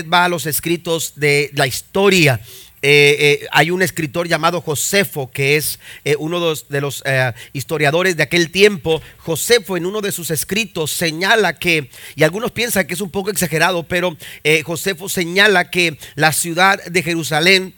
va 0.00 0.24
a 0.24 0.28
los 0.28 0.46
escritos 0.46 1.12
de 1.16 1.50
la 1.54 1.66
historia, 1.66 2.40
eh, 2.84 3.40
eh, 3.42 3.48
hay 3.52 3.70
un 3.70 3.80
escritor 3.80 4.26
llamado 4.26 4.60
Josefo, 4.60 5.30
que 5.30 5.56
es 5.56 5.78
eh, 6.04 6.16
uno 6.18 6.40
de 6.68 6.80
los 6.80 7.04
historiadores 7.52 8.16
de 8.16 8.24
aquel 8.24 8.50
tiempo. 8.50 9.00
Josefo 9.18 9.76
en 9.76 9.86
uno 9.86 10.00
de 10.00 10.10
sus 10.10 10.32
escritos 10.32 10.90
señala 10.90 11.60
que, 11.60 11.90
y 12.16 12.24
algunos 12.24 12.50
piensan 12.50 12.88
que 12.88 12.94
es 12.94 13.00
un 13.00 13.10
poco 13.10 13.30
exagerado, 13.30 13.84
pero 13.84 14.16
Josefo 14.64 15.08
señala 15.08 15.70
que 15.70 15.96
la 16.16 16.32
ciudad 16.32 16.82
de 16.84 17.02
Jerusalén 17.04 17.74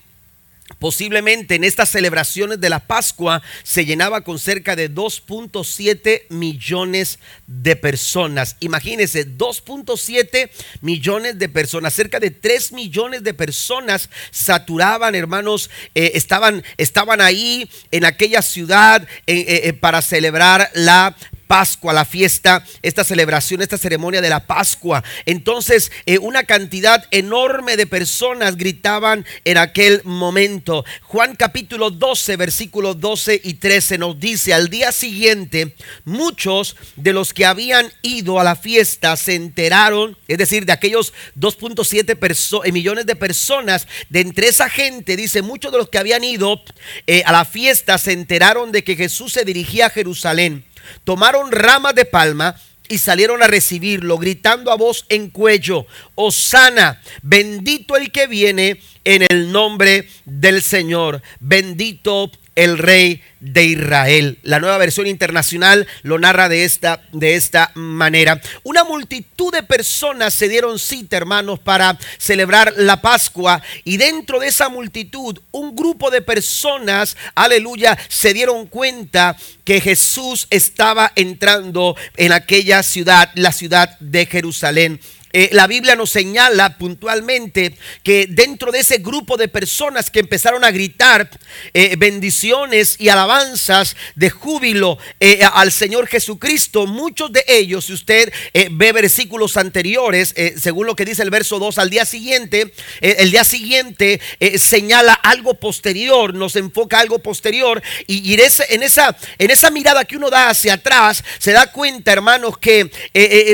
Posiblemente 0.78 1.54
en 1.54 1.64
estas 1.64 1.88
celebraciones 1.88 2.60
de 2.60 2.70
la 2.70 2.80
Pascua 2.80 3.42
se 3.62 3.84
llenaba 3.84 4.22
con 4.22 4.38
cerca 4.38 4.76
de 4.76 4.90
2.7 4.90 6.24
millones 6.30 7.18
de 7.46 7.76
personas. 7.76 8.56
Imagínense, 8.60 9.26
2.7 9.26 10.50
millones 10.80 11.38
de 11.38 11.48
personas, 11.48 11.94
cerca 11.94 12.20
de 12.20 12.30
3 12.30 12.72
millones 12.72 13.22
de 13.22 13.34
personas 13.34 14.10
saturaban, 14.30 15.14
hermanos, 15.14 15.70
eh, 15.94 16.12
estaban, 16.14 16.62
estaban 16.76 17.20
ahí 17.20 17.68
en 17.90 18.04
aquella 18.04 18.42
ciudad 18.42 19.06
eh, 19.26 19.62
eh, 19.64 19.72
para 19.72 20.02
celebrar 20.02 20.70
la 20.74 21.16
Pascua, 21.54 21.92
la 21.92 22.04
fiesta, 22.04 22.66
esta 22.82 23.04
celebración, 23.04 23.62
esta 23.62 23.78
ceremonia 23.78 24.20
de 24.20 24.28
la 24.28 24.44
Pascua. 24.44 25.04
Entonces, 25.24 25.92
eh, 26.04 26.18
una 26.18 26.42
cantidad 26.42 27.06
enorme 27.12 27.76
de 27.76 27.86
personas 27.86 28.56
gritaban 28.56 29.24
en 29.44 29.58
aquel 29.58 30.00
momento. 30.02 30.84
Juan 31.02 31.36
capítulo 31.36 31.92
12, 31.92 32.34
versículos 32.34 32.98
12 32.98 33.40
y 33.44 33.54
13 33.54 33.98
nos 33.98 34.18
dice, 34.18 34.52
al 34.52 34.68
día 34.68 34.90
siguiente, 34.90 35.76
muchos 36.04 36.74
de 36.96 37.12
los 37.12 37.32
que 37.32 37.46
habían 37.46 37.86
ido 38.02 38.40
a 38.40 38.44
la 38.44 38.56
fiesta 38.56 39.16
se 39.16 39.36
enteraron, 39.36 40.18
es 40.26 40.38
decir, 40.38 40.66
de 40.66 40.72
aquellos 40.72 41.12
2.7 41.38 42.64
eh, 42.64 42.72
millones 42.72 43.06
de 43.06 43.14
personas, 43.14 43.86
de 44.08 44.22
entre 44.22 44.48
esa 44.48 44.68
gente, 44.68 45.16
dice, 45.16 45.40
muchos 45.40 45.70
de 45.70 45.78
los 45.78 45.88
que 45.88 45.98
habían 45.98 46.24
ido 46.24 46.60
eh, 47.06 47.22
a 47.24 47.30
la 47.30 47.44
fiesta 47.44 47.96
se 47.98 48.10
enteraron 48.10 48.72
de 48.72 48.82
que 48.82 48.96
Jesús 48.96 49.32
se 49.32 49.44
dirigía 49.44 49.86
a 49.86 49.90
Jerusalén 49.90 50.64
tomaron 51.04 51.52
ramas 51.52 51.94
de 51.94 52.04
palma 52.04 52.56
y 52.88 52.98
salieron 52.98 53.42
a 53.42 53.46
recibirlo, 53.46 54.18
gritando 54.18 54.70
a 54.70 54.76
voz 54.76 55.06
en 55.08 55.30
cuello, 55.30 55.86
Osana, 56.14 57.00
bendito 57.22 57.96
el 57.96 58.12
que 58.12 58.26
viene 58.26 58.80
en 59.04 59.22
el 59.30 59.50
nombre 59.50 60.08
del 60.24 60.62
Señor, 60.62 61.22
bendito 61.40 62.30
el 62.54 62.78
rey 62.78 63.22
de 63.40 63.64
Israel. 63.64 64.38
La 64.42 64.58
nueva 64.58 64.78
versión 64.78 65.06
internacional 65.06 65.86
lo 66.02 66.18
narra 66.18 66.48
de 66.48 66.64
esta, 66.64 67.02
de 67.12 67.34
esta 67.34 67.70
manera. 67.74 68.40
Una 68.62 68.84
multitud 68.84 69.52
de 69.52 69.62
personas 69.62 70.34
se 70.34 70.48
dieron 70.48 70.78
cita, 70.78 71.16
hermanos, 71.16 71.58
para 71.58 71.98
celebrar 72.18 72.72
la 72.76 73.02
Pascua. 73.02 73.62
Y 73.84 73.96
dentro 73.96 74.38
de 74.40 74.48
esa 74.48 74.68
multitud, 74.68 75.38
un 75.50 75.74
grupo 75.74 76.10
de 76.10 76.22
personas, 76.22 77.16
aleluya, 77.34 77.98
se 78.08 78.32
dieron 78.32 78.66
cuenta 78.66 79.36
que 79.64 79.80
Jesús 79.80 80.46
estaba 80.50 81.12
entrando 81.16 81.96
en 82.16 82.32
aquella 82.32 82.82
ciudad, 82.82 83.30
la 83.34 83.52
ciudad 83.52 83.98
de 83.98 84.26
Jerusalén. 84.26 85.00
Eh, 85.36 85.48
la 85.50 85.66
Biblia 85.66 85.96
nos 85.96 86.10
señala 86.10 86.78
puntualmente 86.78 87.76
que 88.04 88.26
dentro 88.28 88.70
de 88.70 88.78
ese 88.78 88.98
grupo 88.98 89.36
de 89.36 89.48
personas 89.48 90.08
que 90.08 90.20
empezaron 90.20 90.62
a 90.62 90.70
gritar 90.70 91.28
eh, 91.72 91.96
bendiciones 91.98 92.94
y 93.00 93.08
alabanzas 93.08 93.96
de 94.14 94.30
júbilo 94.30 94.96
eh, 95.18 95.40
al 95.52 95.72
Señor 95.72 96.06
Jesucristo, 96.06 96.86
muchos 96.86 97.32
de 97.32 97.44
ellos, 97.48 97.86
si 97.86 97.94
usted 97.94 98.32
ve 98.70 98.92
versículos 98.92 99.56
anteriores, 99.56 100.32
según 100.56 100.86
lo 100.86 100.94
que 100.94 101.04
dice 101.04 101.24
el 101.24 101.30
verso 101.30 101.58
2, 101.58 101.78
al 101.78 101.90
día 101.90 102.04
siguiente, 102.04 102.72
el 103.00 103.32
día 103.32 103.42
siguiente 103.42 104.20
señala 104.56 105.14
algo 105.14 105.54
posterior, 105.54 106.32
nos 106.32 106.54
enfoca 106.54 107.00
algo 107.00 107.18
posterior 107.18 107.82
y, 108.06 108.34
en, 108.34 108.82
esa, 108.82 109.16
en 109.38 109.50
esa 109.50 109.70
mirada 109.70 110.04
que 110.04 110.16
uno 110.16 110.30
da 110.30 110.50
hacia 110.50 110.74
atrás, 110.74 111.24
se 111.38 111.50
da 111.50 111.72
cuenta, 111.72 112.12
hermanos, 112.12 112.58
que 112.58 112.90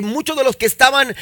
muchos 0.03 0.37
de 0.37 0.45
los 0.45 0.57
que 0.57 0.67
estaban 0.67 1.15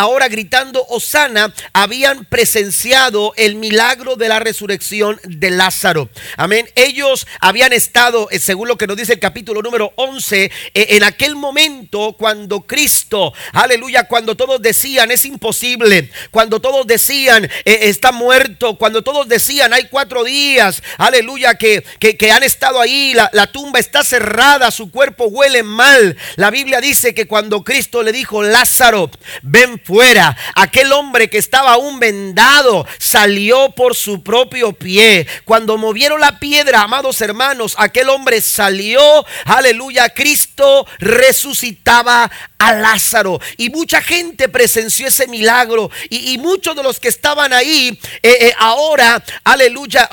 ahora 0.00 0.28
gritando 0.28 0.82
Osana, 0.88 1.52
habían 1.74 2.24
presenciado 2.24 3.34
el 3.36 3.56
milagro 3.56 4.16
de 4.16 4.28
la 4.28 4.38
resurrección 4.38 5.20
de 5.24 5.50
Lázaro. 5.50 6.08
Amén. 6.38 6.66
Ellos 6.74 7.26
habían 7.38 7.74
estado, 7.74 8.28
eh, 8.30 8.38
según 8.38 8.68
lo 8.68 8.78
que 8.78 8.86
nos 8.86 8.96
dice 8.96 9.12
el 9.12 9.18
capítulo 9.18 9.60
número 9.60 9.92
11, 9.96 10.44
eh, 10.44 10.50
en 10.72 11.04
aquel 11.04 11.36
momento 11.36 12.16
cuando 12.18 12.62
Cristo, 12.62 13.34
aleluya, 13.52 14.04
cuando 14.08 14.38
todos 14.38 14.62
decían 14.62 15.10
es 15.10 15.26
imposible, 15.26 16.10
cuando 16.30 16.60
todos 16.60 16.86
decían 16.86 17.44
eh, 17.44 17.78
está 17.82 18.10
muerto, 18.10 18.78
cuando 18.78 19.02
todos 19.02 19.28
decían 19.28 19.74
hay 19.74 19.88
cuatro 19.90 20.24
días, 20.24 20.82
aleluya, 20.96 21.56
que, 21.56 21.84
que, 21.98 22.30
han 22.32 22.42
estado 22.42 22.80
ahí, 22.80 23.12
la, 23.12 23.28
la 23.34 23.52
tumba 23.52 23.78
está 23.78 24.02
cerrada, 24.02 24.70
su 24.70 24.90
cuerpo 24.90 25.26
huele 25.26 25.62
mal. 25.62 26.16
La 26.36 26.50
Biblia 26.50 26.80
dice 26.80 27.12
que 27.12 27.26
cuando 27.26 27.64
Cristo 27.64 28.02
le 28.02 28.12
dijo, 28.12 28.42
Lázaro, 28.42 29.10
ven 29.42 29.78
fuera. 29.90 30.36
Aquel 30.54 30.92
hombre 30.92 31.28
que 31.28 31.38
estaba 31.38 31.72
aún 31.72 31.98
vendado 31.98 32.86
salió 32.98 33.72
por 33.72 33.96
su 33.96 34.22
propio 34.22 34.72
pie. 34.72 35.26
Cuando 35.44 35.76
movieron 35.78 36.20
la 36.20 36.38
piedra, 36.38 36.82
amados 36.82 37.20
hermanos, 37.20 37.74
aquel 37.76 38.08
hombre 38.08 38.40
salió. 38.40 39.26
Aleluya. 39.46 40.08
Cristo 40.10 40.86
resucitaba 41.00 42.30
a 42.60 42.74
Lázaro. 42.74 43.40
Y 43.56 43.70
mucha 43.70 44.00
gente 44.00 44.48
presenció 44.48 45.08
ese 45.08 45.26
milagro. 45.26 45.90
Y, 46.08 46.38
muchos 46.38 46.76
de 46.76 46.82
los 46.82 47.00
que 47.00 47.08
estaban 47.08 47.52
ahí 47.52 47.98
eh, 48.22 48.36
eh, 48.40 48.54
ahora, 48.58 49.22
aleluya, 49.44 50.08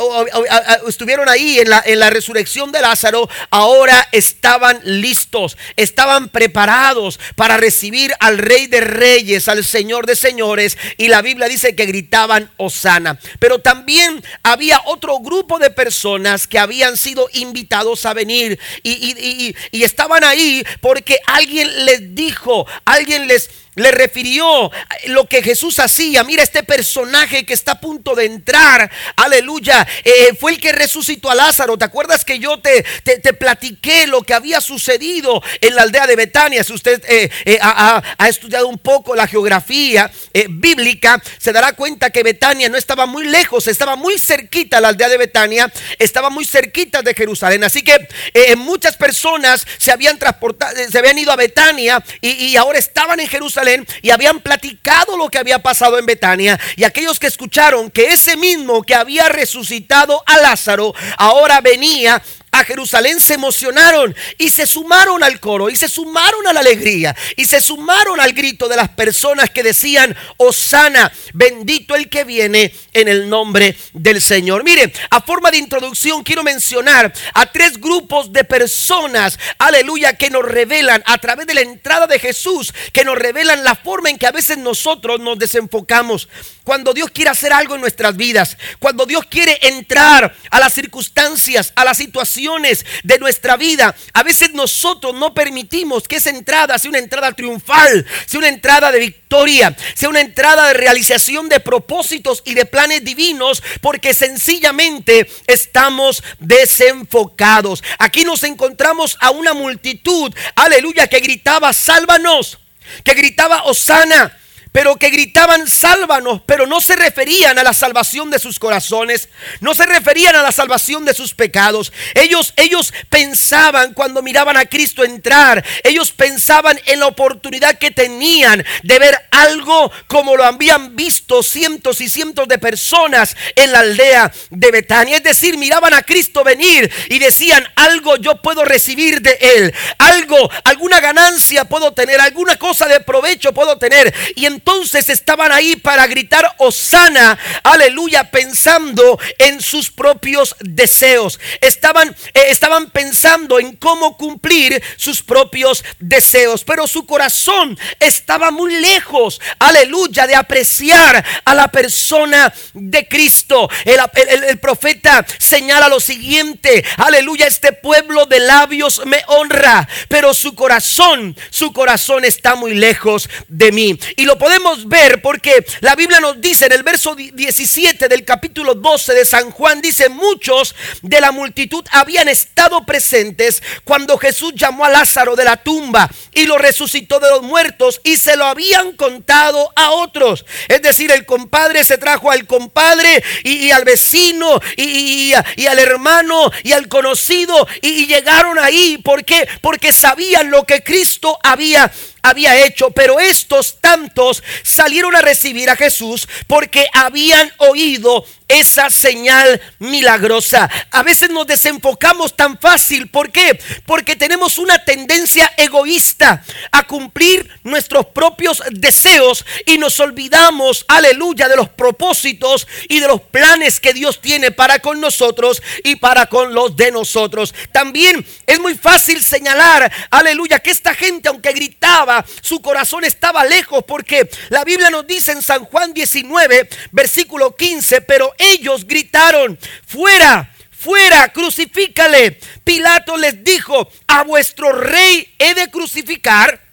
estuvieron 0.88 1.30
ahí 1.30 1.60
en 1.60 1.70
la, 1.70 1.84
en 1.86 2.00
la 2.00 2.10
resurrección 2.10 2.72
de 2.72 2.82
Lázaro, 2.82 3.30
ahora 3.50 4.08
estaban 4.12 4.80
listos, 4.84 5.58
estaban 5.76 6.30
preparados 6.30 7.20
para 7.36 7.58
recibir 7.58 8.14
al 8.20 8.38
Rey 8.38 8.68
de 8.68 8.82
Reyes, 8.82 9.48
al 9.48 9.64
Señor 9.68 10.06
de 10.06 10.16
Señores. 10.16 10.78
Y 10.98 11.10
la 11.10 11.22
Biblia 11.22 11.48
dice 11.48 11.76
que 11.76 11.86
gritaban 11.86 12.52
Osana. 12.58 13.20
Pero 13.40 13.60
también 13.60 14.24
había 14.44 14.82
otro 14.86 15.20
grupo 15.20 15.60
de 15.60 15.70
personas 15.70 16.48
que 16.48 16.60
habían 16.60 16.98
sido 16.98 17.30
invitados 17.34 18.06
a 18.06 18.14
venir. 18.14 18.60
y, 18.84 19.56
y 19.72 19.84
estaban 19.84 20.24
ahí 20.24 20.64
porque 20.82 21.20
alguien 21.26 21.86
les 21.86 22.16
dijo 22.16 22.66
alguien 22.86 23.28
les 23.28 23.50
le 23.78 23.92
refirió 23.92 24.72
lo 25.06 25.28
que 25.28 25.44
Jesús 25.44 25.80
hacía. 25.80 26.24
Mira 26.24 26.44
este 26.44 26.64
personaje 26.64 27.46
que 27.46 27.54
está 27.54 27.74
a 27.74 27.80
punto 27.80 28.16
de 28.16 28.26
entrar. 28.26 28.92
Aleluya. 29.16 29.88
Eh, 30.04 30.36
fue 30.40 30.54
el 30.54 30.60
que 30.60 30.72
resucitó 30.72 31.30
a 31.30 31.36
Lázaro. 31.36 31.78
¿Te 31.78 31.86
acuerdas 31.86 32.26
que 32.26 32.40
yo 32.40 32.60
te, 32.60 32.84
te, 33.04 33.34
platiqué 33.34 34.08
lo 34.08 34.24
que 34.24 34.34
había 34.34 34.62
sucedido 34.62 35.44
en 35.62 35.76
la 35.76 35.84
aldea 35.84 36.08
de 36.08 36.16
Betania? 36.16 36.64
Si 36.64 36.74
usted 36.74 37.04
eh, 37.08 37.30
eh, 37.46 37.60
ha, 37.62 38.02
estudiado 38.28 38.68
un 38.68 38.80
poco 38.80 39.16
la 39.16 39.28
geografía 39.28 40.12
bíblica, 40.50 41.22
se 41.38 41.54
dará 41.54 41.74
cuenta 41.74 42.10
que 42.10 42.24
Betania 42.24 42.70
no 42.70 42.78
estaba 42.78 43.06
muy 43.06 43.26
lejos, 43.26 43.68
estaba 43.68 43.96
muy 43.96 44.18
cerquita 44.18 44.82
la 44.82 44.90
aldea 44.90 45.10
de 45.10 45.18
Betania, 45.18 45.72
estaba 46.00 46.30
muy 46.30 46.46
cerquita 46.46 47.04
de 47.04 47.14
Jerusalén. 47.14 47.64
Así 47.64 47.84
que 47.84 48.08
muchas 48.56 48.98
personas 48.98 49.66
se 49.78 49.92
habían 49.92 50.18
transportado, 50.18 50.76
se 50.92 50.98
habían 50.98 51.18
ido 51.20 51.32
a 51.32 51.36
Betania 51.36 52.04
y 52.22 52.56
ahora 52.56 52.80
estaban 52.80 53.20
en 53.20 53.28
Jerusalén 53.28 53.67
y 54.02 54.12
habían 54.12 54.40
platicado 54.40 55.18
lo 55.18 55.30
que 55.30 55.38
había 55.38 55.60
pasado 55.60 56.00
en 56.00 56.06
Betania. 56.06 56.60
Y 56.76 56.84
aquellos 56.84 57.20
que 57.20 57.28
escucharon 57.28 57.92
que 57.92 58.10
ese 58.10 58.38
mismo 58.38 58.84
que 58.84 58.96
había 58.96 59.30
resucitado 59.30 60.24
a 60.26 60.38
Lázaro 60.38 60.94
ahora 61.18 61.62
venía 61.62 62.22
a 62.60 62.64
Jerusalén 62.64 63.20
se 63.20 63.36
emocionaron 63.36 64.16
y 64.38 64.50
se 64.50 64.66
sumaron 64.66 65.24
al 65.24 65.40
coro 65.40 65.70
y 65.70 65.76
se 65.76 65.88
sumaron 65.88 66.48
a 66.48 66.54
la 66.54 66.60
alegría 66.60 67.16
y 67.36 67.46
se 67.46 67.62
sumaron 67.62 68.20
al 68.20 68.34
grito 68.34 68.68
de 68.68 68.76
las 68.76 68.90
personas 68.90 69.50
que 69.50 69.64
decían, 69.64 70.16
Osana, 70.38 71.12
bendito 71.34 71.96
el 71.96 72.10
que 72.10 72.24
viene 72.24 72.74
en 72.94 73.08
el 73.08 73.30
nombre 73.30 73.78
del 73.94 74.22
Señor. 74.22 74.64
Mire, 74.64 74.92
a 75.10 75.22
forma 75.22 75.52
de 75.52 75.58
introducción 75.58 76.24
quiero 76.24 76.44
mencionar 76.44 77.14
a 77.34 77.46
tres 77.46 77.80
grupos 77.80 78.32
de 78.34 78.44
personas, 78.44 79.38
aleluya, 79.60 80.14
que 80.14 80.30
nos 80.30 80.44
revelan 80.44 81.04
a 81.06 81.18
través 81.18 81.48
de 81.48 81.54
la 81.54 81.62
entrada 81.62 82.08
de 82.08 82.20
Jesús, 82.20 82.74
que 82.94 83.06
nos 83.06 83.18
revelan 83.18 83.64
la 83.64 83.76
forma 83.76 84.10
en 84.10 84.18
que 84.18 84.28
a 84.28 84.32
veces 84.32 84.58
nosotros 84.58 85.20
nos 85.20 85.38
desenfocamos. 85.38 86.28
Cuando 86.68 86.94
Dios 86.94 87.12
quiere 87.12 87.30
hacer 87.30 87.54
algo 87.54 87.76
en 87.76 87.80
nuestras 87.80 88.18
vidas, 88.18 88.58
cuando 88.80 89.06
Dios 89.06 89.24
quiere 89.30 89.58
entrar 89.62 90.36
a 90.52 90.60
las 90.60 90.74
circunstancias, 90.74 91.72
a 91.78 91.86
las 91.86 91.96
situaciones, 91.96 92.86
de 93.04 93.18
nuestra 93.20 93.56
vida, 93.56 93.96
a 94.12 94.22
veces 94.22 94.52
nosotros 94.52 95.16
no 95.16 95.34
permitimos 95.34 96.10
que 96.10 96.18
esa 96.18 96.30
entrada 96.30 96.78
sea 96.78 96.90
una 96.90 97.00
entrada 97.00 97.32
triunfal, 97.32 98.06
sea 98.26 98.40
una 98.40 98.50
entrada 98.50 98.92
de 98.92 99.00
victoria, 99.00 99.78
sea 99.96 100.10
una 100.10 100.20
entrada 100.20 100.68
de 100.68 100.74
realización 100.74 101.48
de 101.48 101.62
propósitos 101.62 102.44
y 102.44 102.54
de 102.54 102.66
planes 102.66 103.02
divinos, 103.02 103.64
porque 103.80 104.14
sencillamente 104.14 105.32
estamos 105.48 106.22
desenfocados. 106.38 107.82
Aquí 107.98 108.26
nos 108.26 108.44
encontramos 108.44 109.16
a 109.22 109.30
una 109.30 109.54
multitud, 109.54 110.36
aleluya, 110.54 111.08
que 111.08 111.22
gritaba, 111.22 111.72
sálvanos, 111.72 112.58
que 113.06 113.14
gritaba, 113.14 113.64
Osana 113.64 114.38
pero 114.72 114.98
que 114.98 115.10
gritaban 115.10 115.68
sálvanos, 115.68 116.42
pero 116.46 116.66
no 116.66 116.82
se 116.82 116.96
referían 116.96 117.58
a 117.60 117.64
la 117.64 117.74
salvación 117.74 118.30
de 118.30 118.40
sus 118.40 118.60
corazones, 118.60 119.30
no 119.60 119.74
se 119.74 119.86
referían 119.86 120.36
a 120.36 120.42
la 120.42 120.52
salvación 120.52 121.06
de 121.06 121.14
sus 121.14 121.34
pecados. 121.34 121.92
Ellos 122.14 122.54
ellos 122.56 122.94
pensaban 123.10 123.94
cuando 123.94 124.22
miraban 124.22 124.58
a 124.58 124.66
Cristo 124.66 125.04
entrar, 125.04 125.64
ellos 125.84 126.12
pensaban 126.12 126.80
en 126.86 127.00
la 127.00 127.08
oportunidad 127.08 127.78
que 127.78 127.92
tenían 127.92 128.66
de 128.84 129.00
ver 129.00 129.18
algo 129.32 129.92
como 130.08 130.36
lo 130.36 130.44
habían 130.44 130.96
visto 130.96 131.44
cientos 131.44 132.02
y 132.02 132.10
cientos 132.10 132.48
de 132.48 132.58
personas 132.58 133.36
en 133.56 133.72
la 133.72 133.80
aldea 133.80 134.32
de 134.50 134.72
Betania, 134.72 135.18
es 135.18 135.24
decir, 135.24 135.58
miraban 135.58 135.94
a 135.94 136.02
Cristo 136.02 136.44
venir 136.44 136.92
y 137.10 137.20
decían, 137.20 137.68
algo 137.76 138.18
yo 138.18 138.42
puedo 138.42 138.66
recibir 138.66 139.22
de 139.22 139.38
él, 139.40 139.74
algo, 139.98 140.50
alguna 140.64 141.00
ganancia 141.00 141.66
puedo 141.66 141.94
tener, 141.94 142.20
alguna 142.20 142.58
cosa 142.58 142.88
de 142.88 143.00
provecho 143.00 143.54
puedo 143.54 143.78
tener 143.78 144.14
y 144.36 144.46
entonces 144.58 145.10
estaban 145.10 145.52
ahí 145.52 145.76
para 145.76 146.08
gritar 146.08 146.56
Osana, 146.58 147.38
aleluya, 147.64 148.32
pensando 148.32 149.20
en 149.38 149.62
sus 149.62 149.92
propios 149.92 150.56
deseos. 150.60 151.40
Estaban, 151.62 152.10
eh, 152.34 152.46
estaban 152.50 152.90
pensando 152.90 153.60
en 153.60 153.76
cómo 153.76 154.18
cumplir 154.18 154.82
sus 154.96 155.22
propios 155.22 155.84
deseos, 156.00 156.64
pero 156.64 156.88
su 156.88 157.06
corazón 157.06 157.78
estaba 158.00 158.50
muy 158.50 158.74
lejos, 158.80 159.40
aleluya, 159.60 160.26
de 160.26 160.36
apreciar 160.36 161.24
a 161.46 161.54
la 161.54 161.68
persona 161.68 162.52
de 162.74 163.08
Cristo. 163.08 163.70
El, 163.86 164.00
el 164.44 164.58
profeta 164.58 165.24
señala 165.38 165.88
lo 165.88 166.00
siguiente, 166.00 166.84
aleluya, 166.98 167.46
este 167.46 167.74
pueblo 167.74 168.26
de 168.26 168.40
labios 168.40 169.04
me 169.06 169.22
honra, 169.28 169.88
pero 170.08 170.34
su 170.34 170.56
corazón, 170.56 171.38
su 171.52 171.72
corazón 171.74 172.26
está 172.26 172.56
muy 172.56 172.74
lejos 172.74 173.30
de 173.48 173.72
mí. 173.72 174.00
Y 174.16 174.26
lo 174.26 174.40
podemos 174.48 174.88
ver 174.88 175.22
porque 175.22 175.66
la 175.82 175.94
Biblia 175.94 176.22
nos 176.22 176.40
dice 176.40 176.68
en 176.68 176.72
el 176.72 176.82
verso 176.82 177.16
17 177.16 178.08
del 178.08 178.24
capítulo 178.24 178.76
12 178.76 179.14
de 179.14 179.26
San 179.26 179.52
Juan, 179.52 179.82
dice, 179.82 180.08
muchos 180.08 180.74
de 181.02 181.20
la 181.20 181.34
multitud 181.34 181.84
habían 181.92 182.30
estado 182.30 182.86
presentes 182.86 183.62
cuando 183.84 184.18
Jesús 184.18 184.54
llamó 184.56 184.86
a 184.86 184.90
Lázaro 184.90 185.36
de 185.36 185.44
la 185.44 185.58
tumba 185.58 186.10
y 186.34 186.46
lo 186.46 186.58
resucitó 186.58 187.20
de 187.20 187.30
los 187.30 187.42
muertos 187.42 188.00
y 188.06 188.16
se 188.16 188.38
lo 188.38 188.46
habían 188.46 188.94
contado 188.94 189.70
a 189.76 189.92
otros. 189.92 190.46
Es 190.70 190.82
decir, 190.82 191.12
el 191.12 191.26
compadre 191.26 191.84
se 191.84 191.98
trajo 191.98 192.32
al 192.32 192.48
compadre 192.48 193.22
y, 193.44 193.72
al 193.72 193.84
vecino 193.84 194.62
y, 194.78 195.34
al 195.34 195.78
hermano 195.78 196.52
y 196.64 196.72
al 196.72 196.88
conocido 196.88 197.68
y, 197.82 198.06
llegaron 198.06 198.60
ahí. 198.60 198.98
¿Por 199.00 199.26
qué? 199.26 199.46
Porque 199.60 199.92
sabían 199.92 200.52
lo 200.52 200.64
que 200.64 200.84
Cristo 200.84 201.38
había 201.44 201.92
había 202.30 202.66
hecho, 202.66 202.92
pero 202.92 203.20
estos 203.20 203.80
tantos 203.82 204.44
salieron 204.64 205.16
a 205.16 205.22
recibir 205.22 205.70
a 205.70 205.76
Jesús 205.76 206.28
porque 206.48 206.88
habían 206.94 207.52
oído 207.58 208.26
esa 208.48 208.90
señal 208.90 209.62
milagrosa. 209.80 210.70
A 210.92 211.04
veces 211.04 211.30
nos 211.30 211.48
desenfocamos 211.48 212.36
tan 212.36 212.58
fácil. 212.58 213.08
¿Por 213.10 213.32
qué? 213.32 213.60
Porque 213.86 214.16
tenemos 214.16 214.58
una 214.58 214.84
tendencia 214.84 215.52
egoísta 215.58 216.44
a 216.72 216.84
cumplir 216.88 217.50
nuestros 217.64 218.08
propios 218.08 218.62
deseos 218.72 219.46
y 219.66 219.78
nos 219.78 220.00
olvidamos, 220.00 220.86
aleluya, 220.88 221.48
de 221.48 221.56
los 221.56 221.70
propósitos 221.70 222.68
y 222.88 223.00
de 223.00 223.08
los 223.08 223.22
planes 223.22 223.80
que 223.80 223.94
Dios 223.94 224.22
tiene 224.22 224.52
para 224.52 224.80
con 224.80 225.02
nosotros 225.02 225.62
y 225.84 225.98
para 225.98 226.28
con 226.28 226.54
los 226.54 226.76
de 226.76 226.92
nosotros. 226.92 227.54
También 227.72 228.26
es 228.46 228.60
muy 228.60 228.76
fácil 228.76 229.24
señalar, 229.24 229.92
aleluya, 230.10 230.60
que 230.60 230.72
esta 230.72 230.94
gente, 230.94 231.30
aunque 231.30 231.52
gritaba, 231.52 232.26
su 232.42 232.62
corazón 232.62 233.04
estaba 233.04 233.44
lejos 233.46 233.84
porque 233.88 234.30
la 234.50 234.64
Biblia 234.64 234.90
nos 234.90 235.06
dice 235.06 235.32
en 235.32 235.42
San 235.42 235.66
Juan 235.66 235.94
19, 235.94 236.70
versículo 236.92 237.56
15, 237.56 238.02
pero 238.02 238.34
ellos 238.38 238.86
gritaron, 238.86 239.58
fuera, 239.86 240.54
fuera, 240.72 241.30
crucifícale. 241.30 242.40
Pilato 242.64 243.18
les 243.18 243.44
dijo, 243.44 243.90
a 244.08 244.24
vuestro 244.24 244.72
rey 244.72 245.34
he 245.40 245.54
de 245.54 245.70
crucificar. 245.70 246.68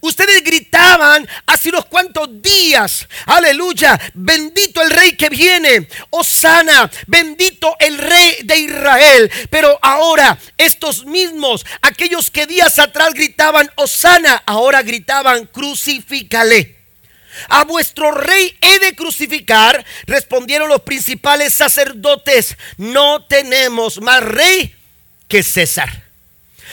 Ustedes 0.00 0.42
gritaban 0.42 1.28
hace 1.46 1.68
unos 1.68 1.86
cuantos 1.86 2.28
días, 2.42 3.06
aleluya, 3.26 4.00
bendito 4.14 4.80
el 4.82 4.90
rey 4.90 5.16
que 5.16 5.28
viene, 5.28 5.88
Osana, 6.10 6.90
bendito 7.06 7.76
el 7.78 7.98
rey 7.98 8.38
de 8.44 8.56
Israel. 8.56 9.30
Pero 9.50 9.78
ahora 9.82 10.38
estos 10.56 11.04
mismos, 11.04 11.64
aquellos 11.82 12.30
que 12.30 12.46
días 12.46 12.78
atrás 12.78 13.12
gritaban 13.14 13.70
Osana, 13.76 14.42
ahora 14.46 14.82
gritaban 14.82 15.46
crucifícale. 15.46 16.83
A 17.48 17.64
vuestro 17.64 18.10
rey 18.10 18.56
he 18.60 18.78
de 18.78 18.94
crucificar, 18.94 19.84
respondieron 20.06 20.68
los 20.68 20.82
principales 20.82 21.54
sacerdotes. 21.54 22.56
No 22.76 23.24
tenemos 23.24 24.00
más 24.00 24.22
rey 24.22 24.74
que 25.28 25.42
César. 25.42 26.04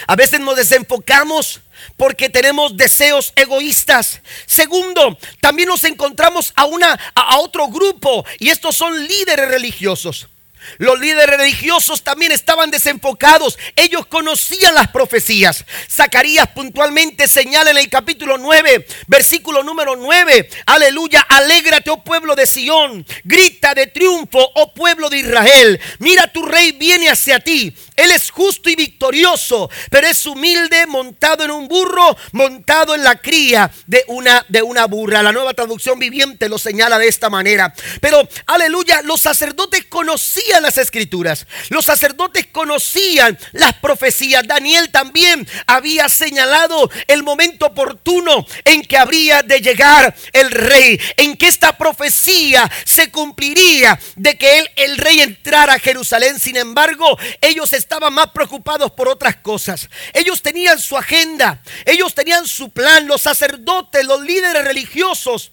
A 0.07 0.15
veces 0.15 0.39
nos 0.39 0.55
desenfocamos 0.55 1.61
porque 1.97 2.29
tenemos 2.29 2.77
deseos 2.77 3.33
egoístas. 3.35 4.21
Segundo, 4.45 5.17
también 5.39 5.69
nos 5.69 5.83
encontramos 5.83 6.53
a, 6.55 6.65
una, 6.65 6.99
a 7.15 7.37
otro 7.39 7.67
grupo 7.67 8.25
y 8.39 8.49
estos 8.49 8.75
son 8.75 9.07
líderes 9.07 9.47
religiosos. 9.49 10.27
Los 10.77 10.99
líderes 10.99 11.37
religiosos 11.37 12.03
también 12.03 12.31
estaban 12.31 12.71
desenfocados. 12.71 13.57
Ellos 13.75 14.05
conocían 14.07 14.75
las 14.75 14.89
profecías. 14.89 15.65
Zacarías 15.89 16.47
puntualmente 16.49 17.27
señala 17.27 17.71
en 17.71 17.77
el 17.77 17.89
capítulo 17.89 18.37
9, 18.37 18.85
versículo 19.07 19.63
número 19.63 19.95
9. 19.95 20.49
Aleluya, 20.65 21.21
alégrate, 21.21 21.89
oh 21.89 22.03
pueblo 22.03 22.35
de 22.35 22.45
Sión. 22.45 23.05
Grita 23.23 23.73
de 23.73 23.87
triunfo, 23.87 24.39
oh 24.55 24.73
pueblo 24.73 25.09
de 25.09 25.19
Israel. 25.19 25.79
Mira, 25.99 26.27
tu 26.27 26.43
rey 26.43 26.71
viene 26.73 27.09
hacia 27.09 27.39
ti. 27.39 27.75
Él 28.01 28.09
es 28.09 28.31
justo 28.31 28.67
y 28.67 28.75
victorioso, 28.75 29.69
pero 29.91 30.07
es 30.07 30.25
humilde, 30.25 30.87
montado 30.87 31.43
en 31.43 31.51
un 31.51 31.67
burro, 31.67 32.17
montado 32.31 32.95
en 32.95 33.03
la 33.03 33.15
cría 33.17 33.69
de 33.85 34.03
una, 34.07 34.43
de 34.49 34.63
una 34.63 34.85
burra. 34.85 35.21
La 35.21 35.31
nueva 35.31 35.53
traducción 35.53 35.99
viviente 35.99 36.49
lo 36.49 36.57
señala 36.57 36.97
de 36.97 37.07
esta 37.07 37.29
manera. 37.29 37.71
Pero, 37.99 38.27
aleluya, 38.47 39.03
los 39.03 39.21
sacerdotes 39.21 39.85
conocían 39.85 40.63
las 40.63 40.79
escrituras. 40.79 41.45
Los 41.69 41.85
sacerdotes 41.85 42.47
conocían 42.51 43.37
las 43.51 43.73
profecías. 43.73 44.47
Daniel 44.47 44.89
también 44.89 45.47
había 45.67 46.09
señalado 46.09 46.89
el 47.05 47.21
momento 47.21 47.67
oportuno 47.67 48.47
en 48.65 48.81
que 48.81 48.97
habría 48.97 49.43
de 49.43 49.61
llegar 49.61 50.15
el 50.33 50.49
rey, 50.49 50.99
en 51.17 51.37
que 51.37 51.47
esta 51.47 51.77
profecía 51.77 52.69
se 52.83 53.11
cumpliría 53.11 53.99
de 54.15 54.39
que 54.39 54.57
él, 54.57 54.71
el 54.75 54.97
rey, 54.97 55.21
entrara 55.21 55.73
a 55.73 55.79
Jerusalén. 55.79 56.39
Sin 56.39 56.57
embargo, 56.57 57.15
ellos 57.41 57.73
estaban 57.73 57.90
más 57.99 58.31
preocupados 58.31 58.91
por 58.91 59.07
otras 59.07 59.37
cosas. 59.37 59.89
Ellos 60.13 60.41
tenían 60.41 60.79
su 60.79 60.97
agenda, 60.97 61.61
ellos 61.85 62.13
tenían 62.13 62.47
su 62.47 62.69
plan, 62.69 63.07
los 63.07 63.21
sacerdotes, 63.21 64.05
los 64.05 64.21
líderes 64.21 64.63
religiosos 64.63 65.51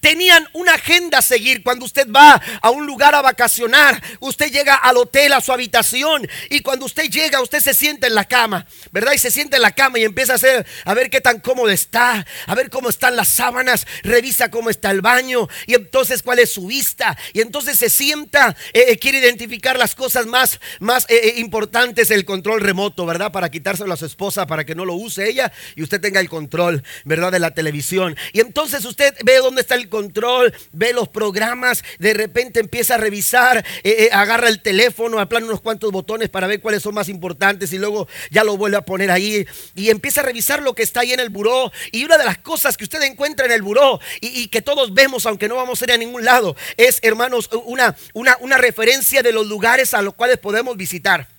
Tenían 0.00 0.48
una 0.52 0.74
agenda 0.74 1.18
a 1.18 1.22
seguir. 1.22 1.62
Cuando 1.62 1.84
usted 1.84 2.08
va 2.10 2.40
a 2.60 2.70
un 2.70 2.86
lugar 2.86 3.14
a 3.14 3.22
vacacionar, 3.22 4.02
usted 4.20 4.50
llega 4.50 4.74
al 4.74 4.96
hotel, 4.96 5.32
a 5.32 5.40
su 5.40 5.52
habitación, 5.52 6.28
y 6.50 6.60
cuando 6.60 6.86
usted 6.86 7.04
llega, 7.04 7.40
usted 7.40 7.60
se 7.60 7.74
sienta 7.74 8.06
en 8.06 8.14
la 8.14 8.24
cama, 8.24 8.66
¿verdad? 8.90 9.12
Y 9.12 9.18
se 9.18 9.30
sienta 9.30 9.56
en 9.56 9.62
la 9.62 9.72
cama 9.72 9.98
y 9.98 10.04
empieza 10.04 10.32
a 10.32 10.36
hacer, 10.36 10.66
a 10.84 10.94
ver 10.94 11.10
qué 11.10 11.20
tan 11.20 11.40
cómodo 11.40 11.70
está, 11.70 12.26
a 12.46 12.54
ver 12.54 12.70
cómo 12.70 12.88
están 12.88 13.16
las 13.16 13.28
sábanas, 13.28 13.86
revisa 14.02 14.50
cómo 14.50 14.70
está 14.70 14.90
el 14.90 15.00
baño, 15.00 15.48
y 15.66 15.74
entonces 15.74 16.22
cuál 16.22 16.38
es 16.38 16.52
su 16.52 16.66
vista, 16.66 17.16
y 17.32 17.40
entonces 17.40 17.78
se 17.78 17.90
sienta, 17.90 18.56
eh, 18.72 18.86
eh, 18.88 18.98
quiere 18.98 19.18
identificar 19.18 19.78
las 19.78 19.94
cosas 19.94 20.26
más, 20.26 20.60
más 20.80 21.06
eh, 21.08 21.34
importantes, 21.38 22.10
el 22.10 22.24
control 22.24 22.60
remoto, 22.60 23.06
¿verdad? 23.06 23.32
Para 23.32 23.50
quitárselo 23.50 23.92
a 23.92 23.96
su 23.96 24.06
esposa, 24.06 24.46
para 24.46 24.64
que 24.64 24.74
no 24.74 24.84
lo 24.84 24.94
use 24.94 25.28
ella, 25.28 25.52
y 25.76 25.82
usted 25.82 26.00
tenga 26.00 26.20
el 26.20 26.28
control, 26.28 26.82
¿verdad? 27.04 27.32
De 27.32 27.38
la 27.38 27.52
televisión. 27.52 28.16
Y 28.32 28.40
entonces 28.40 28.84
usted 28.84 29.14
ve 29.24 29.38
dónde 29.38 29.60
está 29.60 29.71
el 29.74 29.88
control, 29.88 30.52
ve 30.72 30.92
los 30.92 31.08
programas, 31.08 31.84
de 31.98 32.14
repente 32.14 32.60
empieza 32.60 32.94
a 32.94 32.98
revisar, 32.98 33.58
eh, 33.58 33.64
eh, 33.84 34.08
agarra 34.12 34.48
el 34.48 34.62
teléfono, 34.62 35.18
aplana 35.18 35.46
unos 35.46 35.60
cuantos 35.60 35.90
botones 35.90 36.28
para 36.28 36.46
ver 36.46 36.60
cuáles 36.60 36.82
son 36.82 36.94
más 36.94 37.08
importantes 37.08 37.72
y 37.72 37.78
luego 37.78 38.08
ya 38.30 38.44
lo 38.44 38.56
vuelve 38.56 38.76
a 38.76 38.82
poner 38.82 39.10
ahí 39.10 39.46
y 39.74 39.90
empieza 39.90 40.20
a 40.20 40.24
revisar 40.24 40.62
lo 40.62 40.74
que 40.74 40.82
está 40.82 41.00
ahí 41.00 41.12
en 41.12 41.20
el 41.20 41.30
buró. 41.30 41.72
Y 41.90 42.04
una 42.04 42.18
de 42.18 42.24
las 42.24 42.38
cosas 42.38 42.76
que 42.76 42.84
usted 42.84 43.02
encuentra 43.02 43.46
en 43.46 43.52
el 43.52 43.62
buró 43.62 44.00
y, 44.20 44.48
que 44.48 44.62
todos 44.62 44.92
vemos, 44.94 45.26
aunque 45.26 45.48
no 45.48 45.56
vamos 45.56 45.80
a 45.80 45.84
ir 45.84 45.92
a 45.92 45.96
ningún 45.96 46.24
lado, 46.24 46.56
es, 46.76 46.98
hermanos, 47.02 47.48
una, 47.64 47.96
una, 48.12 48.36
una 48.40 48.58
referencia 48.58 49.22
de 49.22 49.32
los 49.32 49.46
lugares 49.46 49.94
a 49.94 50.02
los 50.02 50.14
cuales 50.14 50.38
podemos 50.38 50.76
visitar. 50.76 51.31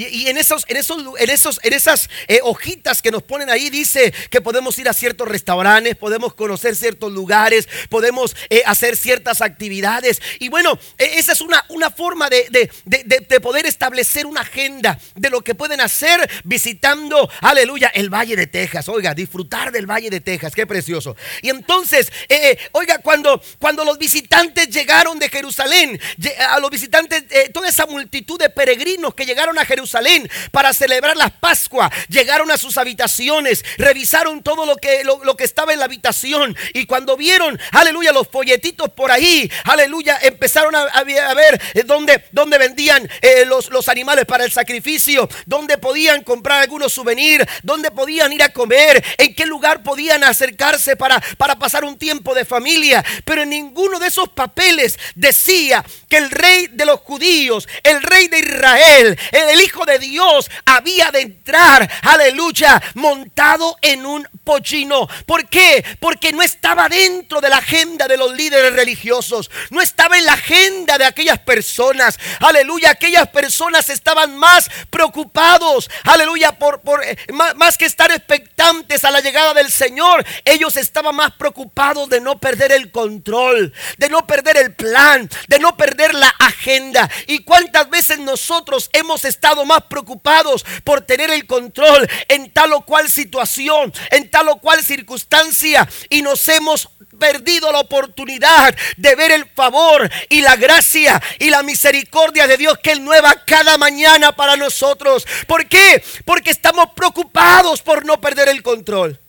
Y, 0.00 0.28
en, 0.28 0.38
esos, 0.38 0.64
en, 0.68 0.78
esos, 0.78 0.98
en, 1.18 1.30
esos, 1.30 1.60
en 1.62 1.72
esas 1.74 2.08
eh, 2.26 2.40
hojitas 2.42 3.02
que 3.02 3.10
nos 3.10 3.22
ponen 3.22 3.50
ahí 3.50 3.68
dice 3.68 4.14
que 4.30 4.40
podemos 4.40 4.78
ir 4.78 4.88
a 4.88 4.94
ciertos 4.94 5.28
restaurantes, 5.28 5.94
podemos 5.94 6.32
conocer 6.32 6.74
ciertos 6.74 7.12
lugares, 7.12 7.68
podemos 7.90 8.34
eh, 8.48 8.62
hacer 8.64 8.96
ciertas 8.96 9.42
actividades. 9.42 10.22
Y 10.38 10.48
bueno, 10.48 10.78
e, 10.96 11.18
esa 11.18 11.32
es 11.32 11.42
una, 11.42 11.64
una 11.68 11.90
forma 11.90 12.30
de, 12.30 12.70
de, 12.84 13.40
poder 13.40 13.66
establecer 13.66 14.26
una 14.26 14.40
agenda 14.40 14.98
de 15.16 15.30
lo 15.30 15.42
que 15.42 15.54
pueden 15.54 15.80
hacer 15.80 16.28
visitando, 16.44 17.28
aleluya, 17.42 17.88
el 17.88 18.08
Valle 18.08 18.36
de 18.36 18.46
Texas. 18.46 18.88
Oiga, 18.88 19.14
disfrutar 19.14 19.70
del 19.70 19.86
Valle 19.86 20.08
de 20.08 20.20
Texas, 20.20 20.54
qué 20.54 20.66
precioso. 20.66 21.16
Y 21.42 21.50
entonces, 21.50 22.10
eh, 22.28 22.58
oiga, 22.72 22.98
cuando, 22.98 23.42
cuando 23.58 23.84
los 23.84 23.98
visitantes 23.98 24.68
llegaron 24.68 25.18
de 25.18 25.28
Jerusalén, 25.28 26.00
a 26.48 26.58
los 26.58 26.70
visitantes, 26.70 27.24
toda 27.52 27.68
esa 27.68 27.86
multitud 27.86 28.38
de 28.38 28.48
peregrinos 28.48 29.14
que 29.14 29.26
llegaron 29.26 29.58
a 29.58 29.64
Jerusalén, 29.64 29.89
Jerusalén 29.90 30.30
para 30.52 30.72
celebrar 30.72 31.16
la 31.16 31.30
Pascua. 31.30 31.90
Llegaron 32.08 32.50
a 32.50 32.58
sus 32.58 32.78
habitaciones, 32.78 33.64
revisaron 33.76 34.42
todo 34.42 34.66
lo 34.66 34.76
que, 34.76 35.02
lo, 35.04 35.36
que 35.36 35.44
estaba 35.44 35.72
en 35.72 35.78
la 35.80 35.86
habitación 35.86 36.56
y 36.74 36.86
cuando 36.86 37.16
vieron, 37.16 37.58
aleluya, 37.72 38.12
los 38.12 38.28
folletitos 38.28 38.90
por 38.90 39.10
ahí, 39.10 39.50
aleluya, 39.64 40.18
empezaron 40.22 40.74
a, 40.74 41.02
ver 41.04 41.60
eh, 41.74 41.82
dónde, 41.84 42.24
dónde 42.32 42.58
vendían 42.58 43.08
eh, 43.20 43.44
los, 43.46 43.70
los 43.70 43.88
animales 43.88 44.26
para 44.26 44.44
el 44.44 44.52
sacrificio, 44.52 45.28
dónde 45.46 45.78
podían 45.78 46.22
comprar 46.22 46.62
algunos 46.62 46.92
souvenirs, 46.92 47.46
dónde 47.62 47.90
podían 47.90 48.32
ir 48.32 48.42
a 48.42 48.50
comer, 48.50 49.02
en 49.18 49.34
qué 49.34 49.46
lugar 49.46 49.82
podían 49.82 50.22
acercarse 50.24 50.96
para, 50.96 51.20
para 51.36 51.58
pasar 51.58 51.84
un 51.84 51.98
tiempo 51.98 52.34
de 52.34 52.44
familia. 52.44 53.04
Pero 53.24 53.42
en 53.42 53.50
ninguno 53.50 53.98
de 53.98 54.08
esos 54.08 54.28
papeles 54.28 54.98
decía 55.14 55.84
que 56.08 56.18
el 56.18 56.30
rey 56.30 56.68
de 56.68 56.84
los 56.84 57.00
judíos, 57.00 57.68
el 57.82 58.02
rey 58.02 58.28
de 58.28 58.38
Israel, 58.40 59.18
el 59.32 59.60
hijo 59.60 59.69
de 59.70 59.98
Dios 59.98 60.50
había 60.66 61.10
de 61.10 61.20
entrar, 61.20 61.88
aleluya, 62.02 62.82
montado 62.94 63.76
en 63.80 64.04
un 64.04 64.28
pochino. 64.44 65.08
¿Por 65.26 65.48
qué? 65.48 65.84
Porque 66.00 66.32
no 66.32 66.42
estaba 66.42 66.88
dentro 66.88 67.40
de 67.40 67.48
la 67.48 67.58
agenda 67.58 68.08
de 68.08 68.16
los 68.16 68.34
líderes 68.34 68.72
religiosos, 68.74 69.50
no 69.70 69.80
estaba 69.80 70.18
en 70.18 70.26
la 70.26 70.32
agenda 70.32 70.98
de 70.98 71.04
aquellas 71.04 71.38
personas, 71.38 72.18
aleluya, 72.40 72.90
aquellas 72.90 73.28
personas 73.28 73.88
estaban 73.88 74.36
más 74.36 74.68
preocupados, 74.90 75.88
aleluya, 76.04 76.52
por, 76.52 76.80
por 76.80 77.04
eh, 77.04 77.16
más, 77.32 77.78
que 77.78 77.86
estar 77.86 78.10
expectantes 78.10 79.04
a 79.04 79.10
la 79.10 79.20
llegada 79.20 79.54
del 79.54 79.70
Señor, 79.70 80.24
ellos 80.44 80.76
estaban 80.76 81.14
más 81.14 81.32
preocupados 81.32 82.08
de 82.10 82.20
no 82.20 82.38
perder 82.38 82.72
el 82.72 82.90
control, 82.90 83.72
de 83.98 84.08
no 84.08 84.26
perder 84.26 84.56
el 84.56 84.74
plan, 84.74 85.30
de 85.48 85.58
no 85.60 85.76
perder 85.76 86.14
la 86.14 86.28
agenda. 86.40 87.08
¿Y 87.28 87.44
cuántas 87.44 87.88
veces 87.88 88.18
nosotros 88.18 88.90
hemos 88.92 89.24
estado 89.24 89.59
más 89.64 89.82
preocupados 89.82 90.64
por 90.84 91.02
tener 91.02 91.30
el 91.30 91.46
control 91.46 92.08
en 92.28 92.52
tal 92.52 92.72
o 92.72 92.82
cual 92.82 93.10
situación, 93.10 93.92
en 94.10 94.30
tal 94.30 94.48
o 94.48 94.56
cual 94.56 94.82
circunstancia 94.82 95.88
y 96.08 96.22
nos 96.22 96.46
hemos 96.48 96.88
perdido 97.18 97.70
la 97.70 97.80
oportunidad 97.80 98.74
de 98.96 99.14
ver 99.14 99.30
el 99.30 99.48
favor 99.50 100.10
y 100.28 100.40
la 100.40 100.56
gracia 100.56 101.22
y 101.38 101.50
la 101.50 101.62
misericordia 101.62 102.46
de 102.46 102.56
Dios 102.56 102.78
que 102.82 102.92
es 102.92 103.00
nueva 103.00 103.44
cada 103.46 103.78
mañana 103.78 104.34
para 104.34 104.56
nosotros. 104.56 105.26
¿Por 105.46 105.66
qué? 105.68 106.02
Porque 106.24 106.50
estamos 106.50 106.86
preocupados 106.96 107.82
por 107.82 108.04
no 108.04 108.20
perder 108.20 108.48
el 108.48 108.62
control. 108.62 109.20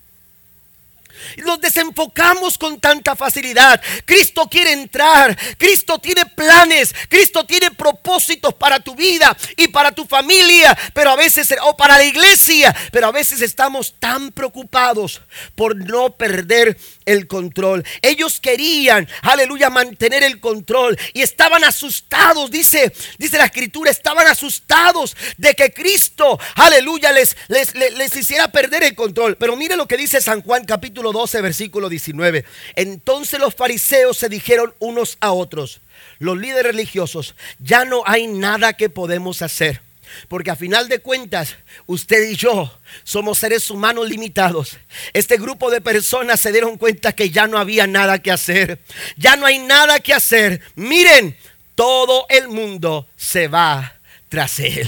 Nos 1.38 1.60
desenfocamos 1.60 2.58
con 2.58 2.80
tanta 2.80 3.16
facilidad. 3.16 3.82
Cristo 4.06 4.48
quiere 4.50 4.72
entrar. 4.72 5.38
Cristo 5.58 6.00
tiene 6.00 6.25
planes. 6.25 6.94
Cristo 7.10 7.46
tiene 7.46 7.72
propósitos 7.72 8.54
para 8.54 8.80
tu 8.80 8.96
vida 8.96 9.36
y 9.58 9.68
para 9.68 9.92
tu 9.92 10.06
familia. 10.06 10.78
Pero 10.94 11.12
a 11.12 11.16
veces, 11.16 11.54
o 11.63 11.75
para 11.75 11.98
la 11.98 12.04
iglesia. 12.04 12.75
Pero 12.92 13.08
a 13.08 13.12
veces 13.12 13.42
estamos 13.42 13.96
tan 14.00 14.32
preocupados 14.32 15.22
por 15.56 15.75
no 15.75 16.16
perder 16.16 16.78
el 17.06 17.28
control. 17.28 17.86
Ellos 18.01 18.40
querían, 18.40 19.08
aleluya, 19.22 19.70
mantener 19.70 20.24
el 20.24 20.40
control. 20.40 20.98
Y 21.13 21.22
estaban 21.22 21.63
asustados. 21.63 22.51
Dice, 22.51 22.94
dice 23.18 23.38
la 23.38 23.46
escritura, 23.46 23.92
estaban 23.92 24.28
asustados 24.28 25.16
de 25.38 25.54
que 25.54 25.72
Cristo, 25.72 26.40
aleluya, 26.56 27.12
les, 27.12 27.36
les, 27.48 27.75
les, 27.75 27.94
les 27.94 28.16
hiciera 28.16 28.51
perder 28.51 28.84
el 28.84 28.96
control. 28.96 29.38
Pero 29.38 29.56
mire 29.56 29.75
lo 29.75 29.88
que 29.88 29.98
dice 29.98 30.22
San 30.22 30.42
Juan 30.42 30.66
capítulo 30.66 31.11
12, 31.12 31.41
versículo 31.41 31.89
19. 31.89 32.46
Entonces 32.75 33.39
los 33.39 33.56
fariseos 33.56 34.18
se 34.18 34.30
dijeron 34.30 34.74
unos 34.80 35.18
a 35.20 35.32
otros, 35.32 35.82
los 36.20 36.38
líderes 36.38 36.72
religiosos, 36.72 37.36
ya 37.60 37.86
no 37.86 38.03
hay 38.06 38.27
nada 38.27 38.74
que 38.74 38.89
podemos 38.89 39.41
hacer. 39.41 39.82
Porque 40.27 40.51
a 40.51 40.56
final 40.56 40.89
de 40.89 41.00
cuentas, 41.00 41.56
usted 41.86 42.30
y 42.30 42.36
yo 42.36 42.72
somos 43.03 43.39
seres 43.39 43.70
humanos 43.70 44.10
limitados. 44.10 44.77
Este 45.13 45.38
grupo 45.38 45.72
de 45.72 45.82
personas 45.82 46.39
se 46.39 46.51
dieron 46.51 46.77
cuenta 46.77 47.13
que 47.13 47.30
ya 47.30 47.48
no 47.48 47.58
había 47.58 47.88
nada 47.88 48.20
que 48.20 48.32
hacer. 48.32 48.82
Ya 49.18 49.36
no 49.36 49.46
hay 49.46 49.60
nada 49.60 50.00
que 50.00 50.13
hacer. 50.13 50.62
Miren, 50.75 51.38
todo 51.75 52.25
el 52.30 52.50
mundo 52.50 53.08
se 53.15 53.48
va 53.48 53.96
tras 54.30 54.60
él. 54.60 54.88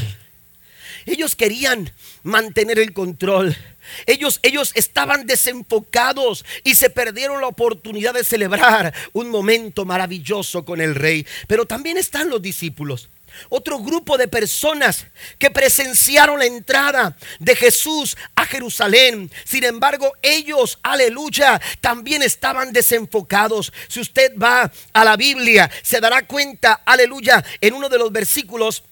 Ellos 1.05 1.35
querían 1.35 1.91
mantener 2.23 2.79
el 2.79 2.93
control. 2.93 3.55
Ellos, 4.05 4.39
ellos 4.43 4.71
estaban 4.75 5.25
desenfocados 5.25 6.45
y 6.63 6.75
se 6.75 6.89
perdieron 6.89 7.41
la 7.41 7.47
oportunidad 7.47 8.13
de 8.13 8.23
celebrar 8.23 8.93
un 9.13 9.29
momento 9.29 9.85
maravilloso 9.85 10.65
con 10.65 10.81
el 10.81 10.95
rey. 10.95 11.25
Pero 11.47 11.65
también 11.65 11.97
están 11.97 12.29
los 12.29 12.41
discípulos. 12.41 13.09
Otro 13.49 13.79
grupo 13.79 14.17
de 14.17 14.27
personas 14.27 15.05
que 15.37 15.49
presenciaron 15.49 16.39
la 16.39 16.45
entrada 16.45 17.17
de 17.39 17.55
Jesús 17.55 18.15
a 18.35 18.45
Jerusalén. 18.45 19.31
Sin 19.43 19.63
embargo, 19.63 20.13
ellos, 20.21 20.79
aleluya, 20.83 21.59
también 21.81 22.21
estaban 22.21 22.71
desenfocados. 22.73 23.73
Si 23.87 23.99
usted 23.99 24.33
va 24.37 24.71
a 24.93 25.05
la 25.05 25.17
Biblia, 25.17 25.69
se 25.81 25.99
dará 25.99 26.25
cuenta, 26.27 26.81
aleluya, 26.85 27.43
en 27.61 27.73
uno 27.73 27.89
de 27.89 27.97
los 27.97 28.11
versículos 28.11 28.83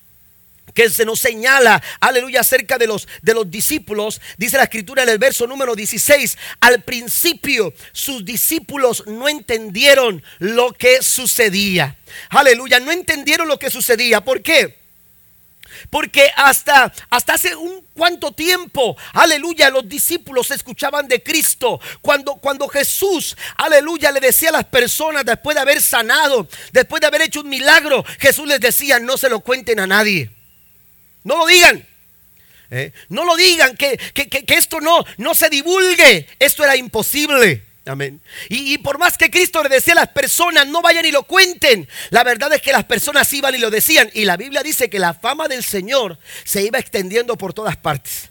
que 0.73 0.89
se 0.89 1.05
nos 1.05 1.19
señala, 1.19 1.81
aleluya, 1.99 2.41
acerca 2.41 2.77
de 2.77 2.87
los, 2.87 3.07
de 3.21 3.33
los 3.33 3.49
discípulos, 3.49 4.21
dice 4.37 4.57
la 4.57 4.63
escritura 4.63 5.03
en 5.03 5.09
el 5.09 5.17
verso 5.17 5.47
número 5.47 5.75
16, 5.75 6.37
al 6.59 6.83
principio 6.83 7.73
sus 7.91 8.25
discípulos 8.25 9.03
no 9.07 9.27
entendieron 9.27 10.23
lo 10.39 10.73
que 10.73 11.01
sucedía. 11.01 11.97
Aleluya, 12.29 12.79
no 12.79 12.91
entendieron 12.91 13.47
lo 13.47 13.57
que 13.57 13.69
sucedía. 13.69 14.21
¿Por 14.21 14.41
qué? 14.41 14.81
Porque 15.89 16.31
hasta, 16.35 16.91
hasta 17.09 17.33
hace 17.33 17.55
un 17.55 17.85
cuánto 17.93 18.31
tiempo, 18.31 18.97
aleluya, 19.13 19.69
los 19.69 19.87
discípulos 19.87 20.51
escuchaban 20.51 21.07
de 21.07 21.23
Cristo. 21.23 21.79
Cuando, 22.01 22.35
cuando 22.35 22.67
Jesús, 22.67 23.35
aleluya, 23.57 24.11
le 24.11 24.19
decía 24.19 24.49
a 24.49 24.53
las 24.53 24.65
personas 24.65 25.25
después 25.25 25.55
de 25.55 25.61
haber 25.61 25.81
sanado, 25.81 26.47
después 26.71 27.01
de 27.01 27.07
haber 27.07 27.21
hecho 27.23 27.41
un 27.41 27.49
milagro, 27.49 28.03
Jesús 28.19 28.47
les 28.47 28.59
decía, 28.59 28.99
no 28.99 29.17
se 29.17 29.29
lo 29.29 29.39
cuenten 29.39 29.79
a 29.79 29.87
nadie. 29.87 30.29
No 31.23 31.37
lo 31.37 31.45
digan. 31.45 31.85
¿eh? 32.71 32.93
No 33.09 33.25
lo 33.25 33.35
digan, 33.35 33.75
que, 33.77 33.99
esto 34.47 34.79
no, 34.81 35.03
no 35.17 35.35
se 35.35 35.49
divulgue. 35.49 36.27
Esto 36.39 36.63
era 36.63 36.75
imposible. 36.75 37.63
Amén. 37.85 38.21
Y, 38.47 38.73
y, 38.73 38.77
por 38.77 38.97
más 38.99 39.17
que 39.17 39.31
Cristo 39.31 39.61
le 39.63 39.69
decía 39.69 39.93
a 39.93 39.97
las 39.97 40.09
personas, 40.09 40.67
no 40.67 40.81
vayan 40.81 41.05
y 41.05 41.11
lo 41.11 41.23
cuenten, 41.23 41.87
la 42.11 42.23
verdad 42.23 42.53
es 42.53 42.61
que 42.61 42.71
las 42.71 42.85
personas 42.85 43.31
iban 43.33 43.55
y 43.55 43.57
lo 43.57 43.69
decían. 43.71 44.09
Y 44.13 44.25
la 44.25 44.37
Biblia 44.37 44.63
dice 44.63 44.89
que 44.89 44.99
la 44.99 45.13
fama 45.13 45.47
del 45.47 45.63
Señor 45.63 46.17
se 46.43 46.63
iba 46.63 46.79
extendiendo 46.79 47.37
por 47.37 47.53
todas 47.53 47.77
partes. 47.77 48.30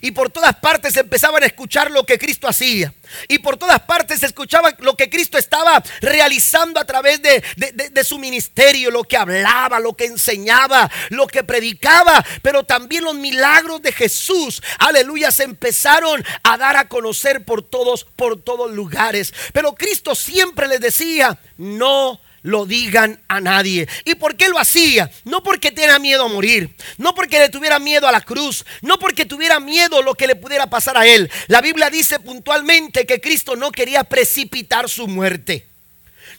Y 0.00 0.12
por 0.12 0.30
todas 0.30 0.56
partes 0.56 0.96
empezaban 0.96 1.42
a 1.42 1.46
escuchar 1.46 1.90
lo 1.90 2.04
que 2.04 2.18
Cristo 2.18 2.48
hacía. 2.48 2.92
Y 3.28 3.38
por 3.38 3.56
todas 3.56 3.80
partes 3.80 4.20
se 4.20 4.26
escuchaba 4.26 4.74
lo 4.78 4.96
que 4.96 5.08
Cristo 5.08 5.38
estaba 5.38 5.82
realizando 6.00 6.80
a 6.80 6.84
través 6.84 7.22
de, 7.22 7.42
de, 7.56 8.04
su 8.04 8.18
ministerio, 8.18 8.90
lo 8.90 9.04
que 9.04 9.16
hablaba, 9.16 9.80
lo 9.80 9.94
que 9.94 10.06
enseñaba, 10.06 10.90
lo 11.10 11.26
que 11.26 11.44
predicaba, 11.44 12.24
pero 12.42 12.64
también 12.64 13.04
los 13.04 13.14
milagros 13.14 13.82
de 13.82 13.92
Jesús, 13.92 14.62
aleluya, 14.78 15.30
se 15.30 15.44
empezaron 15.44 16.24
a 16.42 16.56
dar 16.56 16.76
a 16.76 16.88
conocer 16.88 17.44
por 17.44 17.62
todos, 17.62 18.04
por 18.04 18.42
todos 18.42 18.70
lugares. 18.72 19.32
Pero 19.52 19.74
Cristo 19.74 20.14
siempre 20.14 20.68
les 20.68 20.80
decía, 20.80 21.38
no 21.56 22.20
lo 22.46 22.64
digan 22.64 23.20
a 23.26 23.40
nadie. 23.40 23.88
¿Y 24.04 24.14
por 24.14 24.36
qué 24.36 24.48
lo 24.48 24.58
hacía? 24.58 25.10
No 25.24 25.42
porque 25.42 25.72
tenía 25.72 25.98
miedo 25.98 26.24
a 26.24 26.28
morir, 26.28 26.74
no 26.96 27.12
porque 27.12 27.40
le 27.40 27.48
tuviera 27.48 27.80
miedo 27.80 28.06
a 28.06 28.12
la 28.12 28.20
cruz, 28.20 28.64
no 28.82 29.00
porque 29.00 29.24
tuviera 29.24 29.58
miedo 29.58 30.00
lo 30.00 30.14
que 30.14 30.28
le 30.28 30.36
pudiera 30.36 30.68
pasar 30.70 30.96
a 30.96 31.06
él. 31.06 31.28
La 31.48 31.60
Biblia 31.60 31.90
dice 31.90 32.20
puntualmente 32.20 33.04
que 33.04 33.20
Cristo 33.20 33.56
no 33.56 33.72
quería 33.72 34.04
precipitar 34.04 34.88
su 34.88 35.08
muerte. 35.08 35.66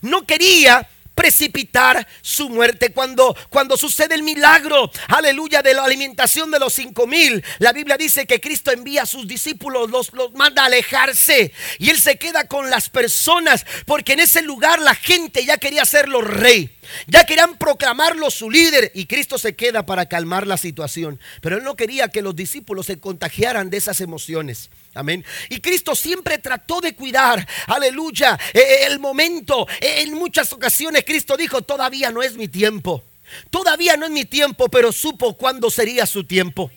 No 0.01 0.25
quería 0.25 0.87
precipitar 1.17 2.07
su 2.21 2.47
muerte. 2.47 2.93
Cuando, 2.93 3.35
cuando 3.49 3.75
sucede 3.75 4.13
el 4.13 4.21
milagro, 4.21 4.91
aleluya, 5.07 5.63
de 5.63 5.73
la 5.73 5.83
alimentación 5.83 6.51
de 6.51 6.59
los 6.59 6.73
cinco 6.73 7.07
mil, 7.07 7.43
la 7.57 7.73
Biblia 7.73 7.97
dice 7.97 8.27
que 8.27 8.39
Cristo 8.39 8.71
envía 8.71 9.01
a 9.01 9.07
sus 9.07 9.27
discípulos, 9.27 9.89
los, 9.89 10.13
los 10.13 10.31
manda 10.33 10.61
a 10.61 10.67
alejarse 10.67 11.51
y 11.79 11.89
Él 11.89 11.99
se 11.99 12.17
queda 12.17 12.47
con 12.47 12.69
las 12.69 12.89
personas 12.89 13.65
porque 13.87 14.13
en 14.13 14.19
ese 14.19 14.43
lugar 14.43 14.79
la 14.79 14.93
gente 14.93 15.43
ya 15.43 15.57
quería 15.57 15.81
hacerlo 15.81 16.21
rey. 16.21 16.76
Ya 17.07 17.25
querían 17.25 17.57
proclamarlo 17.57 18.29
su 18.29 18.49
líder 18.49 18.91
y 18.93 19.05
Cristo 19.05 19.37
se 19.37 19.55
queda 19.55 19.85
para 19.85 20.07
calmar 20.07 20.47
la 20.47 20.57
situación. 20.57 21.19
Pero 21.41 21.57
él 21.57 21.63
no 21.63 21.75
quería 21.75 22.07
que 22.09 22.21
los 22.21 22.35
discípulos 22.35 22.85
se 22.85 22.99
contagiaran 22.99 23.69
de 23.69 23.77
esas 23.77 24.01
emociones. 24.01 24.69
Amén. 24.93 25.23
Y 25.49 25.59
Cristo 25.59 25.95
siempre 25.95 26.37
trató 26.39 26.81
de 26.81 26.95
cuidar, 26.95 27.47
aleluya, 27.67 28.37
eh, 28.53 28.59
eh, 28.59 28.85
el 28.87 28.99
momento. 28.99 29.67
Eh, 29.79 30.01
en 30.01 30.13
muchas 30.13 30.51
ocasiones 30.53 31.03
Cristo 31.05 31.37
dijo, 31.37 31.61
todavía 31.61 32.11
no 32.11 32.23
es 32.23 32.35
mi 32.35 32.47
tiempo. 32.47 33.03
Todavía 33.49 33.97
no 33.97 34.05
es 34.05 34.11
mi 34.11 34.25
tiempo, 34.25 34.69
pero 34.69 34.91
supo 34.91 35.37
cuándo 35.37 35.69
sería 35.69 36.05
su 36.05 36.23
tiempo. 36.23 36.71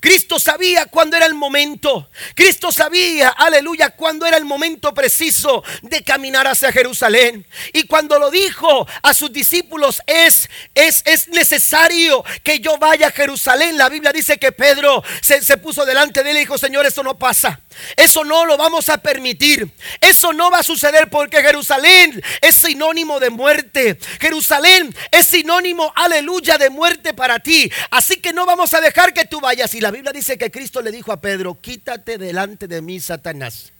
Cristo 0.00 0.38
sabía 0.38 0.86
cuándo 0.86 1.16
era 1.16 1.26
el 1.26 1.34
momento. 1.34 2.08
Cristo 2.34 2.72
sabía, 2.72 3.28
aleluya, 3.30 3.90
cuándo 3.90 4.26
era 4.26 4.36
el 4.36 4.44
momento 4.44 4.92
preciso 4.94 5.62
de 5.82 6.02
caminar 6.02 6.46
hacia 6.46 6.72
Jerusalén. 6.72 7.46
Y 7.72 7.84
cuando 7.84 8.18
lo 8.18 8.30
dijo 8.30 8.86
a 9.02 9.14
sus 9.14 9.32
discípulos, 9.32 10.02
es, 10.06 10.48
es, 10.74 11.02
es 11.06 11.28
necesario 11.28 12.24
que 12.42 12.60
yo 12.60 12.78
vaya 12.78 13.08
a 13.08 13.12
Jerusalén. 13.12 13.76
La 13.76 13.88
Biblia 13.88 14.12
dice 14.12 14.38
que 14.38 14.52
Pedro 14.52 15.02
se, 15.20 15.42
se 15.42 15.56
puso 15.56 15.84
delante 15.84 16.22
de 16.22 16.30
él 16.30 16.36
y 16.38 16.40
dijo, 16.40 16.58
Señor, 16.58 16.86
eso 16.86 17.02
no 17.02 17.18
pasa. 17.18 17.60
Eso 17.96 18.24
no 18.24 18.46
lo 18.46 18.56
vamos 18.56 18.88
a 18.88 18.98
permitir. 18.98 19.70
Eso 20.00 20.32
no 20.32 20.50
va 20.50 20.58
a 20.58 20.62
suceder 20.62 21.08
porque 21.10 21.42
Jerusalén 21.42 22.22
es 22.40 22.56
sinónimo 22.56 23.20
de 23.20 23.30
muerte. 23.30 23.98
Jerusalén 24.20 24.94
es 25.10 25.26
sinónimo, 25.26 25.92
aleluya, 25.94 26.58
de 26.58 26.70
muerte 26.70 27.14
para 27.14 27.38
ti. 27.38 27.70
Así 27.90 28.16
que 28.16 28.32
no 28.32 28.46
vamos 28.46 28.74
a 28.74 28.80
dejar 28.80 29.12
que 29.12 29.24
tú 29.24 29.40
vayas. 29.40 29.74
Y 29.74 29.80
la 29.80 29.90
Biblia 29.90 30.12
dice 30.12 30.38
que 30.38 30.50
Cristo 30.50 30.82
le 30.82 30.92
dijo 30.92 31.12
a 31.12 31.20
Pedro, 31.20 31.60
quítate 31.60 32.18
delante 32.18 32.68
de 32.68 32.82
mí, 32.82 33.00
Satanás. 33.00 33.72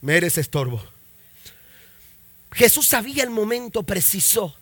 Me 0.00 0.16
eres 0.16 0.38
estorbo. 0.38 0.84
Jesús 2.52 2.86
sabía 2.86 3.22
el 3.22 3.30
momento 3.30 3.82
preciso. 3.82 4.56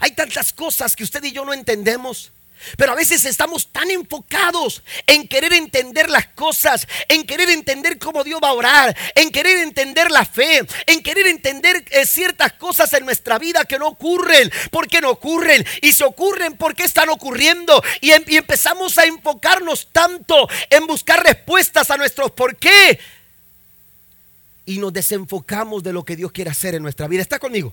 Hay 0.00 0.12
tantas 0.12 0.52
cosas 0.52 0.94
que 0.94 1.04
usted 1.04 1.22
y 1.24 1.32
yo 1.32 1.44
no 1.44 1.54
entendemos. 1.54 2.30
Pero 2.76 2.92
a 2.92 2.94
veces 2.94 3.24
estamos 3.24 3.68
tan 3.68 3.90
enfocados 3.90 4.82
en 5.06 5.28
querer 5.28 5.52
entender 5.52 6.10
las 6.10 6.26
cosas, 6.28 6.86
en 7.08 7.24
querer 7.24 7.50
entender 7.50 7.98
cómo 7.98 8.24
Dios 8.24 8.40
va 8.42 8.48
a 8.48 8.54
orar, 8.54 8.96
en 9.14 9.30
querer 9.30 9.58
entender 9.58 10.10
la 10.10 10.24
fe, 10.24 10.66
en 10.86 11.02
querer 11.02 11.26
entender 11.26 11.84
eh, 11.90 12.06
ciertas 12.06 12.52
cosas 12.54 12.92
en 12.92 13.04
nuestra 13.04 13.38
vida 13.38 13.64
que 13.64 13.78
no 13.78 13.88
ocurren, 13.88 14.50
¿por 14.70 14.88
qué 14.88 15.00
no 15.00 15.10
ocurren? 15.10 15.64
Y 15.82 15.92
se 15.92 16.04
ocurren, 16.04 16.56
¿por 16.56 16.74
qué 16.74 16.84
están 16.84 17.08
ocurriendo? 17.08 17.82
Em, 18.00 18.24
y 18.26 18.36
empezamos 18.36 18.98
a 18.98 19.04
enfocarnos 19.04 19.88
tanto 19.92 20.48
en 20.70 20.86
buscar 20.86 21.22
respuestas 21.22 21.90
a 21.90 21.96
nuestros 21.96 22.30
por 22.32 22.56
qué. 22.56 22.98
Y 24.66 24.78
nos 24.78 24.92
desenfocamos 24.92 25.82
de 25.82 25.92
lo 25.92 26.04
que 26.04 26.16
Dios 26.16 26.32
quiere 26.32 26.50
hacer 26.50 26.74
en 26.74 26.82
nuestra 26.82 27.08
vida. 27.08 27.22
¿Está 27.22 27.38
conmigo? 27.38 27.72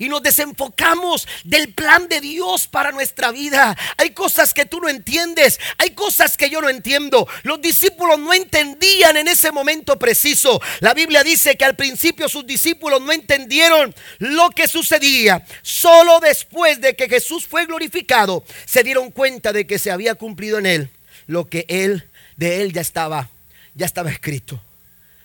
Y 0.00 0.08
nos 0.08 0.22
desenfocamos 0.22 1.28
del 1.44 1.74
plan 1.74 2.08
de 2.08 2.20
Dios 2.20 2.66
para 2.66 2.90
nuestra 2.90 3.30
vida. 3.30 3.76
Hay 3.98 4.10
cosas 4.10 4.54
que 4.54 4.64
tú 4.64 4.80
no 4.80 4.88
entiendes, 4.88 5.60
hay 5.76 5.90
cosas 5.90 6.38
que 6.38 6.48
yo 6.48 6.60
no 6.62 6.70
entiendo. 6.70 7.28
Los 7.42 7.60
discípulos 7.60 8.18
no 8.18 8.32
entendían 8.32 9.18
en 9.18 9.28
ese 9.28 9.52
momento 9.52 9.98
preciso. 9.98 10.60
La 10.80 10.94
Biblia 10.94 11.22
dice 11.22 11.56
que 11.56 11.66
al 11.66 11.76
principio 11.76 12.30
sus 12.30 12.46
discípulos 12.46 13.02
no 13.02 13.12
entendieron 13.12 13.94
lo 14.18 14.48
que 14.50 14.66
sucedía. 14.66 15.44
Solo 15.60 16.18
después 16.18 16.80
de 16.80 16.96
que 16.96 17.08
Jesús 17.08 17.46
fue 17.46 17.66
glorificado, 17.66 18.42
se 18.64 18.82
dieron 18.82 19.10
cuenta 19.10 19.52
de 19.52 19.66
que 19.66 19.78
se 19.78 19.90
había 19.90 20.14
cumplido 20.14 20.58
en 20.58 20.66
él 20.66 20.90
lo 21.26 21.46
que 21.48 21.66
él 21.68 22.08
de 22.36 22.62
él 22.62 22.72
ya 22.72 22.80
estaba 22.80 23.28
ya 23.74 23.84
estaba 23.84 24.10
escrito. 24.10 24.58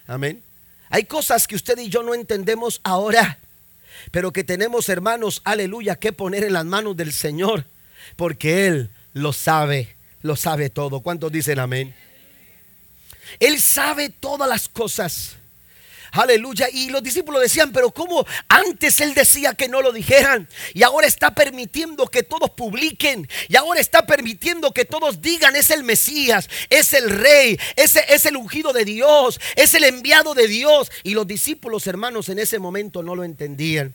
Amén. 0.06 0.44
Hay 0.90 1.06
cosas 1.06 1.48
que 1.48 1.56
usted 1.56 1.78
y 1.80 1.88
yo 1.88 2.04
no 2.04 2.14
entendemos 2.14 2.82
ahora 2.84 3.40
pero 4.12 4.32
que 4.32 4.44
tenemos, 4.44 4.90
hermanos, 4.90 5.42
aleluya, 5.44 5.96
que 5.96 6.14
poner 6.14 6.44
en 6.44 6.54
las 6.54 6.66
manos 6.66 6.96
del 6.98 7.14
Señor, 7.14 7.66
porque 8.16 8.68
Él 8.68 8.90
lo 9.14 9.34
sabe, 9.34 9.96
lo 10.22 10.36
sabe 10.36 10.70
todo. 10.70 11.02
¿Cuántos 11.02 11.32
dicen 11.32 11.60
amén? 11.60 11.96
Él 13.40 13.60
sabe 13.60 14.10
todas 14.10 14.48
las 14.48 14.70
cosas. 14.70 15.36
Aleluya. 16.16 16.68
Y 16.72 16.90
los 16.90 17.04
discípulos 17.04 17.42
decían, 17.42 17.72
pero 17.72 17.92
¿cómo 17.92 18.26
antes 18.48 19.02
él 19.02 19.14
decía 19.14 19.54
que 19.54 19.68
no 19.68 19.82
lo 19.82 19.92
dijeran? 19.92 20.48
Y 20.74 20.84
ahora 20.84 21.08
está 21.08 21.36
permitiendo 21.36 22.08
que 22.08 22.24
todos 22.24 22.52
publiquen. 22.52 23.28
Y 23.50 23.56
ahora 23.58 23.82
está 23.82 24.06
permitiendo 24.06 24.72
que 24.72 24.86
todos 24.86 25.22
digan, 25.22 25.56
es 25.56 25.72
el 25.72 25.84
Mesías, 25.84 26.50
es 26.70 26.94
el 26.94 27.10
rey, 27.10 27.60
es, 27.76 27.98
es 27.98 28.26
el 28.26 28.38
ungido 28.38 28.72
de 28.72 28.86
Dios, 28.86 29.40
es 29.56 29.74
el 29.74 29.84
enviado 29.84 30.34
de 30.34 30.48
Dios. 30.48 30.90
Y 31.04 31.14
los 31.14 31.28
discípulos 31.28 31.86
hermanos 31.86 32.30
en 32.30 32.40
ese 32.40 32.60
momento 32.60 33.04
no 33.04 33.16
lo 33.16 33.26
entendían. 33.26 33.94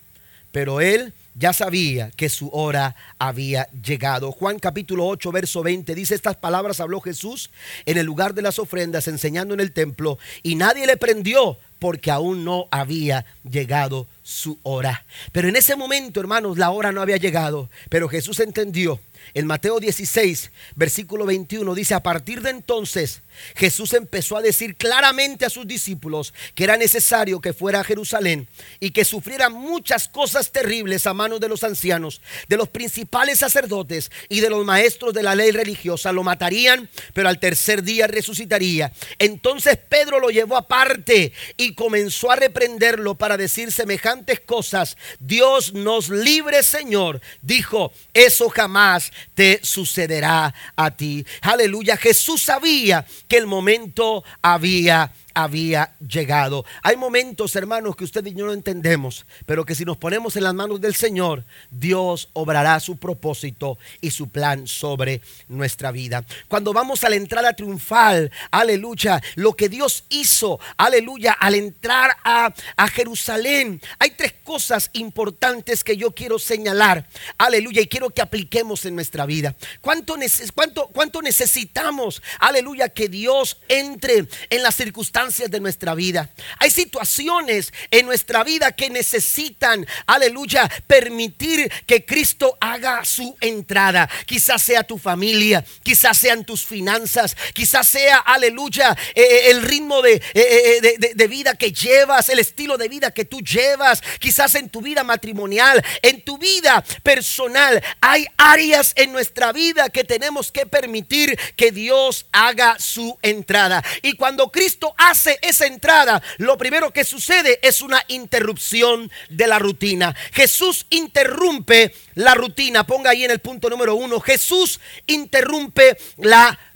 Pero 0.52 0.80
él 0.80 1.14
ya 1.34 1.52
sabía 1.52 2.10
que 2.16 2.28
su 2.28 2.48
hora 2.52 2.96
había 3.18 3.68
llegado. 3.70 4.32
Juan 4.32 4.58
capítulo 4.58 5.06
8, 5.06 5.32
verso 5.32 5.62
20 5.62 5.94
dice, 5.94 6.14
estas 6.14 6.36
palabras 6.36 6.80
habló 6.80 7.00
Jesús 7.00 7.50
en 7.86 7.96
el 7.96 8.04
lugar 8.04 8.34
de 8.34 8.42
las 8.42 8.58
ofrendas, 8.58 9.08
enseñando 9.08 9.54
en 9.54 9.60
el 9.60 9.72
templo, 9.72 10.18
y 10.42 10.56
nadie 10.56 10.86
le 10.86 10.96
prendió 10.96 11.58
porque 11.80 12.12
aún 12.12 12.44
no 12.44 12.68
había 12.70 13.26
llegado 13.42 14.06
su 14.22 14.60
hora. 14.62 15.04
Pero 15.32 15.48
en 15.48 15.56
ese 15.56 15.74
momento, 15.74 16.20
hermanos, 16.20 16.56
la 16.58 16.70
hora 16.70 16.92
no 16.92 17.02
había 17.02 17.16
llegado, 17.16 17.68
pero 17.88 18.08
Jesús 18.08 18.38
entendió 18.38 19.00
en 19.34 19.46
Mateo 19.46 19.80
16, 19.80 20.50
versículo 20.74 21.26
21 21.26 21.74
dice, 21.74 21.94
a 21.94 22.02
partir 22.02 22.42
de 22.42 22.50
entonces 22.50 23.22
Jesús 23.54 23.92
empezó 23.94 24.36
a 24.36 24.42
decir 24.42 24.76
claramente 24.76 25.44
a 25.44 25.50
sus 25.50 25.66
discípulos 25.66 26.34
que 26.54 26.64
era 26.64 26.76
necesario 26.76 27.40
que 27.40 27.52
fuera 27.52 27.80
a 27.80 27.84
Jerusalén 27.84 28.48
y 28.80 28.90
que 28.90 29.04
sufriera 29.04 29.48
muchas 29.48 30.08
cosas 30.08 30.52
terribles 30.52 31.06
a 31.06 31.14
manos 31.14 31.40
de 31.40 31.48
los 31.48 31.64
ancianos, 31.64 32.20
de 32.48 32.56
los 32.56 32.68
principales 32.68 33.38
sacerdotes 33.38 34.10
y 34.28 34.40
de 34.40 34.50
los 34.50 34.64
maestros 34.64 35.14
de 35.14 35.22
la 35.22 35.34
ley 35.34 35.50
religiosa. 35.50 36.12
Lo 36.12 36.22
matarían, 36.22 36.88
pero 37.14 37.28
al 37.28 37.38
tercer 37.38 37.82
día 37.82 38.06
resucitaría. 38.06 38.92
Entonces 39.18 39.76
Pedro 39.76 40.20
lo 40.20 40.30
llevó 40.30 40.56
aparte 40.56 41.32
y 41.56 41.74
comenzó 41.74 42.30
a 42.30 42.36
reprenderlo 42.36 43.14
para 43.14 43.36
decir 43.36 43.72
semejantes 43.72 44.40
cosas. 44.40 44.96
Dios 45.18 45.72
nos 45.72 46.08
libre, 46.08 46.62
Señor. 46.62 47.20
Dijo, 47.42 47.92
eso 48.12 48.48
jamás 48.48 49.09
te 49.34 49.60
sucederá 49.62 50.54
a 50.76 50.90
ti. 50.90 51.24
Aleluya. 51.42 51.96
Jesús 51.96 52.42
sabía 52.42 53.06
que 53.28 53.36
el 53.38 53.46
momento 53.46 54.24
había 54.42 55.12
había 55.42 55.94
llegado. 56.06 56.64
Hay 56.82 56.96
momentos, 56.96 57.54
hermanos, 57.56 57.96
que 57.96 58.04
usted 58.04 58.24
y 58.26 58.34
yo 58.34 58.46
no 58.46 58.52
entendemos, 58.52 59.26
pero 59.46 59.64
que 59.64 59.74
si 59.74 59.84
nos 59.84 59.96
ponemos 59.96 60.36
en 60.36 60.44
las 60.44 60.54
manos 60.54 60.80
del 60.80 60.94
Señor, 60.94 61.44
Dios 61.70 62.28
obrará 62.32 62.78
su 62.80 62.96
propósito 62.96 63.78
y 64.00 64.10
su 64.10 64.28
plan 64.28 64.66
sobre 64.66 65.20
nuestra 65.48 65.90
vida. 65.90 66.24
Cuando 66.48 66.72
vamos 66.72 67.04
a 67.04 67.08
la 67.08 67.16
entrada 67.16 67.52
triunfal, 67.54 68.30
aleluya, 68.50 69.22
lo 69.36 69.54
que 69.54 69.68
Dios 69.68 70.04
hizo, 70.08 70.60
aleluya, 70.76 71.32
al 71.32 71.54
entrar 71.54 72.16
a, 72.24 72.52
a 72.76 72.88
Jerusalén, 72.88 73.80
hay 73.98 74.10
tres 74.10 74.34
cosas 74.44 74.90
importantes 74.92 75.84
que 75.84 75.96
yo 75.96 76.12
quiero 76.12 76.38
señalar, 76.38 77.08
aleluya, 77.38 77.80
y 77.82 77.86
quiero 77.86 78.10
que 78.10 78.22
apliquemos 78.22 78.84
en 78.84 78.94
nuestra 78.94 79.26
vida. 79.26 79.54
¿Cuánto, 79.80 80.16
cuánto, 80.54 80.88
cuánto 80.88 81.22
necesitamos, 81.22 82.22
aleluya, 82.38 82.88
que 82.88 83.08
Dios 83.08 83.58
entre 83.68 84.26
en 84.50 84.62
las 84.62 84.76
circunstancias? 84.76 85.29
De 85.30 85.60
nuestra 85.60 85.94
vida. 85.94 86.30
Hay 86.58 86.70
situaciones 86.70 87.72
en 87.90 88.06
nuestra 88.06 88.42
vida 88.42 88.72
que 88.72 88.90
necesitan, 88.90 89.86
aleluya, 90.06 90.68
permitir 90.86 91.70
que 91.86 92.04
Cristo 92.04 92.58
haga 92.60 93.04
su 93.04 93.36
entrada. 93.40 94.08
Quizás 94.26 94.62
sea 94.62 94.82
tu 94.82 94.98
familia, 94.98 95.64
quizás 95.82 96.18
sean 96.18 96.44
tus 96.44 96.66
finanzas, 96.66 97.36
quizás 97.54 97.88
sea, 97.88 98.18
aleluya, 98.18 98.96
eh, 99.14 99.22
eh, 99.22 99.50
el 99.50 99.62
ritmo 99.62 100.04
eh, 100.04 100.20
de, 100.34 101.12
de 101.14 101.28
vida 101.28 101.54
que 101.54 101.72
llevas, 101.72 102.28
el 102.28 102.40
estilo 102.40 102.76
de 102.76 102.88
vida 102.88 103.12
que 103.12 103.24
tú 103.24 103.40
llevas, 103.40 104.02
quizás 104.18 104.54
en 104.56 104.68
tu 104.68 104.82
vida 104.82 105.04
matrimonial, 105.04 105.84
en 106.02 106.22
tu 106.22 106.38
vida 106.38 106.84
personal. 107.02 107.82
Hay 108.00 108.26
áreas 108.36 108.92
en 108.96 109.12
nuestra 109.12 109.52
vida 109.52 109.90
que 109.90 110.04
tenemos 110.04 110.50
que 110.50 110.66
permitir 110.66 111.38
que 111.56 111.70
Dios 111.70 112.26
haga 112.32 112.78
su 112.78 113.16
entrada. 113.22 113.84
Y 114.02 114.14
cuando 114.14 114.50
Cristo 114.50 114.94
hace 115.10 115.38
esa 115.42 115.66
entrada, 115.66 116.22
lo 116.38 116.56
primero 116.56 116.92
que 116.92 117.04
sucede 117.04 117.58
es 117.62 117.82
una 117.82 118.02
interrupción 118.08 119.10
de 119.28 119.46
la 119.46 119.58
rutina. 119.58 120.14
Jesús 120.32 120.86
interrumpe 120.90 121.94
la 122.14 122.34
rutina. 122.34 122.86
Ponga 122.86 123.10
ahí 123.10 123.24
en 123.24 123.30
el 123.30 123.40
punto 123.40 123.68
número 123.68 123.94
uno. 123.94 124.20
Jesús 124.20 124.80
interrumpe 125.06 125.96
la 126.18 126.48
rutina. 126.48 126.69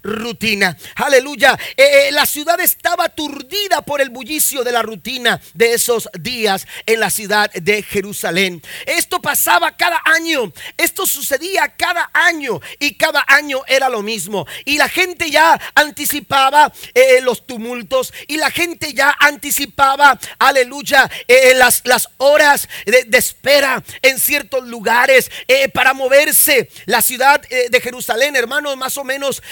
Aleluya. 0.97 1.59
Eh, 1.79 2.09
eh, 2.09 2.13
la 2.13 2.27
ciudad 2.27 2.61
estaba 2.61 3.07
aturdida 3.07 3.81
por 3.81 4.03
el 4.03 4.11
bullicio 4.11 4.63
de 4.63 4.71
la 4.71 4.83
rutina 4.83 5.41
de 5.55 5.73
esos 5.73 6.11
días 6.21 6.67
en 6.85 7.01
la 7.01 7.09
ciudad 7.09 7.51
de 7.53 7.83
Jerusalén. 7.83 8.63
Esto 8.85 9.23
pasaba 9.23 9.75
cada 9.79 10.03
año. 10.05 10.53
Esto 10.77 11.07
sucedía 11.07 11.75
cada 11.79 12.11
año 12.13 12.61
y 12.79 12.97
cada 12.97 13.25
año 13.27 13.63
era 13.67 13.89
lo 13.89 14.03
mismo. 14.03 14.47
Y 14.67 14.77
la 14.77 14.91
gente 14.91 15.31
ya 15.31 15.59
anticipaba 15.75 16.71
eh, 16.93 17.23
los 17.23 17.47
tumultos 17.47 18.13
y 18.29 18.37
la 18.37 18.51
gente 18.51 18.93
ya 18.93 19.17
anticipaba, 19.19 20.19
aleluya, 20.39 21.11
las, 21.55 21.81
las 21.85 22.11
horas 22.19 22.69
de, 22.85 23.07
espera 23.17 23.83
en 24.03 24.21
ciertos 24.21 24.69
lugares 24.69 25.31
para 25.73 25.95
moverse. 25.95 26.69
La 26.85 27.01
ciudad 27.01 27.41
de 27.41 27.81
Jerusalén, 27.81 28.37
hermanos, 28.37 28.77
más 28.77 28.99
o 28.99 29.05
menos 29.05 29.43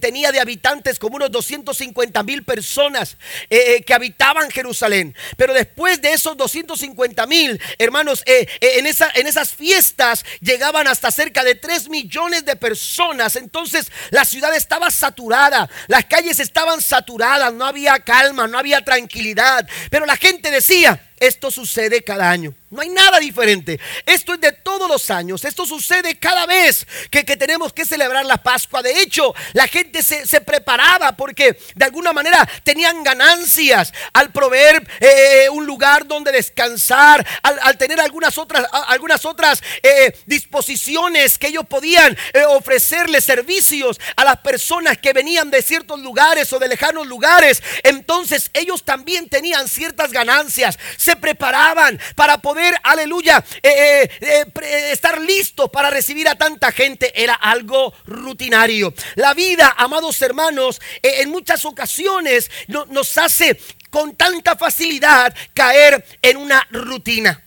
tenía 0.00 0.32
de 0.32 0.40
habitantes 0.40 0.98
como 0.98 1.16
unos 1.16 1.30
250 1.30 2.22
mil 2.22 2.44
personas 2.44 3.16
eh, 3.48 3.76
eh, 3.76 3.82
que 3.82 3.94
habitaban 3.94 4.50
Jerusalén. 4.50 5.14
Pero 5.36 5.54
después 5.54 6.00
de 6.00 6.12
esos 6.12 6.36
250 6.36 7.26
mil, 7.26 7.60
hermanos, 7.78 8.22
eh, 8.26 8.46
en, 8.60 8.86
en 8.86 9.26
esas 9.26 9.54
fiestas 9.54 10.24
llegaban 10.40 10.86
hasta 10.88 11.10
cerca 11.10 11.44
de 11.44 11.54
3 11.54 11.88
millones 11.88 12.44
de 12.44 12.56
personas. 12.56 13.36
Entonces 13.36 13.90
la 14.10 14.24
ciudad 14.24 14.54
estaba 14.54 14.90
saturada, 14.90 15.68
las 15.88 16.06
calles 16.06 16.40
estaban 16.40 16.80
saturadas, 16.80 17.52
no 17.52 17.64
había 17.64 17.98
calma, 18.00 18.46
no 18.46 18.58
había 18.58 18.84
tranquilidad. 18.84 19.68
Pero 19.90 20.06
la 20.06 20.16
gente 20.16 20.50
decía, 20.50 21.10
esto 21.18 21.50
sucede 21.50 22.02
cada 22.02 22.30
año. 22.30 22.54
No 22.70 22.82
hay 22.82 22.88
nada 22.88 23.18
diferente. 23.18 23.80
Esto 24.06 24.34
es 24.34 24.40
de 24.40 24.52
todos 24.52 24.88
los 24.88 25.10
años. 25.10 25.44
Esto 25.44 25.66
sucede 25.66 26.18
cada 26.18 26.46
vez 26.46 26.86
que, 27.10 27.24
tenemos 27.24 27.72
que 27.72 27.84
celebrar 27.84 28.24
la 28.24 28.36
Pascua. 28.36 28.82
De 28.82 29.00
hecho, 29.00 29.34
la 29.52 29.66
gente 29.66 30.02
se, 30.02 30.40
preparaba 30.40 31.16
porque 31.16 31.58
de 31.74 31.84
alguna 31.84 32.12
manera 32.12 32.48
tenían 32.62 33.02
ganancias 33.02 33.92
al 34.12 34.30
proveer 34.30 34.86
eh, 35.00 35.48
un 35.50 35.66
lugar 35.66 36.06
donde 36.06 36.32
descansar, 36.32 37.26
al, 37.42 37.76
tener 37.76 38.00
algunas 38.00 38.38
otras, 38.38 38.66
algunas 38.86 39.24
otras 39.24 39.62
eh, 39.82 40.16
disposiciones 40.26 41.38
que 41.38 41.48
ellos 41.48 41.66
podían 41.68 42.16
eh, 42.32 42.44
ofrecerle 42.44 43.20
servicios 43.20 44.00
a 44.16 44.24
las 44.24 44.38
personas 44.38 44.98
que 44.98 45.12
venían 45.12 45.50
de 45.50 45.62
ciertos 45.62 46.00
lugares 46.00 46.52
o 46.52 46.58
de 46.58 46.68
lejanos 46.68 47.06
lugares. 47.06 47.62
Entonces 47.82 48.50
ellos 48.54 48.84
también 48.84 49.28
tenían 49.28 49.68
ciertas 49.68 50.12
ganancias 50.12 50.78
se 50.96 51.16
preparaban 51.16 51.98
para 52.14 52.38
poder, 52.38 52.59
aleluya, 52.82 53.44
eh, 53.62 54.08
eh, 54.20 54.46
eh, 54.62 54.92
estar 54.92 55.20
listos 55.20 55.70
para 55.70 55.90
recibir 55.90 56.28
a 56.28 56.36
tanta 56.36 56.72
gente. 56.72 57.12
Era 57.20 57.34
algo 57.34 57.94
rutinario. 58.06 58.94
La 59.16 59.34
vida, 59.34 59.74
amados 59.76 60.20
hermanos, 60.22 60.80
en 61.02 61.30
muchas 61.30 61.64
ocasiones 61.64 62.50
nos 62.68 63.18
hace 63.18 63.58
con 63.90 64.14
tanta 64.16 64.56
facilidad 64.56 65.34
caer 65.54 66.04
en 66.22 66.36
una 66.36 66.66
rutina. 66.70 67.42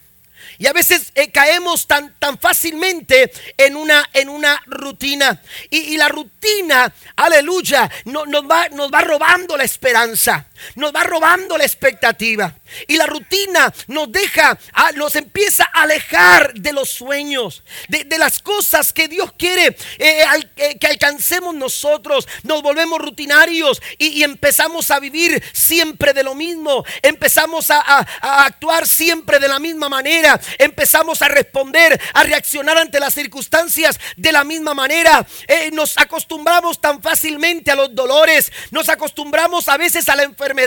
Y 0.63 0.67
a 0.67 0.71
veces 0.71 1.11
caemos 1.33 1.87
tan, 1.87 2.17
tan 2.19 2.39
fácilmente 2.39 3.33
en 3.57 3.75
una, 3.75 4.09
en 4.13 4.29
una 4.29 4.63
rutina. 4.65 5.41
Y, 5.69 5.97
la 5.97 6.07
rutina, 6.07 6.89
aleluya, 7.17 7.91
nos, 8.05 8.25
va, 8.49 8.69
nos 8.69 8.89
va 8.89 9.01
robando 9.01 9.57
la 9.57 9.65
esperanza 9.65 10.47
nos 10.75 10.93
va 10.93 11.03
robando 11.03 11.57
la 11.57 11.63
expectativa. 11.63 12.55
Y 12.87 12.97
la 12.97 13.05
rutina 13.05 13.71
nos 13.87 14.11
deja, 14.11 14.57
ah, 14.73 14.91
nos 14.95 15.15
empieza 15.15 15.69
a 15.71 15.83
alejar 15.83 16.53
de 16.53 16.73
los 16.73 16.89
sueños, 16.89 17.63
de, 17.87 18.17
las 18.17 18.41
cosas 18.41 18.93
que 18.93 19.07
Dios 19.07 19.31
quiere 19.37 19.75
eh, 19.97 20.23
eh, 20.55 20.77
que 20.79 20.87
alcancemos 20.87 21.53
nosotros. 21.53 22.27
Nos 22.43 22.61
volvemos 22.61 22.99
rutinarios 22.99 23.81
y, 23.97 24.23
empezamos 24.23 24.89
a 24.91 24.99
vivir 24.99 25.43
siempre 25.53 26.13
de 26.13 26.23
lo 26.23 26.35
mismo. 26.35 26.83
Empezamos 27.01 27.69
a, 27.69 28.05
actuar 28.21 28.87
siempre 28.87 29.39
de 29.39 29.47
la 29.47 29.59
misma 29.59 29.89
manera. 29.89 30.39
Empezamos 30.57 31.21
a 31.21 31.27
responder, 31.27 31.99
a 32.13 32.23
reaccionar 32.23 32.77
ante 32.77 32.99
las 32.99 33.13
circunstancias 33.13 33.99
de 34.15 34.31
la 34.31 34.43
misma 34.43 34.73
manera. 34.73 35.25
Eh, 35.47 35.69
nos 35.71 35.97
acostumbramos 35.97 36.79
tan 36.79 37.01
fácilmente 37.01 37.71
a 37.71 37.75
los 37.75 37.93
dolores. 37.93 38.51
Nos 38.71 38.89
acostumbramos 38.89 39.67
a 39.67 39.77
veces 39.77 40.09
a 40.09 40.15
la 40.15 40.23
enfermedad 40.23 40.63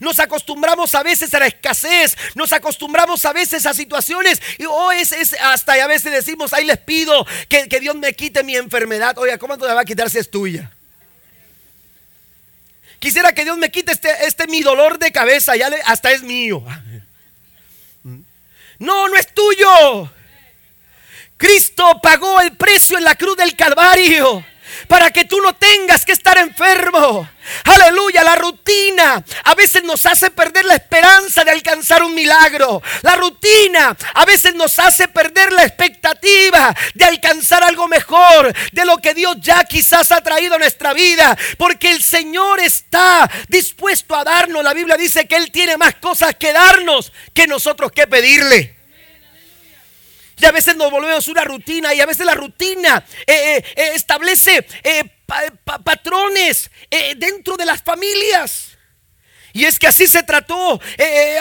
nos 0.00 0.18
acostumbramos 0.18 0.94
a 0.94 1.02
veces 1.02 1.32
a 1.34 1.38
la 1.38 1.46
escasez, 1.46 2.16
nos 2.34 2.52
acostumbramos 2.52 3.24
a 3.24 3.32
veces 3.32 3.66
a 3.66 3.74
situaciones 3.74 4.40
y 4.58 4.64
oh, 4.64 4.92
es, 4.92 5.12
hasta 5.40 5.72
a 5.74 5.86
veces 5.86 6.12
decimos, 6.12 6.52
ahí 6.52 6.64
les 6.64 6.78
pido 6.78 7.26
que, 7.48 7.66
Dios 7.80 7.96
me 7.96 8.14
quite 8.14 8.44
mi 8.44 8.56
enfermedad. 8.56 9.18
Oiga, 9.18 9.38
¿cómo 9.38 9.58
te 9.58 9.66
va 9.66 9.80
a 9.80 9.84
quitar 9.84 10.08
si 10.08 10.18
es 10.18 10.30
tuya? 10.30 10.70
Quisiera 12.98 13.34
que 13.34 13.44
Dios 13.44 13.58
me 13.58 13.70
quite 13.70 13.92
este, 13.92 14.26
este 14.26 14.46
mi 14.46 14.62
dolor 14.62 14.98
de 14.98 15.12
cabeza, 15.12 15.56
ya 15.56 15.70
hasta 15.84 16.12
es 16.12 16.22
mío. 16.22 16.64
No, 18.84 19.08
no 19.08 19.16
es 19.16 19.32
tuyo. 19.32 20.10
Cristo 21.38 22.00
pagó 22.02 22.40
el 22.40 22.56
precio 22.56 22.98
en 22.98 23.04
la 23.04 23.16
cruz 23.16 23.36
del 23.36 23.56
Calvario 23.56 24.44
para 24.88 25.10
que 25.10 25.24
tú 25.24 25.40
no 25.40 25.54
tengas 25.54 26.04
que 26.04 26.12
estar 26.12 26.36
enfermo. 26.38 27.28
Aleluya, 27.64 28.22
la 28.22 28.36
rutina 28.36 29.22
a 29.44 29.54
veces 29.54 29.82
nos 29.84 30.04
hace 30.06 30.30
perder 30.30 30.64
la 30.64 30.74
esperanza 30.74 31.44
de 31.44 31.50
alcanzar 31.50 32.02
un 32.02 32.14
milagro. 32.14 32.82
La 33.02 33.16
rutina 33.16 33.96
a 34.14 34.24
veces 34.24 34.54
nos 34.54 34.78
hace 34.78 35.08
perder 35.08 35.52
la 35.52 35.64
expectativa 35.64 36.74
de 36.94 37.04
alcanzar 37.04 37.62
algo 37.62 37.88
mejor 37.88 38.54
de 38.72 38.84
lo 38.84 38.98
que 38.98 39.14
Dios 39.14 39.36
ya 39.40 39.64
quizás 39.64 40.12
ha 40.12 40.22
traído 40.22 40.54
a 40.54 40.58
nuestra 40.58 40.92
vida. 40.92 41.36
Porque 41.58 41.90
el 41.90 42.02
Señor 42.02 42.60
está 42.60 43.30
dispuesto 43.48 44.14
a 44.14 44.24
darnos. 44.24 44.64
La 44.64 44.74
Biblia 44.74 44.96
dice 44.96 45.26
que 45.26 45.36
Él 45.36 45.50
tiene 45.50 45.76
más 45.76 45.96
cosas 45.96 46.34
que 46.36 46.52
darnos 46.52 47.12
que 47.32 47.46
nosotros 47.46 47.92
que 47.92 48.06
pedirle. 48.06 48.73
Y 50.36 50.46
a 50.46 50.52
veces 50.52 50.76
nos 50.76 50.90
volvemos 50.90 51.28
una 51.28 51.44
rutina 51.44 51.94
y 51.94 52.00
a 52.00 52.06
veces 52.06 52.26
la 52.26 52.34
rutina 52.34 53.04
eh, 53.26 53.56
eh, 53.56 53.64
eh, 53.76 53.90
establece 53.94 54.66
patrones 55.84 56.70
dentro 57.16 57.56
de 57.56 57.64
las 57.64 57.82
familias. 57.82 58.70
Y 59.52 59.64
es 59.66 59.78
que 59.78 59.86
así 59.86 60.08
se 60.08 60.24
trató, 60.24 60.80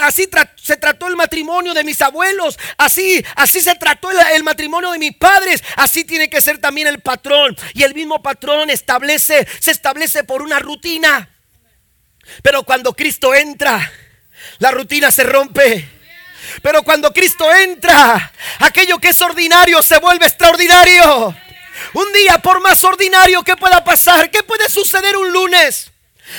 así 0.01 0.29
se 0.55 0.77
trató 0.77 1.07
el 1.07 1.15
matrimonio 1.15 1.73
de 1.73 1.83
mis 1.83 1.99
abuelos, 1.99 2.59
así, 2.77 3.25
así 3.35 3.59
se 3.59 3.73
trató 3.73 4.11
el, 4.11 4.43
matrimonio 4.43 4.91
de 4.91 4.99
mis 4.99 5.17
padres, 5.17 5.63
así 5.77 6.03
tiene 6.03 6.29
que 6.29 6.39
ser 6.39 6.59
también 6.59 6.85
el 6.85 6.99
patrón. 6.99 7.57
Y 7.73 7.81
el 7.81 7.95
mismo 7.95 8.21
patrón 8.21 8.69
establece, 8.69 9.47
se 9.59 9.71
establece 9.71 10.23
por 10.23 10.43
una 10.43 10.59
rutina. 10.59 11.27
Pero 12.43 12.61
cuando 12.63 12.93
Cristo 12.93 13.33
entra, 13.33 13.91
la 14.59 14.69
rutina 14.69 15.11
se 15.11 15.23
rompe. 15.23 15.92
Pero 16.61 16.83
cuando 16.83 17.11
Cristo 17.11 17.51
entra, 17.53 18.31
aquello 18.59 18.99
que 18.99 19.09
es 19.09 19.21
ordinario 19.21 19.81
se 19.81 19.99
vuelve 19.99 20.25
extraordinario. 20.25 21.35
Un 21.93 22.13
día, 22.13 22.39
por 22.39 22.61
más 22.61 22.83
ordinario 22.83 23.43
que 23.43 23.57
pueda 23.57 23.83
pasar, 23.83 24.29
¿qué 24.29 24.43
puede 24.43 24.69
suceder 24.69 25.17
un 25.17 25.31
lunes? 25.31 25.91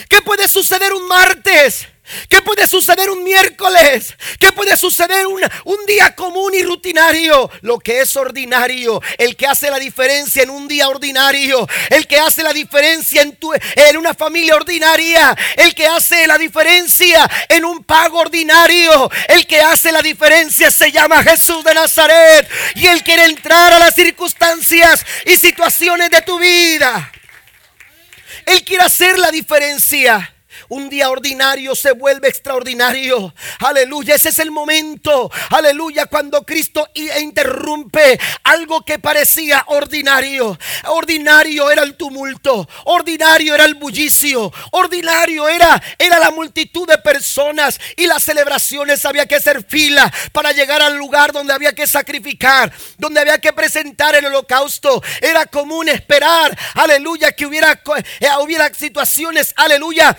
¿Qué 0.09 0.23
puede 0.23 0.49
suceder 0.49 0.93
un 0.93 1.07
martes? 1.07 1.87
¿Qué 2.29 2.43
puede 2.43 2.67
suceder 2.67 3.09
un 3.09 3.25
miércoles? 3.25 4.15
¿Qué 4.39 4.53
puede 4.53 4.77
suceder 4.77 5.27
un, 5.27 5.41
un, 5.65 5.87
día 5.87 6.15
común 6.15 6.53
y 6.55 6.63
rutinario? 6.63 7.51
Lo 7.63 7.79
que 7.79 8.03
es 8.03 8.15
ordinario, 8.17 9.01
el 9.17 9.37
que 9.37 9.47
hace 9.47 9.71
la 9.71 9.79
diferencia 9.79 10.43
en 10.43 10.51
un 10.51 10.69
día 10.69 10.89
ordinario, 10.89 11.67
el 11.89 12.07
que 12.07 12.19
hace 12.19 12.43
la 12.43 12.53
diferencia 12.53 13.23
en, 13.23 13.37
tu, 13.37 13.55
en 13.55 13.97
una 13.97 14.13
familia 14.13 14.55
ordinaria, 14.55 15.35
el 15.57 15.75
que 15.75 15.87
hace 15.87 16.27
la 16.27 16.37
diferencia 16.37 17.29
en 17.49 17.65
un 17.65 17.83
pago 17.85 18.19
ordinario, 18.19 19.11
el 19.29 19.47
que 19.47 19.63
hace 19.63 19.91
la 19.91 20.03
diferencia 20.03 20.71
se 20.71 20.93
llama 20.93 21.23
Jesús 21.23 21.65
de 21.65 21.73
Nazaret 21.73 22.47
y 22.75 22.87
él 22.87 23.03
quiere 23.03 23.25
entrar 23.25 23.73
a 23.73 23.79
las 23.79 23.95
circunstancias 23.95 25.07
y 25.25 25.39
situaciones 25.39 26.11
de 26.11 26.21
tu 26.21 26.39
vida. 26.39 27.11
Él 28.45 28.63
quiere 28.63 28.85
hacer 28.85 29.19
la 29.19 29.31
diferencia. 29.31 30.34
Un 30.69 30.89
día 30.89 31.11
ordinario 31.11 31.75
se 31.75 31.93
vuelve 31.93 32.29
extraordinario. 32.29 33.35
Aleluya, 33.61 34.15
ese 34.15 34.31
es 34.31 34.39
el 34.39 34.51
momento. 34.51 35.31
Aleluya, 35.51 36.07
cuando 36.07 36.45
Cristo 36.45 36.89
interrumpe 36.95 38.19
algo 38.45 38.85
que 38.85 38.99
parecía 38.99 39.65
ordinario. 39.69 40.59
Ordinario 40.87 41.71
era 41.71 41.83
el 41.83 41.97
tumulto, 41.97 42.69
ordinario 42.85 43.55
era 43.55 43.65
el 43.65 43.75
bullicio, 43.75 44.53
ordinario 44.73 45.49
era 45.49 45.83
era 45.99 46.19
la 46.19 46.31
multitud 46.31 46.87
de 46.87 46.99
personas 46.99 47.79
y 47.97 48.07
las 48.07 48.23
celebraciones 48.23 49.05
había 49.05 49.27
que 49.27 49.37
hacer 49.37 49.65
fila 49.65 50.13
para 50.33 50.53
llegar 50.53 50.83
al 50.83 50.97
lugar 50.97 51.33
donde 51.33 51.53
había 51.53 51.75
que 51.75 51.87
sacrificar, 51.87 52.73
donde 52.99 53.21
había 53.21 53.39
que 53.39 53.53
presentar 53.53 54.15
el 54.15 54.27
holocausto. 54.27 55.03
Era 55.21 55.47
común 55.47 55.89
esperar, 55.89 56.57
aleluya, 56.75 57.33
que 57.33 57.47
hubiera, 57.47 57.83
eh, 58.21 58.29
hubiera 58.41 58.73
situaciones, 58.75 59.53
aleluya 59.57 60.17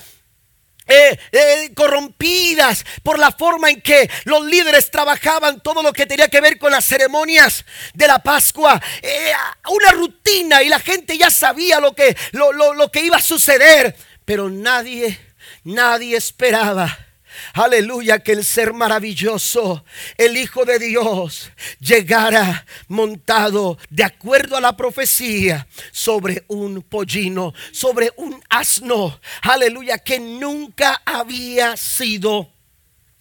eh, 0.87 1.17
eh, 1.31 1.71
corrompidas 1.75 2.85
por 3.03 3.17
la 3.17 3.31
forma 3.31 3.69
en 3.69 3.81
que 3.81 4.09
los 4.25 4.45
líderes 4.45 4.91
trabajaban 4.91 5.61
todo 5.61 5.81
lo 5.81 5.93
que 5.93 6.05
tenía 6.05 6.27
que 6.27 6.41
ver 6.41 6.57
con 6.57 6.71
las 6.71 6.85
ceremonias 6.85 7.65
de 7.93 8.07
la 8.07 8.19
Pascua. 8.19 8.81
Eh, 9.01 9.31
una 9.69 9.91
rutina 9.91 10.61
y 10.61 10.69
la 10.69 10.79
gente 10.79 11.17
ya 11.17 11.29
sabía 11.29 11.79
lo 11.79 11.93
que, 11.93 12.15
lo, 12.31 12.51
lo 12.51 12.91
que 12.91 13.01
iba 13.01 13.17
a 13.17 13.21
suceder, 13.21 13.95
pero 14.25 14.49
nadie, 14.49 15.19
nadie 15.63 16.17
esperaba 16.17 17.05
aleluya, 17.53 18.19
que 18.19 18.33
el 18.33 18.45
ser 18.45 18.73
maravilloso, 18.73 19.83
el 20.17 20.37
Hijo 20.37 20.65
de 20.65 20.79
Dios, 20.79 21.51
llegara 21.79 22.65
montado 22.87 23.77
de 23.89 24.03
acuerdo 24.03 24.57
a 24.57 24.61
la 24.61 24.77
profecía 24.77 25.67
sobre 25.91 26.43
un 26.47 26.81
pollino, 26.81 27.53
sobre 27.71 28.13
un 28.17 28.41
asno, 28.49 29.19
aleluya, 29.41 29.99
que 29.99 30.19
nunca 30.19 31.01
había 31.05 31.77
sido 31.77 32.51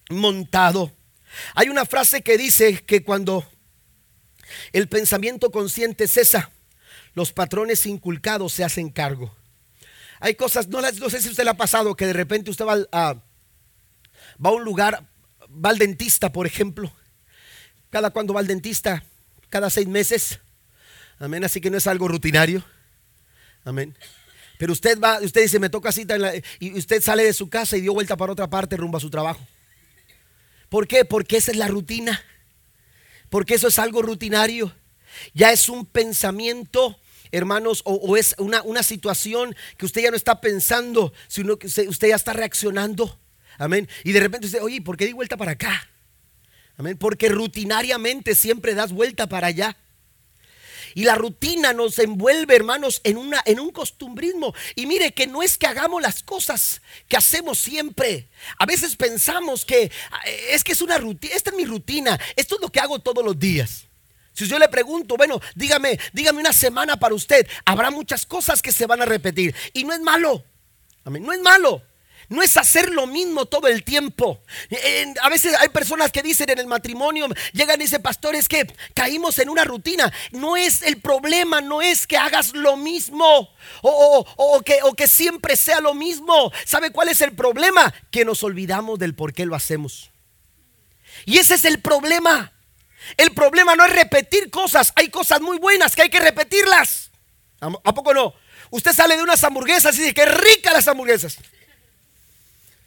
montado. 0.09 0.91
Hay 1.53 1.69
una 1.69 1.85
frase 1.85 2.21
que 2.21 2.37
dice 2.37 2.83
que 2.83 3.03
cuando 3.03 3.45
el 4.73 4.87
pensamiento 4.87 5.51
consciente 5.51 6.07
cesa, 6.07 6.51
los 7.13 7.31
patrones 7.31 7.85
inculcados 7.85 8.53
se 8.53 8.63
hacen 8.63 8.89
cargo. 8.89 9.35
Hay 10.19 10.35
cosas, 10.35 10.67
no, 10.67 10.81
sé 11.09 11.21
si 11.21 11.29
usted 11.29 11.43
le 11.43 11.49
ha 11.49 11.57
pasado 11.57 11.95
que 11.95 12.07
de 12.07 12.13
repente 12.13 12.51
usted 12.51 12.65
va 12.65 12.77
a 12.91 13.15
va 14.43 14.49
a 14.49 14.53
un 14.53 14.63
lugar, 14.63 15.05
va 15.49 15.69
al 15.69 15.77
dentista, 15.77 16.31
por 16.31 16.47
ejemplo. 16.47 16.91
Cada 17.89 18.09
cuando 18.09 18.33
va 18.33 18.39
al 18.39 18.47
dentista, 18.47 19.03
cada 19.49 19.69
seis 19.69 19.87
meses. 19.87 20.39
Amén. 21.19 21.43
Así 21.43 21.61
que 21.61 21.69
no 21.69 21.77
es 21.77 21.87
algo 21.87 22.07
rutinario. 22.07 22.63
Amén. 23.63 23.97
Pero 24.57 24.73
usted 24.73 24.99
va, 24.99 25.19
usted 25.21 25.41
dice, 25.41 25.59
me 25.59 25.69
toca 25.69 25.91
cita 25.91 26.17
y 26.59 26.77
usted 26.77 27.01
sale 27.01 27.23
de 27.23 27.33
su 27.33 27.49
casa 27.49 27.77
y 27.77 27.81
dio 27.81 27.93
vuelta 27.93 28.15
para 28.15 28.31
otra 28.31 28.49
parte 28.49 28.77
rumbo 28.77 28.97
a 28.97 29.01
su 29.01 29.09
trabajo. 29.09 29.45
¿Por 30.69 30.87
qué? 30.87 31.05
Porque 31.05 31.37
esa 31.37 31.51
es 31.51 31.57
la 31.57 31.67
rutina. 31.67 32.21
Porque 33.29 33.55
eso 33.55 33.67
es 33.67 33.79
algo 33.79 34.01
rutinario. 34.01 34.73
Ya 35.33 35.51
es 35.51 35.69
un 35.69 35.85
pensamiento, 35.85 36.99
hermanos, 37.31 37.81
o, 37.85 38.17
es 38.17 38.35
una, 38.37 38.61
una, 38.63 38.83
situación 38.83 39.55
que 39.77 39.85
usted 39.85 40.01
ya 40.01 40.11
no 40.11 40.17
está 40.17 40.41
pensando, 40.41 41.13
sino 41.27 41.57
que 41.57 41.67
usted 41.67 42.07
ya 42.07 42.15
está 42.15 42.33
reaccionando. 42.33 43.19
Amén. 43.57 43.87
Y 44.03 44.11
de 44.11 44.19
repente 44.19 44.47
usted, 44.47 44.61
oye, 44.61 44.81
¿por 44.81 44.97
qué 44.97 45.05
di 45.05 45.13
vuelta 45.13 45.37
para 45.37 45.51
acá? 45.51 45.89
Amén. 46.77 46.97
Porque 46.97 47.29
rutinariamente 47.29 48.35
siempre 48.35 48.73
das 48.73 48.91
vuelta 48.91 49.27
para 49.27 49.47
allá. 49.47 49.77
Y 50.97 51.03
la 51.03 51.15
rutina 51.15 51.73
nos 51.73 51.99
envuelve, 51.99 52.55
hermanos, 52.55 53.01
en, 53.03 53.17
una, 53.17 53.43
en 53.45 53.59
un 53.59 53.71
costumbrismo. 53.71 54.53
Y 54.75 54.85
mire 54.85 55.11
que 55.11 55.27
no 55.27 55.43
es 55.43 55.57
que 55.57 55.67
hagamos 55.67 56.01
las 56.01 56.23
cosas 56.23 56.81
que 57.09 57.17
hacemos 57.17 57.59
siempre. 57.59 58.29
A 58.57 58.65
veces 58.65 58.95
pensamos 58.95 59.65
que 59.65 59.91
ah, 60.11 60.21
es 60.51 60.63
que 60.63 60.71
es 60.71 60.81
una 60.81 60.97
rutina, 60.97 61.35
esta 61.35 61.49
es 61.49 61.55
mi 61.57 61.65
rutina, 61.65 62.17
esto 62.37 62.55
es 62.55 62.61
lo 62.61 62.71
que 62.71 62.79
hago 62.79 62.99
todos 62.99 63.25
los 63.25 63.37
días. 63.37 63.87
Si 64.31 64.47
yo 64.47 64.57
le 64.57 64.69
pregunto, 64.69 65.17
bueno, 65.17 65.41
dígame, 65.53 65.99
dígame 66.13 66.39
una 66.39 66.53
semana 66.53 66.97
para 66.97 67.13
usted, 67.13 67.45
habrá 67.65 67.91
muchas 67.91 68.25
cosas 68.25 68.61
que 68.61 68.71
se 68.71 68.85
van 68.85 69.01
a 69.01 69.05
repetir. 69.05 69.53
Y 69.73 69.83
no 69.83 69.93
es 69.93 69.99
malo. 69.99 70.45
Amén, 71.03 71.23
no 71.23 71.33
es 71.33 71.41
malo. 71.41 71.83
No 72.29 72.41
es 72.41 72.57
hacer 72.57 72.89
lo 72.89 73.07
mismo 73.07 73.45
todo 73.45 73.67
el 73.67 73.83
tiempo. 73.83 74.41
A 75.21 75.29
veces 75.29 75.55
hay 75.59 75.69
personas 75.69 76.11
que 76.11 76.23
dicen 76.23 76.49
en 76.49 76.59
el 76.59 76.67
matrimonio, 76.67 77.27
llegan 77.53 77.79
y 77.79 77.85
dicen, 77.85 78.01
pastor, 78.01 78.35
es 78.35 78.47
que 78.47 78.67
caímos 78.93 79.39
en 79.39 79.49
una 79.49 79.63
rutina. 79.63 80.11
No 80.31 80.57
es 80.57 80.81
el 80.81 80.99
problema, 81.01 81.61
no 81.61 81.81
es 81.81 82.07
que 82.07 82.17
hagas 82.17 82.53
lo 82.53 82.77
mismo 82.77 83.49
o, 83.81 84.61
que, 84.65 84.79
o 84.83 84.93
que 84.93 85.07
siempre 85.07 85.55
sea 85.55 85.81
lo 85.81 85.93
mismo. 85.93 86.51
¿Sabe 86.65 86.91
cuál 86.91 87.09
es 87.09 87.21
el 87.21 87.33
problema? 87.33 87.93
Que 88.11 88.25
nos 88.25 88.43
olvidamos 88.43 88.99
del 88.99 89.15
por 89.15 89.33
qué 89.33 89.45
lo 89.45 89.55
hacemos. 89.55 90.11
Y 91.25 91.37
ese 91.37 91.55
es 91.55 91.65
el 91.65 91.79
problema. 91.79 92.51
El 93.17 93.31
problema 93.33 93.75
no 93.75 93.85
es 93.85 93.93
repetir 93.93 94.49
cosas. 94.49 94.91
Hay 94.95 95.09
cosas 95.09 95.41
muy 95.41 95.59
buenas 95.59 95.95
que 95.95 96.03
hay 96.03 96.09
que 96.09 96.19
repetirlas. 96.19 97.11
¿A 97.59 97.93
poco 97.93 98.13
no? 98.13 98.33
Usted 98.69 98.93
sale 98.93 99.15
de 99.15 99.23
unas 99.23 99.43
hamburguesas 99.43 99.95
y 99.95 99.99
dice, 99.99 100.13
que 100.13 100.25
ricas 100.25 100.73
las 100.73 100.87
hamburguesas. 100.87 101.37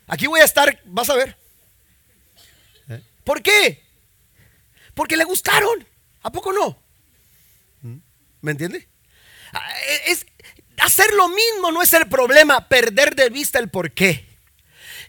Aquí 0.09 0.27
voy 0.27 0.40
a 0.40 0.44
estar, 0.44 0.81
vas 0.87 1.11
a 1.11 1.14
ver. 1.14 1.37
¿Eh? 2.88 3.03
¿Por 3.25 3.42
qué? 3.42 3.85
Porque 4.94 5.16
le 5.16 5.25
gustaron. 5.25 5.87
¿A 6.23 6.33
poco 6.33 6.53
no? 6.53 6.77
¿Mm? 7.83 7.99
¿Me 8.40 8.51
entiende? 8.51 8.88
Ah, 9.53 9.71
es, 10.07 10.27
hacer 10.79 11.12
lo 11.12 11.29
mismo 11.29 11.71
no 11.71 11.83
es 11.83 11.92
el 11.92 12.09
problema, 12.09 12.68
perder 12.68 13.14
de 13.14 13.29
vista 13.31 13.59
el 13.59 13.68
por 13.68 13.92
qué. 13.92 14.28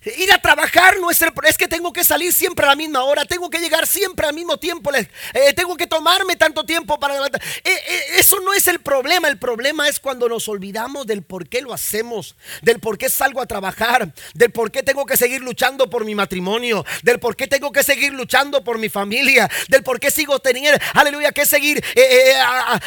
Ir 0.06 0.32
a 0.32 0.42
trabajar 0.42 0.98
no 1.00 1.12
es 1.12 1.22
el 1.22 1.34
es 1.44 1.58
que 1.58 1.68
tengo 1.68 1.92
que 1.92 2.04
salir 2.04 2.32
siempre 2.32 2.66
a 2.66 2.70
la 2.70 2.76
misma 2.76 3.04
hora, 3.04 3.26
tengo 3.26 3.50
que 3.50 3.60
llegar 3.60 3.86
siempre 3.86 4.28
al 4.28 4.34
mismo 4.34 4.58
tiempo, 4.58 4.92
eh, 4.94 5.54
tengo 5.54 5.76
que 5.76 5.88
tomarme 5.88 6.36
tanto 6.36 6.66
tiempo 6.66 7.00
para 7.00 7.16
levantar. 7.16 7.42
Eh, 7.64 7.72
eh, 7.88 8.02
eso 8.18 8.40
no 8.40 8.54
es 8.54 8.68
el 8.68 8.80
problema, 8.80 9.28
el 9.28 9.38
problema 9.38 9.90
es 9.90 10.00
cuando 10.00 10.30
nos 10.30 10.48
olvidamos 10.48 11.06
del 11.06 11.24
por 11.24 11.50
qué 11.50 11.62
lo 11.62 11.74
hacemos, 11.74 12.36
del 12.62 12.80
por 12.80 12.98
qué 12.98 13.10
salgo 13.10 13.42
a 13.42 13.46
trabajar, 13.46 14.14
del 14.34 14.52
por 14.52 14.72
qué 14.72 14.84
tengo 14.84 15.06
que 15.06 15.18
seguir 15.18 15.42
luchando 15.42 15.90
por 15.90 16.06
mi 16.06 16.16
matrimonio, 16.16 16.86
del 17.04 17.20
por 17.20 17.36
qué 17.36 17.48
tengo 17.48 17.72
que 17.72 17.84
seguir 17.84 18.14
luchando 18.14 18.64
por 18.64 18.78
mi 18.78 18.90
familia, 18.90 19.50
del 19.68 19.84
por 19.84 20.00
qué 20.00 20.12
sigo 20.12 20.40
teniendo, 20.40 20.80
aleluya, 20.94 21.32
que 21.32 21.46
seguir 21.46 21.84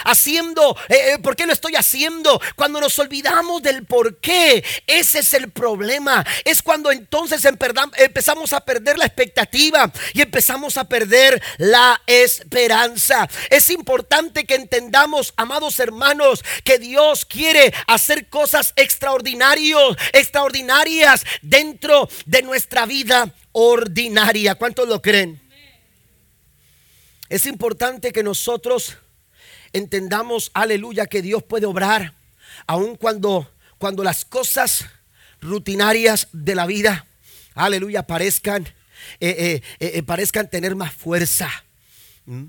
haciendo, 0.04 0.76
por 1.22 1.36
qué 1.36 1.46
lo 1.46 1.52
estoy 1.52 1.76
haciendo. 1.76 2.40
Cuando 2.56 2.80
nos 2.80 2.98
olvidamos 2.98 3.62
del 3.62 3.84
por 3.84 4.16
qué, 4.16 4.64
ese 4.86 5.18
es 5.20 5.34
el 5.34 5.50
problema. 5.50 6.24
Es 6.44 6.62
cuando 6.62 6.90
entonces 7.02 7.44
empezamos 7.44 8.52
a 8.52 8.60
perder 8.60 8.96
la 8.96 9.06
expectativa 9.06 9.90
y 10.14 10.22
empezamos 10.22 10.76
a 10.76 10.84
perder 10.84 11.42
la 11.58 12.00
esperanza. 12.06 13.28
Es 13.50 13.70
importante 13.70 14.44
que 14.44 14.54
entendamos, 14.54 15.34
amados 15.36 15.80
hermanos, 15.80 16.44
que 16.62 16.78
Dios 16.78 17.24
quiere 17.24 17.74
hacer 17.88 18.28
cosas 18.28 18.72
extraordinarias, 18.76 19.96
extraordinarias 20.12 21.24
dentro 21.42 22.08
de 22.24 22.42
nuestra 22.42 22.86
vida 22.86 23.34
ordinaria. 23.50 24.54
¿Cuántos 24.54 24.88
lo 24.88 25.02
creen? 25.02 25.40
Es 27.28 27.46
importante 27.46 28.12
que 28.12 28.22
nosotros 28.22 28.96
entendamos, 29.72 30.52
aleluya, 30.54 31.06
que 31.06 31.20
Dios 31.20 31.42
puede 31.42 31.66
obrar, 31.66 32.14
aun 32.68 32.94
cuando, 32.94 33.50
cuando 33.78 34.04
las 34.04 34.24
cosas 34.24 34.84
rutinarias 35.42 36.28
de 36.32 36.54
la 36.54 36.66
vida, 36.66 37.06
aleluya, 37.54 38.04
parezcan, 38.06 38.64
eh, 39.20 39.60
eh, 39.80 39.90
eh, 39.94 40.02
parezcan 40.02 40.48
tener 40.48 40.74
más 40.74 40.94
fuerza. 40.94 41.50
¿Mm? 42.24 42.46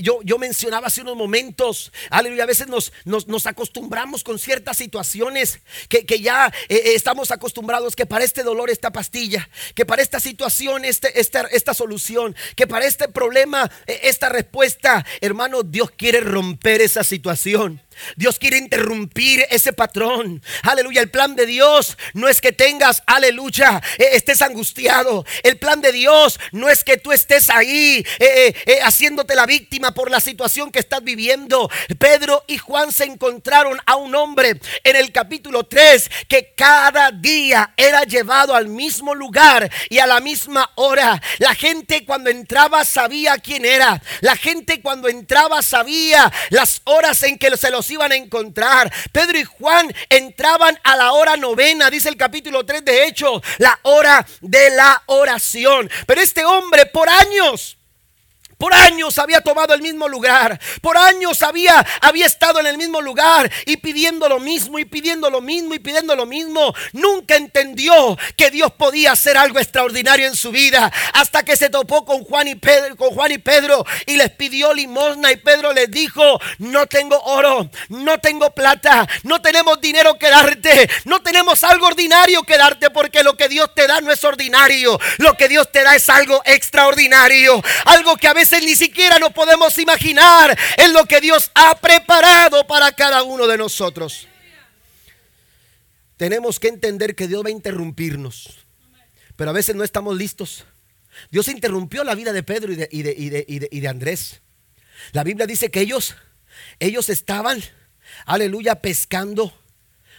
yo, 0.00 0.20
yo, 0.22 0.38
mencionaba 0.38 0.86
hace 0.86 1.02
unos 1.02 1.16
momentos, 1.16 1.92
aleluya, 2.08 2.44
a 2.44 2.46
veces 2.46 2.68
nos, 2.68 2.92
nos, 3.04 3.46
acostumbramos 3.46 4.24
con 4.24 4.38
ciertas 4.38 4.78
situaciones 4.78 5.60
que, 5.88 6.20
ya 6.20 6.50
estamos 6.68 7.32
acostumbrados, 7.32 7.94
que 7.94 8.06
para 8.06 8.24
este 8.24 8.44
dolor 8.44 8.70
esta 8.70 8.92
pastilla, 8.92 9.46
que 9.74 9.84
para 9.84 10.00
esta 10.00 10.20
situación 10.20 10.86
este, 10.86 11.20
esta, 11.20 11.42
esta 11.50 11.74
solución, 11.74 12.34
que 12.56 12.66
para 12.66 12.86
este 12.86 13.08
problema 13.08 13.70
esta 13.86 14.30
respuesta, 14.30 15.04
hermano, 15.20 15.62
Dios 15.64 15.90
quiere 15.90 16.20
romper 16.20 16.80
esa 16.80 17.04
situación. 17.04 17.82
Dios 18.16 18.38
quiere 18.38 18.58
interrumpir 18.58 19.44
ese 19.50 19.72
patrón. 19.72 20.42
Aleluya. 20.62 21.00
El 21.00 21.10
plan 21.10 21.36
de 21.36 21.46
Dios 21.46 21.96
no 22.14 22.28
es 22.28 22.40
que 22.40 22.52
tengas, 22.52 23.02
aleluya, 23.06 23.82
eh, 23.98 24.10
estés 24.12 24.42
angustiado. 24.42 25.24
El 25.42 25.58
plan 25.58 25.80
de 25.80 25.92
Dios 25.92 26.38
no 26.52 26.68
es 26.68 26.84
que 26.84 26.96
tú 26.96 27.12
estés 27.12 27.50
ahí 27.50 28.04
eh, 28.18 28.54
eh, 28.66 28.80
haciéndote 28.82 29.34
la 29.34 29.46
víctima 29.46 29.92
por 29.92 30.10
la 30.10 30.20
situación 30.20 30.70
que 30.70 30.78
estás 30.78 31.02
viviendo. 31.02 31.70
Pedro 31.98 32.44
y 32.46 32.58
Juan 32.58 32.92
se 32.92 33.04
encontraron 33.04 33.78
a 33.86 33.96
un 33.96 34.14
hombre 34.14 34.60
en 34.84 34.96
el 34.96 35.12
capítulo 35.12 35.64
3 35.64 36.10
que 36.28 36.52
cada 36.56 37.10
día 37.10 37.72
era 37.76 38.04
llevado 38.04 38.54
al 38.54 38.68
mismo 38.68 39.14
lugar 39.14 39.70
y 39.88 39.98
a 39.98 40.06
la 40.06 40.20
misma 40.20 40.70
hora. 40.76 41.20
La 41.38 41.54
gente 41.54 42.04
cuando 42.04 42.30
entraba 42.30 42.84
sabía 42.84 43.38
quién 43.38 43.64
era. 43.64 44.00
La 44.20 44.36
gente 44.36 44.80
cuando 44.80 45.08
entraba 45.08 45.62
sabía 45.62 46.32
las 46.50 46.82
horas 46.84 47.22
en 47.22 47.38
que 47.38 47.48
se 47.56 47.70
iban 47.90 48.12
a 48.12 48.16
encontrar. 48.16 48.92
Pedro 49.12 49.38
y 49.38 49.44
Juan 49.44 49.92
entraban 50.08 50.78
a 50.82 50.96
la 50.96 51.12
hora 51.12 51.36
novena, 51.36 51.90
dice 51.90 52.08
el 52.08 52.16
capítulo 52.16 52.64
3 52.66 52.84
de 52.84 53.06
Hechos, 53.06 53.42
la 53.58 53.78
hora 53.82 54.26
de 54.40 54.70
la 54.70 55.02
oración. 55.06 55.90
Pero 56.06 56.20
este 56.20 56.44
hombre 56.44 56.86
por 56.86 57.08
años 57.08 57.77
Por 58.58 58.74
años 58.74 59.16
había 59.18 59.40
tomado 59.40 59.72
el 59.72 59.80
mismo 59.80 60.08
lugar. 60.08 60.60
Por 60.82 60.98
años 60.98 61.42
había, 61.42 61.86
había 62.00 62.26
estado 62.26 62.58
en 62.58 62.66
el 62.66 62.76
mismo 62.76 63.00
lugar 63.00 63.48
y 63.66 63.76
pidiendo 63.76 64.28
lo 64.28 64.40
mismo 64.40 64.80
y 64.80 64.84
pidiendo 64.84 65.30
lo 65.30 65.40
mismo 65.40 65.74
y 65.74 65.78
pidiendo 65.78 66.16
lo 66.16 66.26
mismo. 66.26 66.74
Nunca 66.92 67.36
entendió 67.36 68.18
que 68.36 68.50
Dios 68.50 68.72
podía 68.72 69.12
hacer 69.12 69.38
algo 69.38 69.60
extraordinario 69.60 70.26
en 70.26 70.34
su 70.34 70.50
vida 70.50 70.92
hasta 71.12 71.44
que 71.44 71.56
se 71.56 71.70
topó 71.70 72.04
con 72.04 72.24
Juan 72.24 72.48
y 72.48 72.56
Pedro, 72.56 72.96
con 72.96 73.10
Juan 73.10 73.30
y 73.30 73.38
Pedro 73.38 73.86
y 74.06 74.16
les 74.16 74.30
pidió 74.30 74.74
limosna 74.74 75.30
y 75.30 75.36
Pedro 75.36 75.72
les 75.72 75.88
dijo, 75.88 76.40
"No 76.58 76.88
tengo 76.88 77.16
oro, 77.16 77.70
no 77.90 78.18
tengo 78.18 78.50
plata, 78.50 79.06
no 79.22 79.40
tenemos 79.40 79.80
dinero 79.80 80.18
que 80.18 80.30
darte, 80.30 80.90
no 81.04 81.22
tenemos 81.22 81.62
algo 81.62 81.86
ordinario 81.86 82.42
que 82.42 82.58
darte 82.58 82.90
porque 82.90 83.22
lo 83.22 83.36
que 83.36 83.48
Dios 83.48 83.72
te 83.76 83.86
da 83.86 84.00
no 84.00 84.10
es 84.10 84.24
ordinario, 84.24 84.98
lo 85.18 85.34
que 85.34 85.48
Dios 85.48 85.70
te 85.70 85.84
da 85.84 85.94
es 85.94 86.08
algo 86.08 86.42
extraordinario, 86.44 87.62
algo 87.84 88.16
que 88.16 88.26
a 88.26 88.32
veces 88.32 88.47
ni 88.62 88.74
siquiera 88.74 89.18
nos 89.18 89.32
podemos 89.32 89.76
imaginar 89.78 90.56
en 90.76 90.92
lo 90.92 91.04
que 91.04 91.20
Dios 91.20 91.50
ha 91.54 91.74
preparado 91.78 92.66
para 92.66 92.92
cada 92.92 93.22
uno 93.22 93.46
de 93.46 93.58
nosotros. 93.58 94.26
Tenemos 96.16 96.58
que 96.58 96.68
entender 96.68 97.14
que 97.14 97.28
Dios 97.28 97.44
va 97.44 97.48
a 97.48 97.52
interrumpirnos, 97.52 98.58
pero 99.36 99.50
a 99.50 99.52
veces 99.52 99.76
no 99.76 99.84
estamos 99.84 100.16
listos. 100.16 100.64
Dios 101.30 101.48
interrumpió 101.48 102.04
la 102.04 102.14
vida 102.14 102.32
de 102.32 102.42
Pedro 102.42 102.72
y 102.72 102.76
de, 102.76 102.88
y 102.90 103.02
de, 103.02 103.14
y 103.16 103.28
de, 103.28 103.44
y 103.46 103.58
de, 103.60 103.68
y 103.70 103.80
de 103.80 103.88
Andrés. 103.88 104.40
La 105.12 105.24
Biblia 105.24 105.46
dice 105.46 105.70
que 105.70 105.80
ellos, 105.80 106.16
ellos 106.80 107.08
estaban, 107.08 107.62
aleluya, 108.24 108.76
pescando 108.76 109.56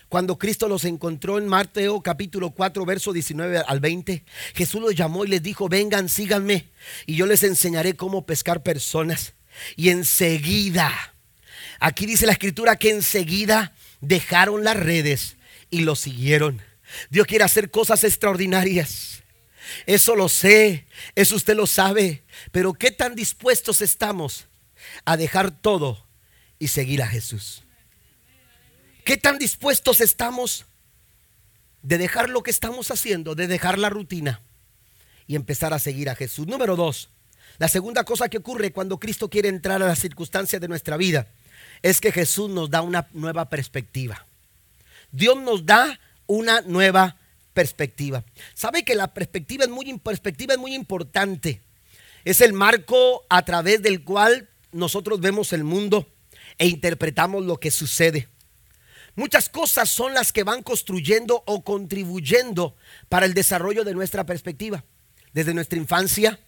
cuando 0.10 0.40
Cristo 0.40 0.68
los 0.68 0.86
encontró 0.86 1.38
en 1.38 1.48
Mateo 1.48 2.02
capítulo 2.02 2.50
4, 2.50 2.84
verso 2.84 3.14
19 3.14 3.60
al 3.60 3.80
20, 3.80 4.24
Jesús 4.56 4.82
los 4.82 4.96
llamó 4.96 5.24
y 5.24 5.28
les 5.28 5.44
dijo, 5.44 5.70
vengan, 5.70 6.10
síganme, 6.10 6.68
y 7.06 7.16
yo 7.16 7.28
les 7.28 7.44
enseñaré 7.44 7.96
cómo 7.96 8.26
pescar 8.26 8.64
personas. 8.64 9.34
Y 9.76 9.90
enseguida, 9.90 10.92
aquí 11.80 12.08
dice 12.08 12.26
la 12.26 12.32
escritura 12.32 12.76
que 12.76 12.90
enseguida 12.90 13.74
dejaron 14.02 14.64
las 14.64 14.78
redes 14.78 15.38
y 15.70 15.82
lo 15.82 15.96
siguieron. 15.96 16.60
Dios 17.12 17.28
quiere 17.28 17.44
hacer 17.44 17.70
cosas 17.70 18.04
extraordinarias. 18.04 19.22
Eso 19.86 20.16
lo 20.16 20.28
sé, 20.28 20.88
eso 21.14 21.36
usted 21.36 21.56
lo 21.56 21.68
sabe, 21.68 22.24
pero 22.52 22.74
¿qué 22.74 22.90
tan 22.90 23.14
dispuestos 23.14 23.84
estamos 23.84 24.48
a 25.06 25.16
dejar 25.18 25.52
todo 25.52 26.04
y 26.58 26.70
seguir 26.70 27.04
a 27.04 27.08
Jesús? 27.08 27.64
¿Qué 29.10 29.18
tan 29.18 29.40
dispuestos 29.40 30.02
estamos 30.02 30.68
de 31.82 31.98
dejar 31.98 32.30
lo 32.30 32.44
que 32.44 32.52
estamos 32.52 32.92
haciendo, 32.92 33.34
de 33.34 33.48
dejar 33.48 33.80
la 33.80 33.90
rutina 33.90 34.40
y 35.26 35.36
empezar 35.36 35.74
a 35.74 35.80
seguir 35.80 36.12
a 36.12 36.16
Jesús? 36.16 36.46
Número 36.46 36.76
dos, 36.76 37.10
la 37.58 37.70
segunda 37.70 38.04
cosa 38.04 38.30
que 38.30 38.38
ocurre 38.38 38.72
cuando 38.72 39.00
Cristo 39.00 39.28
quiere 39.28 39.50
entrar 39.50 39.82
a 39.82 39.88
las 39.88 39.98
circunstancias 39.98 40.62
de 40.62 40.68
nuestra 40.68 40.96
vida 40.96 41.26
es 41.82 42.02
que 42.02 42.12
Jesús 42.12 42.52
nos 42.52 42.70
da 42.70 42.84
una 42.84 43.08
nueva 43.14 43.50
perspectiva. 43.50 44.28
Dios 45.12 45.36
nos 45.38 45.66
da 45.66 46.00
una 46.28 46.62
nueva 46.62 47.18
perspectiva. 47.56 48.24
¿Sabe 48.54 48.86
que 48.86 48.94
la 48.94 49.12
perspectiva 49.12 49.64
es 49.64 49.72
muy, 49.72 49.92
perspectiva 49.98 50.54
es 50.54 50.60
muy 50.60 50.76
importante? 50.76 51.64
Es 52.26 52.42
el 52.42 52.54
marco 52.54 53.26
a 53.28 53.44
través 53.44 53.82
del 53.82 54.04
cual 54.04 54.50
nosotros 54.72 55.20
vemos 55.20 55.52
el 55.52 55.64
mundo 55.64 56.08
e 56.60 56.68
interpretamos 56.68 57.44
lo 57.44 57.58
que 57.58 57.72
sucede. 57.72 58.30
Muchas 59.20 59.50
cosas 59.50 59.90
son 59.90 60.14
las 60.14 60.32
que 60.32 60.46
van 60.46 60.64
construyendo 60.64 61.44
o 61.46 61.62
contribuyendo 61.62 62.78
para 63.10 63.26
el 63.26 63.34
desarrollo 63.34 63.84
de 63.84 63.94
nuestra 63.94 64.26
perspectiva. 64.26 64.86
Desde 65.34 65.54
nuestra 65.54 65.78
infancia, 65.78 66.40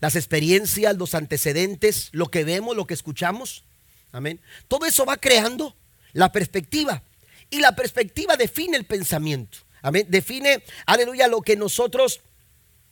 las 0.00 0.16
experiencias, 0.16 0.98
los 0.98 1.14
antecedentes, 1.14 2.10
lo 2.12 2.30
que 2.30 2.44
vemos, 2.44 2.76
lo 2.76 2.86
que 2.86 2.92
escuchamos. 2.92 3.64
Amén. 4.12 4.38
Todo 4.68 4.84
eso 4.84 5.06
va 5.06 5.16
creando 5.16 5.74
la 6.12 6.30
perspectiva. 6.30 7.02
Y 7.48 7.60
la 7.60 7.74
perspectiva 7.74 8.36
define 8.36 8.76
el 8.76 8.84
pensamiento. 8.84 9.56
Amén. 9.80 10.04
Define, 10.10 10.62
aleluya, 10.84 11.26
lo 11.26 11.40
que 11.40 11.56
nosotros 11.56 12.20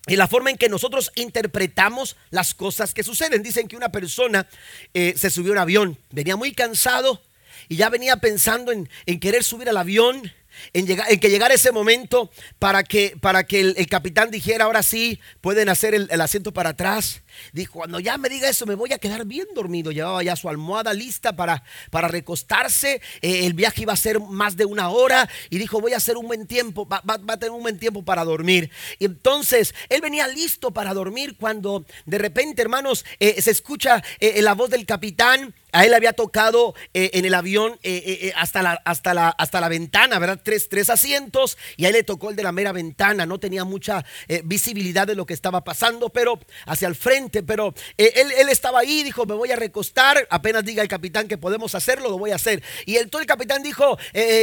y 0.07 0.17
la 0.17 0.27
forma 0.27 0.49
en 0.49 0.57
que 0.57 0.71
nosotros 0.71 1.13
interpretamos 1.17 2.17
las 2.31 2.55
cosas 2.55 2.95
que 2.95 3.03
suceden. 3.03 3.43
Dicen 3.43 3.69
que 3.69 3.77
una 3.77 3.93
persona 3.93 4.49
eh, 4.95 5.13
se 5.19 5.29
subió 5.29 5.53
a 5.53 5.57
un 5.57 5.59
avión, 5.59 5.99
venía 6.13 6.35
muy 6.35 6.53
cansado 6.53 7.21
y 7.69 7.77
ya 7.77 7.89
venía 7.89 8.17
pensando 8.17 8.73
en, 8.73 8.89
querer 9.21 9.45
subir 9.45 9.69
al 9.69 9.77
avión, 9.77 10.33
en, 10.73 10.87
llegar, 10.87 11.11
en, 11.11 11.21
que 11.21 11.31
llegara 11.31 11.55
ese 11.55 11.73
momento 11.73 12.31
para 12.59 12.85
que, 12.85 13.17
para 13.21 13.45
que 13.45 13.61
el, 13.61 13.87
capitán 13.89 14.31
dijera, 14.31 14.65
ahora 14.65 14.83
sí, 14.83 15.21
pueden 15.41 15.69
hacer 15.69 15.95
el, 15.95 16.09
el, 16.11 16.21
asiento 16.21 16.53
para 16.53 16.71
atrás. 16.71 17.23
Dijo, 17.53 17.75
cuando 17.75 18.01
ya 18.01 18.19
me 18.19 18.29
diga 18.29 18.49
eso, 18.49 18.67
me 18.67 18.75
voy 18.75 18.93
a 18.93 18.99
quedar 18.99 19.25
bien 19.25 19.47
dormido. 19.55 19.93
Llevaba 19.93 20.23
ya 20.23 20.37
su 20.37 20.49
almohada 20.49 20.93
lista 20.93 21.35
para, 21.37 21.63
para 21.91 22.09
recostarse. 22.09 23.01
Eh, 23.21 23.47
el 23.47 23.55
viaje 23.55 23.83
iba 23.83 23.93
a 23.93 23.97
ser 23.97 24.21
más 24.21 24.57
de 24.57 24.65
una 24.65 24.89
hora. 24.89 25.29
Y 25.51 25.59
dijo, 25.59 25.81
voy 25.81 25.93
a 25.93 25.99
hacer 25.99 26.17
un 26.17 26.27
buen 26.27 26.47
tiempo, 26.47 26.87
va, 26.87 27.03
va, 27.09 27.17
va, 27.19 27.35
a 27.35 27.39
tener 27.39 27.53
un 27.53 27.63
buen 27.63 27.79
tiempo 27.79 28.05
para 28.05 28.25
dormir. 28.25 28.71
Y 28.99 29.05
entonces, 29.05 29.75
él 29.89 30.01
venía 30.01 30.29
listo 30.29 30.71
para 30.71 30.95
dormir 30.95 31.37
cuando 31.39 31.85
de 32.07 32.19
repente, 32.19 32.63
hermanos, 32.63 33.05
eh, 33.21 33.41
se 33.41 33.51
escucha 33.51 34.03
eh, 34.21 34.41
la 34.43 34.55
voz 34.55 34.71
del 34.71 34.87
capitán 34.87 35.55
a 35.73 35.85
él 35.85 35.95
había 35.95 36.13
tocado 36.13 36.75
eh, 36.95 37.11
en 37.15 37.25
el 37.25 37.35
avión 37.35 37.79
eh, 37.83 38.03
eh, 38.23 38.33
hasta, 38.37 38.63
la, 38.63 38.81
hasta, 38.85 39.13
la, 39.15 39.29
hasta 39.29 39.61
la 39.61 39.69
ventana, 39.69 40.19
¿verdad? 40.19 40.41
Tres, 40.43 40.69
tres, 40.69 40.89
asientos 40.89 41.59
y 41.77 41.85
a 41.85 41.89
él 41.89 41.95
le 41.95 42.03
tocó 42.03 42.31
el 42.31 42.37
de 42.37 42.43
la 42.43 42.53
mera 42.53 42.73
ventana. 42.73 43.27
No 43.27 43.39
tenía 43.39 43.65
mucha 43.65 44.05
visibilidad 44.45 45.07
de 45.07 45.15
lo 45.15 45.27
que 45.27 45.35
estaba 45.35 45.65
pasando, 45.65 46.09
pero 46.09 46.39
hacia 46.67 46.89
el 46.89 46.95
frente. 46.95 47.43
Pero 47.43 47.75
él, 47.97 48.33
él, 48.39 48.49
estaba 48.49 48.81
ahí, 48.81 49.03
dijo, 49.03 49.27
me 49.27 49.35
voy 49.35 49.53
a 49.53 49.57
recostar. 49.57 50.27
Apenas 50.31 50.65
diga 50.65 50.83
el 50.83 50.89
capitán 50.89 51.29
que 51.29 51.37
podemos 51.37 51.75
hacerlo, 51.75 52.09
lo 52.09 52.19
voy 52.19 52.31
a 52.31 52.37
hacer. 52.37 52.63
Y 52.87 52.97
el, 52.97 53.11
todo 53.11 53.21
el 53.21 53.27
capitán 53.27 53.63
dijo, 53.63 53.99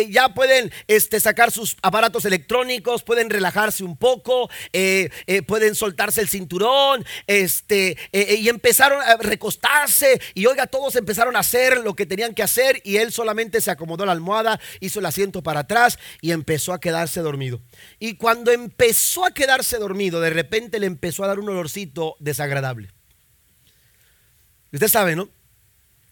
ya 0.09 0.29
pueden 0.33 0.71
este, 0.87 1.19
sacar 1.19 1.51
sus 1.51 1.77
aparatos 1.81 2.25
electrónicos, 2.25 3.03
pueden 3.03 3.29
relajarse 3.29 3.83
un 3.83 3.97
poco, 3.97 4.49
pueden 5.47 5.75
soltarse 5.75 6.21
el 6.21 6.29
cinturón. 6.29 7.05
Este, 7.25 7.97
y 8.11 8.47
empezaron 8.49 9.01
a 9.01 9.17
recostarse. 9.17 10.21
Y 10.35 10.45
oiga, 10.45 10.67
todos 10.67 10.95
empezaron 10.95 11.15
empezaron 11.25 11.35
a 11.35 11.39
hacer 11.39 11.83
lo 11.83 11.95
que 11.95 12.05
tenían 12.05 12.35
que 12.35 12.43
hacer 12.43 12.81
y 12.83 12.97
él 12.97 13.11
solamente 13.11 13.59
se 13.59 13.71
acomodó 13.71 14.05
la 14.05 14.11
almohada, 14.11 14.59
hizo 14.79 14.99
el 14.99 15.05
asiento 15.05 15.41
para 15.41 15.61
atrás 15.61 15.97
y 16.21 16.31
empezó 16.31 16.71
a 16.73 16.79
quedarse 16.79 17.21
dormido. 17.21 17.61
Y 17.99 18.15
cuando 18.15 18.51
empezó 18.51 19.25
a 19.25 19.31
quedarse 19.31 19.77
dormido, 19.77 20.21
de 20.21 20.29
repente 20.29 20.79
le 20.79 20.87
empezó 20.87 21.23
a 21.23 21.27
dar 21.27 21.39
un 21.39 21.49
olorcito 21.49 22.15
desagradable. 22.19 22.91
Usted 24.71 24.87
sabe, 24.87 25.15
¿no? 25.15 25.29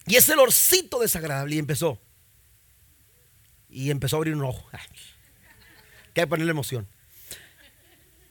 Y 0.08 0.16
ese 0.16 0.34
olorcito 0.34 1.00
desagradable 1.00 1.56
y 1.56 1.60
empezó. 1.60 2.00
Y 3.70 3.92
empezó 3.92 4.16
a 4.16 4.20
abrir 4.20 4.36
un 4.36 4.44
ojo. 4.44 4.68
Que 6.14 6.22
hay 6.22 6.26
que 6.26 6.28
ponerle 6.28 6.52
emoción. 6.52 6.88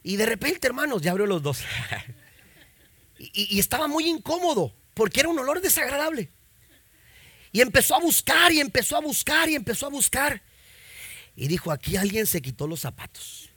Y 0.02 0.16
de 0.16 0.26
repente, 0.26 0.66
hermanos, 0.66 1.00
ya 1.02 1.12
abrió 1.12 1.26
los 1.26 1.42
dos. 1.42 1.60
y 3.18 3.58
estaba 3.58 3.86
muy 3.86 4.08
incómodo 4.08 4.74
porque 4.94 5.20
era 5.20 5.28
un 5.28 5.38
olor 5.38 5.60
desagradable. 5.60 6.30
Y 7.52 7.60
empezó 7.60 7.94
a 7.94 8.00
buscar 8.00 8.50
y 8.50 8.60
empezó 8.60 8.96
a 8.96 9.00
buscar 9.00 9.48
y 9.50 9.54
empezó 9.54 9.86
a 9.86 9.90
buscar. 9.90 10.42
Y 11.36 11.48
dijo, 11.48 11.70
aquí 11.70 11.96
alguien 11.96 12.26
se 12.26 12.40
quitó 12.40 12.66
los 12.66 12.80
zapatos. 12.80 13.50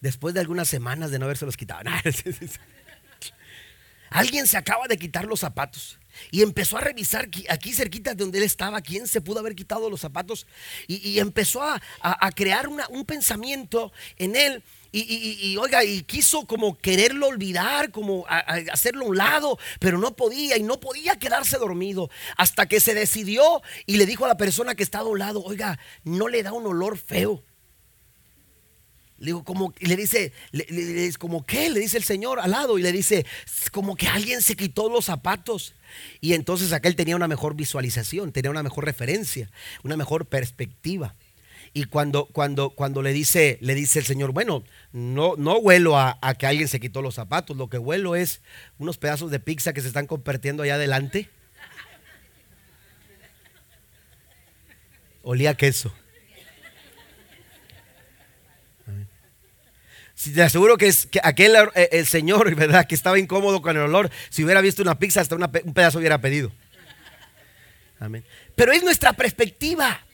Después 0.00 0.34
de 0.34 0.40
algunas 0.40 0.68
semanas 0.68 1.12
de 1.12 1.18
no 1.18 1.26
haberse 1.26 1.46
los 1.46 1.56
quitado. 1.56 1.88
alguien 4.10 4.46
se 4.48 4.56
acaba 4.56 4.88
de 4.88 4.98
quitar 4.98 5.26
los 5.26 5.40
zapatos. 5.40 5.99
Y 6.30 6.42
empezó 6.42 6.78
a 6.78 6.80
revisar 6.80 7.28
aquí 7.48 7.72
cerquita 7.72 8.10
de 8.10 8.16
donde 8.16 8.38
él 8.38 8.44
estaba, 8.44 8.80
quién 8.80 9.06
se 9.06 9.20
pudo 9.20 9.40
haber 9.40 9.54
quitado 9.54 9.90
los 9.90 10.00
zapatos. 10.00 10.46
Y, 10.86 11.18
empezó 11.18 11.62
a, 11.62 11.80
crear 12.34 12.68
un 12.68 13.04
pensamiento 13.04 13.92
en 14.16 14.36
él 14.36 14.62
y, 14.92 15.56
oiga, 15.56 15.84
y 15.84 16.02
quiso 16.02 16.46
como 16.46 16.76
quererlo 16.78 17.28
olvidar, 17.28 17.92
como 17.92 18.26
hacerlo 18.28 19.04
a 19.04 19.08
un 19.08 19.16
lado, 19.16 19.58
pero 19.78 19.98
no 19.98 20.16
podía 20.16 20.56
y 20.56 20.62
no 20.62 20.80
podía 20.80 21.16
quedarse 21.18 21.58
dormido 21.58 22.10
hasta 22.36 22.66
que 22.66 22.80
se 22.80 22.94
decidió 22.94 23.62
y 23.86 23.96
le 23.96 24.06
dijo 24.06 24.24
a 24.24 24.28
la 24.28 24.36
persona 24.36 24.74
que 24.74 24.82
estaba 24.82 25.04
a 25.04 25.12
un 25.12 25.18
lado, 25.18 25.42
oiga, 25.44 25.78
no 26.02 26.28
le 26.28 26.42
da 26.42 26.52
un 26.52 26.66
olor 26.66 26.98
feo. 26.98 27.44
Le 29.20 29.26
digo, 29.26 29.44
como, 29.44 29.74
y 29.78 29.86
le 29.86 29.96
dice, 29.96 30.32
como 31.18 31.44
qué, 31.44 31.68
le 31.68 31.78
dice 31.78 31.98
el 31.98 32.04
Señor 32.04 32.40
al 32.40 32.52
lado 32.52 32.78
y 32.78 32.82
le 32.82 32.90
dice, 32.90 33.26
como 33.70 33.94
que 33.94 34.08
alguien 34.08 34.40
se 34.40 34.56
quitó 34.56 34.88
los 34.88 35.04
zapatos. 35.04 35.74
Y 36.22 36.32
entonces 36.32 36.72
aquel 36.72 36.96
tenía 36.96 37.16
una 37.16 37.28
mejor 37.28 37.54
visualización, 37.54 38.32
tenía 38.32 38.50
una 38.50 38.62
mejor 38.62 38.86
referencia, 38.86 39.50
una 39.84 39.98
mejor 39.98 40.24
perspectiva. 40.24 41.14
Y 41.74 41.84
cuando, 41.84 42.26
cuando, 42.32 42.70
cuando 42.70 43.02
le, 43.02 43.12
dice, 43.12 43.58
le 43.60 43.74
dice 43.74 43.98
el 43.98 44.06
Señor, 44.06 44.32
bueno, 44.32 44.64
no, 44.92 45.36
no 45.36 45.58
huelo 45.58 45.98
a, 45.98 46.18
que 46.38 46.46
alguien 46.46 46.66
se 46.66 46.80
quitó 46.80 47.02
los 47.02 47.14
zapatos, 47.14 47.58
lo 47.58 47.68
que 47.68 47.76
huelo 47.76 48.16
es 48.16 48.40
unos 48.78 48.96
pedazos 48.96 49.30
de 49.30 49.38
pizza 49.38 49.74
que 49.74 49.82
se 49.82 49.88
están 49.88 50.06
compartiendo 50.06 50.62
allá 50.62 50.76
adelante. 50.76 51.28
Olía 55.22 55.54
queso. 55.54 55.92
Te 60.22 60.42
aseguro 60.42 60.76
que, 60.76 60.88
es, 60.88 61.06
que 61.06 61.20
aquel 61.22 61.56
eh, 61.74 61.88
el 61.92 62.06
señor, 62.06 62.54
¿verdad? 62.56 62.86
Que 62.86 62.94
estaba 62.94 63.18
incómodo 63.18 63.62
con 63.62 63.76
el 63.76 63.82
olor, 63.82 64.10
si 64.28 64.44
hubiera 64.44 64.60
visto 64.60 64.82
una 64.82 64.98
pizza, 64.98 65.20
hasta 65.20 65.36
un 65.36 65.74
pedazo 65.74 65.98
hubiera 65.98 66.20
pedido. 66.20 66.52
Amén. 67.98 68.24
Pero 68.54 68.72
es 68.72 68.82
nuestra 68.82 69.12
perspectiva. 69.12 70.04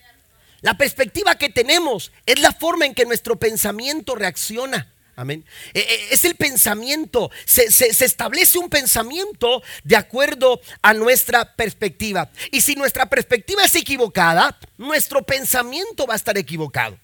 La 0.61 0.77
perspectiva 0.77 1.37
que 1.37 1.51
tenemos 1.51 2.13
es 2.25 2.41
la 2.41 2.53
forma 2.53 2.87
en 2.87 2.95
que 2.95 3.05
nuestro 3.05 3.37
pensamiento 3.37 4.15
reacciona. 4.15 4.93
Amén. 5.15 5.45
E, 5.73 5.81
e, 5.81 6.15
es 6.15 6.25
el 6.25 6.35
pensamiento. 6.35 7.31
Se, 7.45 7.71
se, 7.71 8.05
establece 8.05 8.59
un 8.59 8.69
pensamiento 8.69 9.63
de 9.83 9.97
acuerdo 9.97 10.61
a 10.83 10.93
nuestra 10.93 11.55
perspectiva. 11.55 12.31
Y 12.51 12.61
si 12.61 12.75
nuestra 12.75 13.09
perspectiva 13.09 13.65
es 13.65 13.75
equivocada, 13.75 14.59
nuestro 14.77 15.23
pensamiento 15.23 16.07
va 16.07 16.15
a 16.15 16.17
estar 16.17 16.37
equivocado. 16.37 16.99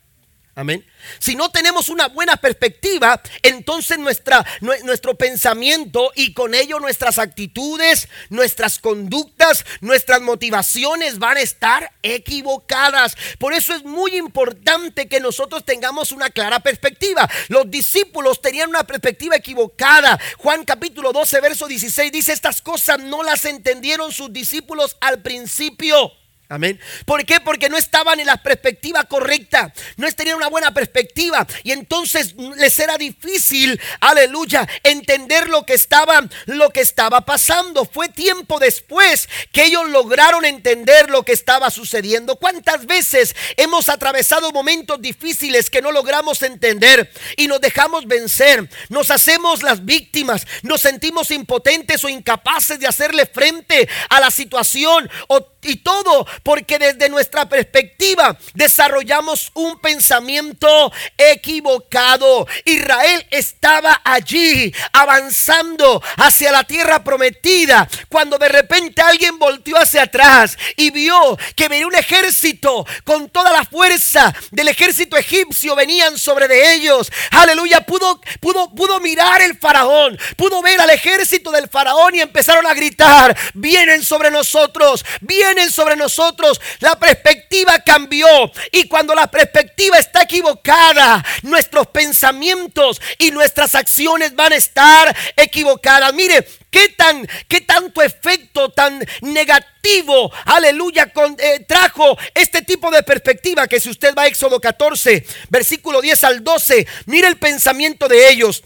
Amén. 0.54 0.84
Si 1.18 1.34
no 1.34 1.50
tenemos 1.50 1.88
una 1.88 2.08
buena 2.08 2.36
perspectiva, 2.36 3.22
entonces 3.42 3.98
nuestra, 3.98 4.44
nuestro 4.60 5.14
pensamiento 5.14 6.12
y 6.14 6.34
con 6.34 6.54
ello 6.54 6.78
nuestras 6.78 7.18
actitudes, 7.18 8.06
nuestras 8.28 8.78
conductas, 8.78 9.64
nuestras 9.80 10.20
motivaciones 10.20 11.18
van 11.18 11.38
a 11.38 11.40
estar 11.40 11.90
equivocadas. 12.02 13.16
Por 13.38 13.54
eso 13.54 13.74
es 13.74 13.82
muy 13.82 14.14
importante 14.16 15.08
que 15.08 15.20
nosotros 15.20 15.64
tengamos 15.64 16.12
una 16.12 16.28
clara 16.28 16.60
perspectiva. 16.60 17.26
Los 17.48 17.70
discípulos 17.70 18.42
tenían 18.42 18.68
una 18.68 18.84
perspectiva 18.84 19.36
equivocada. 19.36 20.20
Juan 20.36 20.66
capítulo 20.66 21.14
12, 21.14 21.40
verso 21.40 21.66
16 21.66 22.12
dice, 22.12 22.34
estas 22.34 22.60
cosas 22.60 22.98
no 22.98 23.22
las 23.22 23.46
entendieron 23.46 24.12
sus 24.12 24.30
discípulos 24.30 24.98
al 25.00 25.22
principio. 25.22 26.12
Amén. 26.52 26.78
¿Por 27.06 27.24
qué? 27.24 27.40
Porque 27.40 27.70
no 27.70 27.78
estaban 27.78 28.20
en 28.20 28.26
la 28.26 28.36
perspectiva 28.36 29.04
correcta. 29.04 29.72
No 29.96 30.06
tenían 30.12 30.36
una 30.36 30.50
buena 30.50 30.74
perspectiva. 30.74 31.46
Y 31.62 31.72
entonces 31.72 32.34
les 32.58 32.78
era 32.78 32.98
difícil, 32.98 33.80
aleluya, 34.00 34.68
entender 34.82 35.48
lo 35.48 35.64
que 35.64 35.72
estaba, 35.72 36.28
lo 36.44 36.68
que 36.68 36.82
estaba 36.82 37.22
pasando. 37.22 37.86
Fue 37.86 38.10
tiempo 38.10 38.58
después 38.58 39.30
que 39.50 39.64
ellos 39.64 39.88
lograron 39.88 40.44
entender 40.44 41.08
lo 41.08 41.22
que 41.22 41.32
estaba 41.32 41.70
sucediendo. 41.70 42.36
¿Cuántas 42.36 42.84
veces 42.84 43.34
hemos 43.56 43.88
atravesado 43.88 44.52
momentos 44.52 45.00
difíciles 45.00 45.70
que 45.70 45.80
no 45.80 45.90
logramos 45.90 46.42
entender 46.42 47.10
y 47.38 47.46
nos 47.46 47.62
dejamos 47.62 48.06
vencer? 48.06 48.68
Nos 48.90 49.10
hacemos 49.10 49.62
las 49.62 49.86
víctimas, 49.86 50.46
nos 50.60 50.82
sentimos 50.82 51.30
impotentes 51.30 52.04
o 52.04 52.10
incapaces 52.10 52.78
de 52.78 52.86
hacerle 52.86 53.24
frente 53.24 53.88
a 54.10 54.20
la 54.20 54.30
situación 54.30 55.10
o 55.28 55.51
y 55.62 55.76
todo 55.76 56.26
porque 56.42 56.78
desde 56.78 57.08
nuestra 57.08 57.48
perspectiva 57.48 58.36
desarrollamos 58.54 59.50
un 59.54 59.80
pensamiento 59.80 60.92
equivocado. 61.16 62.46
Israel 62.64 63.26
estaba 63.30 64.00
allí 64.04 64.74
avanzando 64.92 66.02
hacia 66.16 66.52
la 66.52 66.64
tierra 66.64 67.04
prometida 67.04 67.88
cuando 68.08 68.38
de 68.38 68.48
repente 68.48 69.00
alguien 69.02 69.38
volteó 69.38 69.78
hacia 69.78 70.02
atrás 70.02 70.58
y 70.76 70.90
vio 70.90 71.38
que 71.56 71.68
venía 71.68 71.86
un 71.86 71.94
ejército 71.94 72.84
con 73.04 73.30
toda 73.30 73.52
la 73.52 73.64
fuerza 73.64 74.34
del 74.50 74.68
ejército 74.68 75.16
egipcio 75.16 75.76
venían 75.76 76.18
sobre 76.18 76.48
de 76.48 76.74
ellos. 76.74 77.10
Aleluya, 77.30 77.80
pudo 77.82 78.20
pudo 78.40 78.74
pudo 78.74 79.00
mirar 79.00 79.42
el 79.42 79.58
faraón, 79.58 80.18
pudo 80.36 80.62
ver 80.62 80.80
al 80.80 80.90
ejército 80.90 81.50
del 81.50 81.68
faraón 81.68 82.14
y 82.14 82.20
empezaron 82.20 82.66
a 82.66 82.74
gritar, 82.74 83.36
vienen 83.54 84.02
sobre 84.02 84.30
nosotros, 84.30 85.04
vienen 85.20 85.51
sobre 85.70 85.96
nosotros. 85.96 86.60
La 86.80 86.98
perspectiva 86.98 87.78
cambió. 87.80 88.26
Y 88.70 88.88
cuando 88.88 89.14
la 89.14 89.30
perspectiva 89.30 89.98
está 89.98 90.22
equivocada, 90.22 91.24
nuestros 91.42 91.86
pensamientos 91.88 93.00
y 93.18 93.30
nuestras 93.30 93.74
acciones 93.74 94.34
van 94.34 94.52
a 94.52 94.56
estar 94.56 95.16
equivocadas. 95.36 96.12
Mire, 96.14 96.46
qué 96.70 96.88
tan, 96.88 97.28
qué 97.48 97.60
tanto 97.60 98.02
efecto 98.02 98.70
tan 98.70 99.04
negativo, 99.20 100.32
aleluya, 100.46 101.12
con, 101.12 101.36
eh, 101.38 101.64
trajo 101.68 102.16
este 102.34 102.62
tipo 102.62 102.90
de 102.90 103.02
perspectiva 103.02 103.68
que 103.68 103.78
si 103.78 103.90
usted 103.90 104.14
va 104.16 104.22
a 104.22 104.26
Éxodo 104.26 104.60
14, 104.60 105.24
versículo 105.50 106.00
10 106.00 106.24
al 106.24 106.42
12, 106.42 106.86
mire 107.06 107.28
el 107.28 107.38
pensamiento 107.38 108.08
de 108.08 108.30
ellos. 108.30 108.62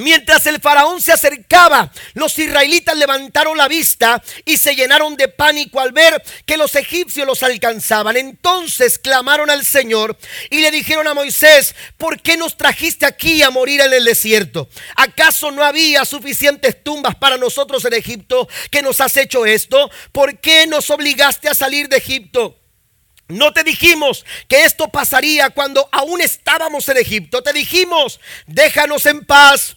Mientras 0.00 0.46
el 0.46 0.60
faraón 0.60 1.02
se 1.02 1.12
acercaba, 1.12 1.92
los 2.14 2.38
israelitas 2.38 2.96
levantaron 2.96 3.58
la 3.58 3.68
vista 3.68 4.22
y 4.46 4.56
se 4.56 4.74
llenaron 4.74 5.14
de 5.14 5.28
pánico 5.28 5.78
al 5.78 5.92
ver 5.92 6.22
que 6.46 6.56
los 6.56 6.74
egipcios 6.74 7.26
los 7.26 7.42
alcanzaban. 7.42 8.16
Entonces 8.16 8.98
clamaron 8.98 9.50
al 9.50 9.62
Señor 9.62 10.16
y 10.48 10.60
le 10.60 10.70
dijeron 10.70 11.06
a 11.06 11.12
Moisés, 11.12 11.74
¿por 11.98 12.22
qué 12.22 12.38
nos 12.38 12.56
trajiste 12.56 13.04
aquí 13.04 13.42
a 13.42 13.50
morir 13.50 13.82
en 13.82 13.92
el 13.92 14.06
desierto? 14.06 14.70
¿Acaso 14.96 15.50
no 15.50 15.62
había 15.62 16.06
suficientes 16.06 16.82
tumbas 16.82 17.16
para 17.16 17.36
nosotros 17.36 17.84
en 17.84 17.92
Egipto 17.92 18.48
que 18.70 18.80
nos 18.80 19.02
has 19.02 19.14
hecho 19.18 19.44
esto? 19.44 19.90
¿Por 20.12 20.38
qué 20.40 20.66
nos 20.66 20.88
obligaste 20.88 21.50
a 21.50 21.54
salir 21.54 21.90
de 21.90 21.98
Egipto? 21.98 22.56
No 23.28 23.52
te 23.52 23.64
dijimos 23.64 24.24
que 24.48 24.64
esto 24.64 24.88
pasaría 24.88 25.50
cuando 25.50 25.88
aún 25.92 26.22
estábamos 26.22 26.88
en 26.88 26.96
Egipto. 26.96 27.42
Te 27.42 27.52
dijimos, 27.52 28.18
déjanos 28.46 29.04
en 29.04 29.26
paz 29.26 29.76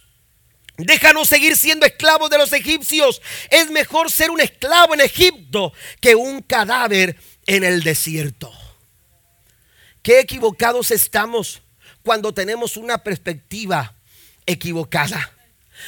Déjanos 0.78 1.30
seguir 1.30 1.55
siendo 1.55 1.86
esclavos 1.86 2.30
de 2.30 2.38
los 2.38 2.51
egipcios. 2.51 3.21
Es 3.49 3.69
mejor 3.69 4.11
ser 4.11 4.32
un 4.32 4.41
esclavo 4.41 4.93
en 4.93 5.01
Egipto 5.01 5.74
que 6.01 6.15
un 6.15 6.41
cadáver 6.41 7.15
en 7.45 7.63
el 7.63 7.84
desierto. 7.84 8.51
Qué 10.01 10.19
equivocados 10.19 10.91
estamos 10.91 11.61
cuando 12.01 12.34
tenemos 12.34 12.76
una 12.76 13.03
perspectiva 13.03 13.95
equivocada. 14.45 15.32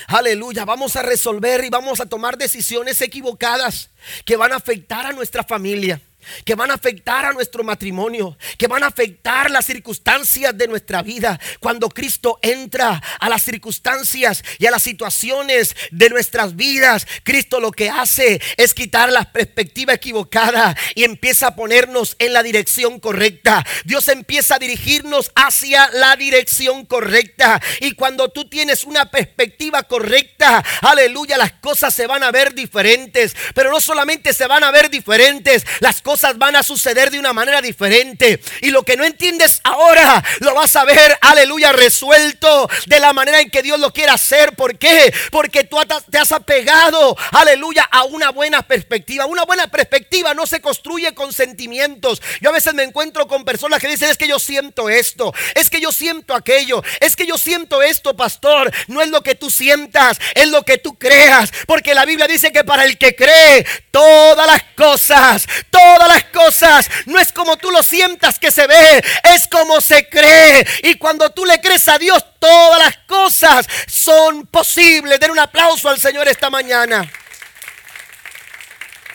Aleluya, 0.08 0.66
vamos 0.66 0.96
a 0.96 1.02
resolver 1.02 1.64
y 1.64 1.70
vamos 1.70 2.00
a 2.00 2.06
tomar 2.06 2.38
decisiones 2.38 3.02
equivocadas 3.02 3.90
que 4.24 4.36
van 4.36 4.54
a 4.54 4.58
afectar 4.58 5.06
a 5.06 5.14
nuestra 5.14 5.44
familia 5.44 6.02
que 6.44 6.56
van 6.56 6.72
a 6.72 6.76
afectar 6.76 7.26
a 7.26 7.34
nuestro 7.34 7.64
matrimonio, 7.64 8.38
que 8.58 8.68
van 8.68 8.84
a 8.84 8.88
afectar 8.88 9.52
las 9.52 9.66
circunstancias 9.66 10.58
de 10.58 10.68
nuestra 10.68 11.02
vida. 11.02 11.40
Cuando 11.60 11.90
Cristo 11.90 12.40
entra 12.42 13.02
a 13.20 13.30
las 13.30 13.44
circunstancias 13.44 14.44
y 14.60 14.66
a 14.66 14.72
las 14.72 14.84
situaciones 14.84 15.76
de 15.92 16.10
nuestras 16.10 16.56
vidas, 16.56 17.08
Cristo 17.24 17.60
lo 17.60 17.72
que 17.72 17.90
hace 17.90 18.42
es 18.58 18.74
quitar 18.74 19.12
la 19.12 19.32
perspectiva 19.32 19.94
equivocada 19.94 20.76
y 20.96 21.04
empieza 21.04 21.48
a 21.48 21.56
ponernos 21.56 22.16
en 22.20 22.34
la 22.34 22.44
dirección 22.44 23.00
correcta. 23.00 23.66
Dios 23.86 24.08
empieza 24.08 24.56
a 24.56 24.60
dirigirnos 24.60 25.32
hacia 25.36 25.90
la 25.92 26.16
dirección 26.16 26.86
correcta. 26.86 27.62
Y 27.82 27.94
cuando 27.94 28.30
tú 28.30 28.50
tienes 28.50 28.84
una 28.84 29.10
perspectiva 29.12 29.84
correcta, 29.84 30.64
aleluya, 30.82 31.38
las 31.38 31.54
cosas 31.54 31.94
se 31.94 32.08
van 32.08 32.24
a 32.24 32.32
ver 32.32 32.54
diferentes. 32.54 33.36
Pero 33.54 33.72
no 33.72 33.80
solamente 33.80 34.34
se 34.34 34.48
van 34.48 34.64
a 34.64 34.72
ver 34.72 34.90
diferentes, 34.90 35.66
las 35.80 36.02
cosas 36.02 36.15
cosas 36.16 36.38
van 36.38 36.56
a 36.56 36.64
suceder 36.64 37.12
de 37.12 37.20
una 37.20 37.34
manera 37.34 37.62
diferente. 37.62 38.40
Y 38.62 38.70
lo 38.70 38.84
que 38.84 38.96
no 38.96 39.04
entiendes 39.04 39.60
ahora, 39.66 40.24
lo 40.40 40.56
vas 40.56 40.74
a 40.78 40.86
ver, 40.86 41.18
aleluya, 41.20 41.74
resuelto 41.74 42.70
de 42.86 43.02
la 43.02 43.12
manera 43.12 43.42
en 43.42 43.50
que 43.50 43.62
Dios 43.62 43.78
lo 43.82 43.92
quiere 43.92 44.14
hacer. 44.14 44.56
¿Por 44.56 44.78
qué? 44.78 45.14
Porque 45.30 45.66
tú 45.66 45.76
te 46.10 46.18
has 46.18 46.32
apegado, 46.32 47.18
aleluya, 47.32 47.84
a 47.92 48.06
una 48.06 48.30
buena 48.30 48.62
perspectiva. 48.62 49.26
Una 49.26 49.44
buena 49.44 49.68
perspectiva 49.68 50.34
no 50.34 50.48
se 50.48 50.62
construye 50.62 51.14
con 51.14 51.34
sentimientos. 51.34 52.22
Yo 52.40 52.50
a 52.50 52.54
veces 52.54 52.74
me 52.74 52.84
encuentro 52.84 53.28
con 53.28 53.44
personas 53.44 53.82
que 53.82 53.90
dicen, 53.90 54.10
es 54.10 54.18
que 54.18 54.30
yo 54.30 54.40
siento 54.40 54.88
esto, 54.90 55.34
es 55.54 55.70
que 55.70 55.82
yo 55.82 55.92
siento 55.92 56.34
aquello, 56.34 56.82
es 57.02 57.18
que 57.18 57.28
yo 57.28 57.38
siento 57.38 57.82
esto, 57.82 58.16
pastor. 58.16 58.72
No 58.88 59.02
es 59.02 59.10
lo 59.10 59.22
que 59.22 59.36
tú 59.36 59.50
sientas, 59.50 60.18
es 60.34 60.48
lo 60.48 60.64
que 60.64 60.78
tú 60.78 60.98
creas. 60.98 61.52
Porque 61.68 61.94
la 61.94 62.06
Biblia 62.06 62.26
dice 62.26 62.54
que 62.54 62.64
para 62.64 62.86
el 62.86 62.98
que 62.98 63.18
cree, 63.18 63.66
todas 63.92 64.48
las 64.48 64.64
cosas, 64.78 65.46
todas 65.70 66.05
las 66.08 66.24
cosas 66.26 66.90
no 67.06 67.20
es 67.20 67.32
como 67.32 67.58
tú 67.58 67.72
lo 67.72 67.84
sientas 67.84 68.40
que 68.40 68.52
se 68.52 68.68
ve, 68.68 69.04
es 69.36 69.48
como 69.48 69.82
se 69.82 70.08
cree. 70.10 70.66
Y 70.84 70.96
cuando 70.96 71.30
tú 71.32 71.46
le 71.46 71.60
crees 71.62 71.88
a 71.88 71.98
Dios, 71.98 72.24
todas 72.40 72.80
las 72.80 72.98
cosas 73.08 73.68
son 73.88 74.48
posibles. 74.48 75.20
Den 75.20 75.32
un 75.32 75.40
aplauso 75.40 75.90
al 75.90 76.00
Señor 76.00 76.28
esta 76.28 76.50
mañana. 76.50 77.10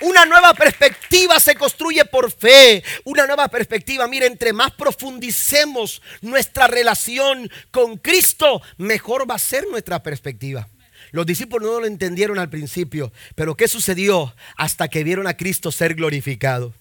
Una 0.01 0.25
nueva 0.25 0.55
perspectiva 0.55 1.39
se 1.39 1.55
construye 1.55 2.05
por 2.07 2.33
fe. 2.33 2.83
Una 3.05 3.27
nueva 3.27 3.49
perspectiva, 3.49 4.07
mire, 4.09 4.27
entre 4.27 4.53
más 4.53 4.73
profundicemos 4.73 6.01
nuestra 6.23 6.67
relación 6.67 7.51
con 7.71 7.99
Cristo, 7.99 8.63
mejor 8.79 9.31
va 9.31 9.35
a 9.35 9.39
ser 9.39 9.67
nuestra 9.69 10.03
perspectiva. 10.03 10.69
Los 11.13 11.27
discípulos 11.27 11.71
no 11.71 11.81
lo 11.81 11.87
entendieron 11.87 12.39
al 12.39 12.49
principio, 12.49 13.13
pero 13.35 13.57
¿qué 13.57 13.69
sucedió 13.69 14.35
hasta 14.57 14.89
que 14.89 15.05
vieron 15.05 15.27
a 15.27 15.37
Cristo 15.37 15.73
ser 15.73 15.95
glorificado? 15.95 16.73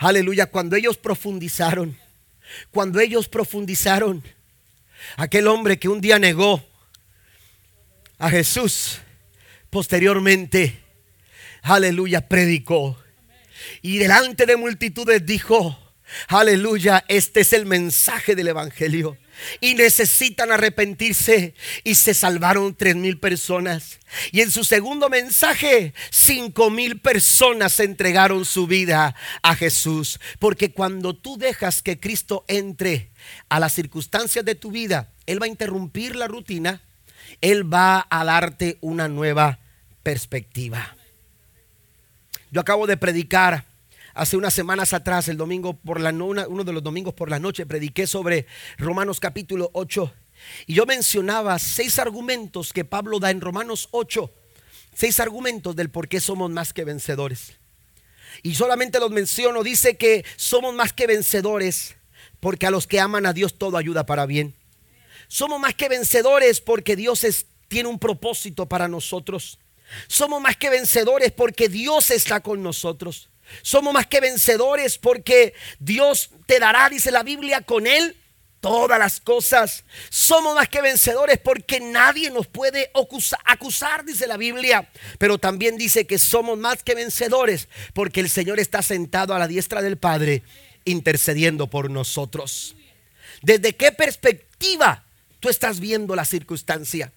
Aleluya, 0.00 0.46
cuando 0.46 0.76
ellos 0.76 0.96
profundizaron, 0.96 1.94
cuando 2.70 3.00
ellos 3.00 3.28
profundizaron, 3.28 4.24
aquel 5.18 5.46
hombre 5.46 5.78
que 5.78 5.90
un 5.90 6.00
día 6.00 6.18
negó 6.18 6.66
a 8.18 8.30
Jesús, 8.30 8.96
posteriormente, 9.68 10.80
aleluya, 11.60 12.26
predicó. 12.26 12.98
Y 13.82 13.98
delante 13.98 14.46
de 14.46 14.56
multitudes 14.56 15.26
dijo, 15.26 15.78
aleluya, 16.28 17.04
este 17.06 17.40
es 17.40 17.52
el 17.52 17.66
mensaje 17.66 18.34
del 18.34 18.48
Evangelio. 18.48 19.18
Y 19.60 19.74
necesitan 19.74 20.52
arrepentirse 20.52 21.54
y 21.84 21.94
se 21.94 22.14
salvaron 22.14 22.74
tres 22.74 22.96
mil 22.96 23.18
personas. 23.18 23.98
Y 24.32 24.40
en 24.40 24.50
su 24.50 24.64
segundo 24.64 25.08
mensaje, 25.08 25.94
cinco 26.10 26.70
mil 26.70 27.00
personas 27.00 27.78
entregaron 27.80 28.44
su 28.44 28.66
vida 28.66 29.14
a 29.42 29.54
Jesús. 29.54 30.20
Porque 30.38 30.72
cuando 30.72 31.14
tú 31.14 31.36
dejas 31.38 31.82
que 31.82 32.00
Cristo 32.00 32.44
entre 32.48 33.10
a 33.48 33.60
las 33.60 33.74
circunstancias 33.74 34.44
de 34.44 34.54
tu 34.54 34.70
vida, 34.70 35.12
Él 35.26 35.40
va 35.40 35.46
a 35.46 35.50
interrumpir 35.50 36.16
la 36.16 36.28
rutina, 36.28 36.82
Él 37.40 37.72
va 37.72 38.06
a 38.10 38.24
darte 38.24 38.78
una 38.80 39.08
nueva 39.08 39.58
perspectiva. 40.02 40.96
Yo 42.50 42.60
acabo 42.60 42.86
de 42.86 42.96
predicar 42.96 43.69
hace 44.14 44.36
unas 44.36 44.54
semanas 44.54 44.92
atrás, 44.92 45.28
el 45.28 45.36
domingo 45.36 45.74
por 45.74 46.00
la 46.00 46.10
uno 46.10 46.64
de 46.64 46.72
los 46.72 46.82
domingos 46.82 47.14
por 47.14 47.30
la 47.30 47.38
noche, 47.38 47.66
prediqué 47.66 48.06
sobre 48.06 48.46
Romanos 48.78 49.20
capítulo 49.20 49.70
8. 49.74 50.12
Y 50.66 50.74
yo 50.74 50.86
mencionaba 50.86 51.58
seis 51.58 51.98
argumentos 51.98 52.72
que 52.72 52.84
Pablo 52.84 53.18
da 53.18 53.30
en 53.30 53.40
Romanos 53.40 53.88
8. 53.92 54.32
Seis 54.94 55.20
argumentos 55.20 55.76
del 55.76 55.90
por 55.90 56.08
qué 56.08 56.20
somos 56.20 56.50
más 56.50 56.72
que 56.72 56.84
vencedores. 56.84 57.52
Y 58.42 58.54
solamente 58.54 59.00
los 59.00 59.10
menciono. 59.10 59.62
Dice 59.62 59.96
que 59.96 60.24
somos 60.36 60.74
más 60.74 60.92
que 60.92 61.06
vencedores 61.06 61.96
porque 62.40 62.66
a 62.66 62.70
los 62.70 62.86
que 62.86 63.00
aman 63.00 63.26
a 63.26 63.32
Dios 63.32 63.58
todo 63.58 63.76
ayuda 63.76 64.06
para 64.06 64.26
bien. 64.26 64.54
Somos 65.28 65.60
más 65.60 65.74
que 65.74 65.88
vencedores 65.88 66.60
porque 66.60 66.96
Dios 66.96 67.24
tiene 67.68 67.88
un 67.88 67.98
propósito 67.98 68.66
para 68.66 68.88
nosotros. 68.88 69.58
Somos 70.08 70.40
más 70.40 70.56
que 70.56 70.70
vencedores 70.70 71.32
porque 71.32 71.68
Dios 71.68 72.10
está 72.10 72.40
con 72.40 72.62
nosotros. 72.62 73.29
Somos 73.62 73.92
más 73.92 74.06
que 74.06 74.20
vencedores 74.20 74.98
porque 74.98 75.54
Dios 75.78 76.30
te 76.46 76.58
dará, 76.58 76.88
dice 76.88 77.10
la 77.10 77.22
Biblia, 77.22 77.62
con 77.62 77.86
Él 77.86 78.16
todas 78.60 78.98
las 78.98 79.20
cosas. 79.20 79.84
Somos 80.10 80.54
más 80.54 80.68
que 80.68 80.82
vencedores 80.82 81.38
porque 81.38 81.80
nadie 81.80 82.30
nos 82.30 82.46
puede 82.46 82.90
acusar, 83.44 84.04
dice 84.04 84.26
la 84.26 84.36
Biblia. 84.36 84.88
Pero 85.18 85.38
también 85.38 85.76
dice 85.76 86.06
que 86.06 86.18
somos 86.18 86.58
más 86.58 86.82
que 86.82 86.94
vencedores 86.94 87.68
porque 87.94 88.20
el 88.20 88.30
Señor 88.30 88.60
está 88.60 88.82
sentado 88.82 89.34
a 89.34 89.38
la 89.38 89.48
diestra 89.48 89.82
del 89.82 89.98
Padre 89.98 90.42
intercediendo 90.84 91.68
por 91.68 91.90
nosotros. 91.90 92.76
¿Desde 93.42 93.74
qué 93.74 93.92
perspectiva 93.92 95.04
tú 95.40 95.48
estás 95.48 95.80
viendo 95.80 96.14
la 96.14 96.24
circunstancia? 96.24 97.12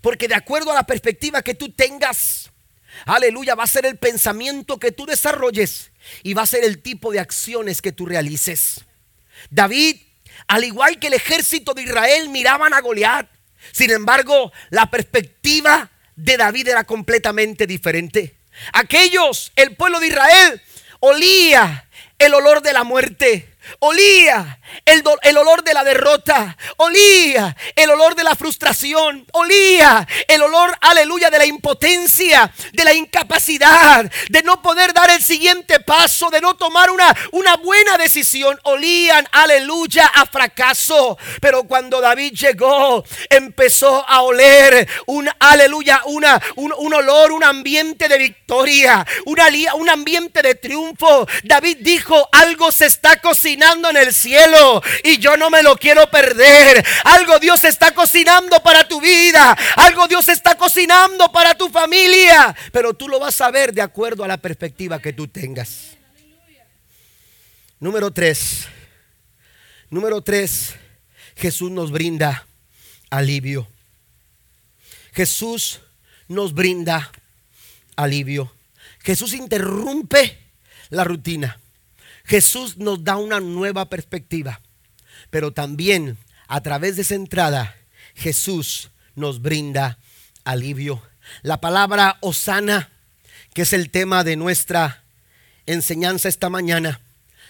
Porque 0.00 0.28
de 0.28 0.34
acuerdo 0.34 0.70
a 0.70 0.74
la 0.74 0.86
perspectiva 0.86 1.42
que 1.42 1.54
tú 1.54 1.70
tengas, 1.70 2.50
aleluya, 3.06 3.54
va 3.54 3.64
a 3.64 3.68
ser 3.68 3.86
el 3.86 3.96
pensamiento 3.96 4.78
que 4.78 4.92
tú 4.92 5.06
desarrolles 5.06 5.90
y 6.22 6.34
va 6.34 6.42
a 6.42 6.46
ser 6.46 6.64
el 6.64 6.82
tipo 6.82 7.12
de 7.12 7.20
acciones 7.20 7.82
que 7.82 7.92
tú 7.92 8.06
realices. 8.06 8.84
David, 9.50 9.96
al 10.48 10.64
igual 10.64 10.98
que 10.98 11.08
el 11.08 11.14
ejército 11.14 11.74
de 11.74 11.82
Israel, 11.82 12.28
miraban 12.28 12.74
a 12.74 12.80
Goliat. 12.80 13.28
Sin 13.72 13.90
embargo, 13.90 14.52
la 14.70 14.90
perspectiva 14.90 15.90
de 16.16 16.36
David 16.36 16.68
era 16.68 16.84
completamente 16.84 17.66
diferente. 17.66 18.36
Aquellos, 18.72 19.52
el 19.56 19.76
pueblo 19.76 20.00
de 20.00 20.08
Israel, 20.08 20.62
olía 21.00 21.88
el 22.18 22.34
olor 22.34 22.62
de 22.62 22.72
la 22.72 22.84
muerte. 22.84 23.51
Olía 23.78 24.58
el, 24.84 25.02
el, 25.22 25.36
olor 25.36 25.62
de 25.62 25.74
la 25.74 25.84
derrota, 25.84 26.56
olía 26.78 27.56
el 27.76 27.90
olor 27.90 28.14
de 28.14 28.24
la 28.24 28.34
frustración, 28.34 29.26
olía 29.32 30.06
el 30.26 30.42
olor, 30.42 30.76
aleluya, 30.80 31.30
de 31.30 31.38
la 31.38 31.44
impotencia, 31.44 32.52
de 32.72 32.84
la 32.84 32.92
incapacidad, 32.92 34.10
de 34.30 34.42
no 34.42 34.62
poder 34.62 34.92
dar 34.92 35.10
el 35.10 35.22
siguiente 35.22 35.80
paso, 35.80 36.30
de 36.30 36.40
no 36.40 36.54
tomar 36.54 36.90
una, 36.90 37.14
una 37.32 37.56
buena 37.56 37.96
decisión. 37.98 38.58
Olían, 38.64 39.28
aleluya, 39.32 40.06
a 40.06 40.26
fracaso. 40.26 41.16
Pero 41.40 41.64
cuando 41.64 42.00
David 42.00 42.32
llegó, 42.32 43.04
empezó 43.30 44.04
a 44.08 44.22
oler 44.22 44.88
un, 45.06 45.28
aleluya, 45.38 46.02
una, 46.06 46.40
un, 46.56 46.72
un 46.76 46.94
olor, 46.94 47.32
un 47.32 47.44
ambiente 47.44 48.08
de 48.08 48.18
victoria, 48.18 49.06
una, 49.26 49.46
un 49.74 49.88
ambiente 49.88 50.42
de 50.42 50.54
triunfo. 50.56 51.26
David 51.44 51.78
dijo, 51.80 52.28
algo 52.32 52.72
se 52.72 52.86
está 52.86 53.16
cocinando 53.16 53.51
en 53.54 53.96
el 53.96 54.14
cielo 54.14 54.82
y 55.04 55.18
yo 55.18 55.36
no 55.36 55.50
me 55.50 55.62
lo 55.62 55.76
quiero 55.76 56.10
perder. 56.10 56.84
Algo 57.04 57.38
Dios 57.38 57.64
está 57.64 57.94
cocinando 57.94 58.62
para 58.62 58.86
tu 58.88 59.00
vida. 59.00 59.56
Algo 59.76 60.08
Dios 60.08 60.28
está 60.28 60.56
cocinando 60.56 61.30
para 61.30 61.54
tu 61.54 61.68
familia. 61.68 62.54
Pero 62.72 62.94
tú 62.94 63.08
lo 63.08 63.18
vas 63.18 63.40
a 63.40 63.50
ver 63.50 63.72
de 63.72 63.82
acuerdo 63.82 64.24
a 64.24 64.28
la 64.28 64.38
perspectiva 64.38 65.00
que 65.00 65.12
tú 65.12 65.28
tengas. 65.28 65.96
Número 67.78 68.10
tres. 68.10 68.66
Número 69.90 70.22
tres. 70.22 70.74
Jesús 71.36 71.70
nos 71.70 71.90
brinda 71.90 72.46
alivio. 73.10 73.68
Jesús 75.12 75.80
nos 76.28 76.54
brinda 76.54 77.10
alivio. 77.96 78.52
Jesús 79.00 79.34
interrumpe 79.34 80.38
la 80.90 81.04
rutina. 81.04 81.58
Jesús 82.24 82.76
nos 82.78 83.04
da 83.04 83.16
una 83.16 83.40
nueva 83.40 83.88
perspectiva, 83.88 84.60
pero 85.30 85.52
también 85.52 86.18
a 86.48 86.60
través 86.60 86.96
de 86.96 87.02
esa 87.02 87.14
entrada 87.14 87.76
Jesús 88.14 88.90
nos 89.14 89.42
brinda 89.42 89.98
alivio. 90.44 91.02
La 91.42 91.60
palabra 91.60 92.18
Osana, 92.20 92.90
que 93.54 93.62
es 93.62 93.72
el 93.72 93.90
tema 93.90 94.24
de 94.24 94.36
nuestra 94.36 95.02
enseñanza 95.66 96.28
esta 96.28 96.48
mañana, 96.48 97.00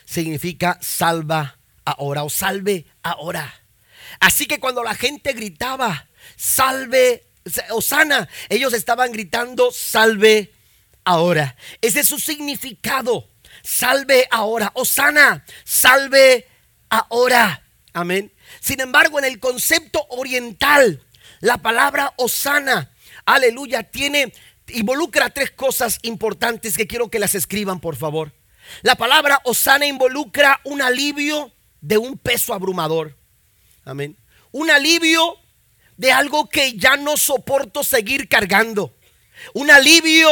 significa 0.04 0.78
salva 0.80 1.58
ahora 1.84 2.24
o 2.24 2.30
salve 2.30 2.86
ahora. 3.02 3.52
Así 4.20 4.46
que 4.46 4.60
cuando 4.60 4.82
la 4.82 4.94
gente 4.94 5.32
gritaba, 5.32 6.06
salve, 6.36 7.24
Osana, 7.70 8.28
ellos 8.48 8.72
estaban 8.72 9.10
gritando, 9.12 9.70
salve 9.72 10.52
ahora. 11.04 11.56
Ese 11.80 12.00
es 12.00 12.08
su 12.08 12.18
significado 12.18 13.31
salve 13.62 14.26
ahora. 14.30 14.70
Osana, 14.74 15.44
salve 15.64 16.46
ahora. 16.88 17.62
Amén. 17.92 18.32
Sin 18.60 18.80
embargo, 18.80 19.18
en 19.18 19.24
el 19.24 19.38
concepto 19.38 20.06
oriental, 20.10 21.02
la 21.40 21.58
palabra 21.58 22.14
Osana, 22.16 22.90
aleluya, 23.24 23.82
tiene, 23.82 24.32
involucra 24.68 25.30
tres 25.30 25.50
cosas 25.50 25.98
importantes 26.02 26.76
que 26.76 26.86
quiero 26.86 27.10
que 27.10 27.18
las 27.18 27.34
escriban, 27.34 27.80
por 27.80 27.96
favor. 27.96 28.32
La 28.82 28.94
palabra 28.94 29.40
Osana 29.44 29.86
involucra 29.86 30.60
un 30.64 30.80
alivio 30.82 31.52
de 31.80 31.98
un 31.98 32.16
peso 32.16 32.54
abrumador. 32.54 33.16
Amén. 33.84 34.16
Un 34.52 34.70
alivio 34.70 35.36
de 35.96 36.12
algo 36.12 36.48
que 36.48 36.74
ya 36.74 36.96
no 36.96 37.16
soporto 37.16 37.84
seguir 37.84 38.28
cargando. 38.28 38.94
Un 39.54 39.70
alivio 39.70 40.28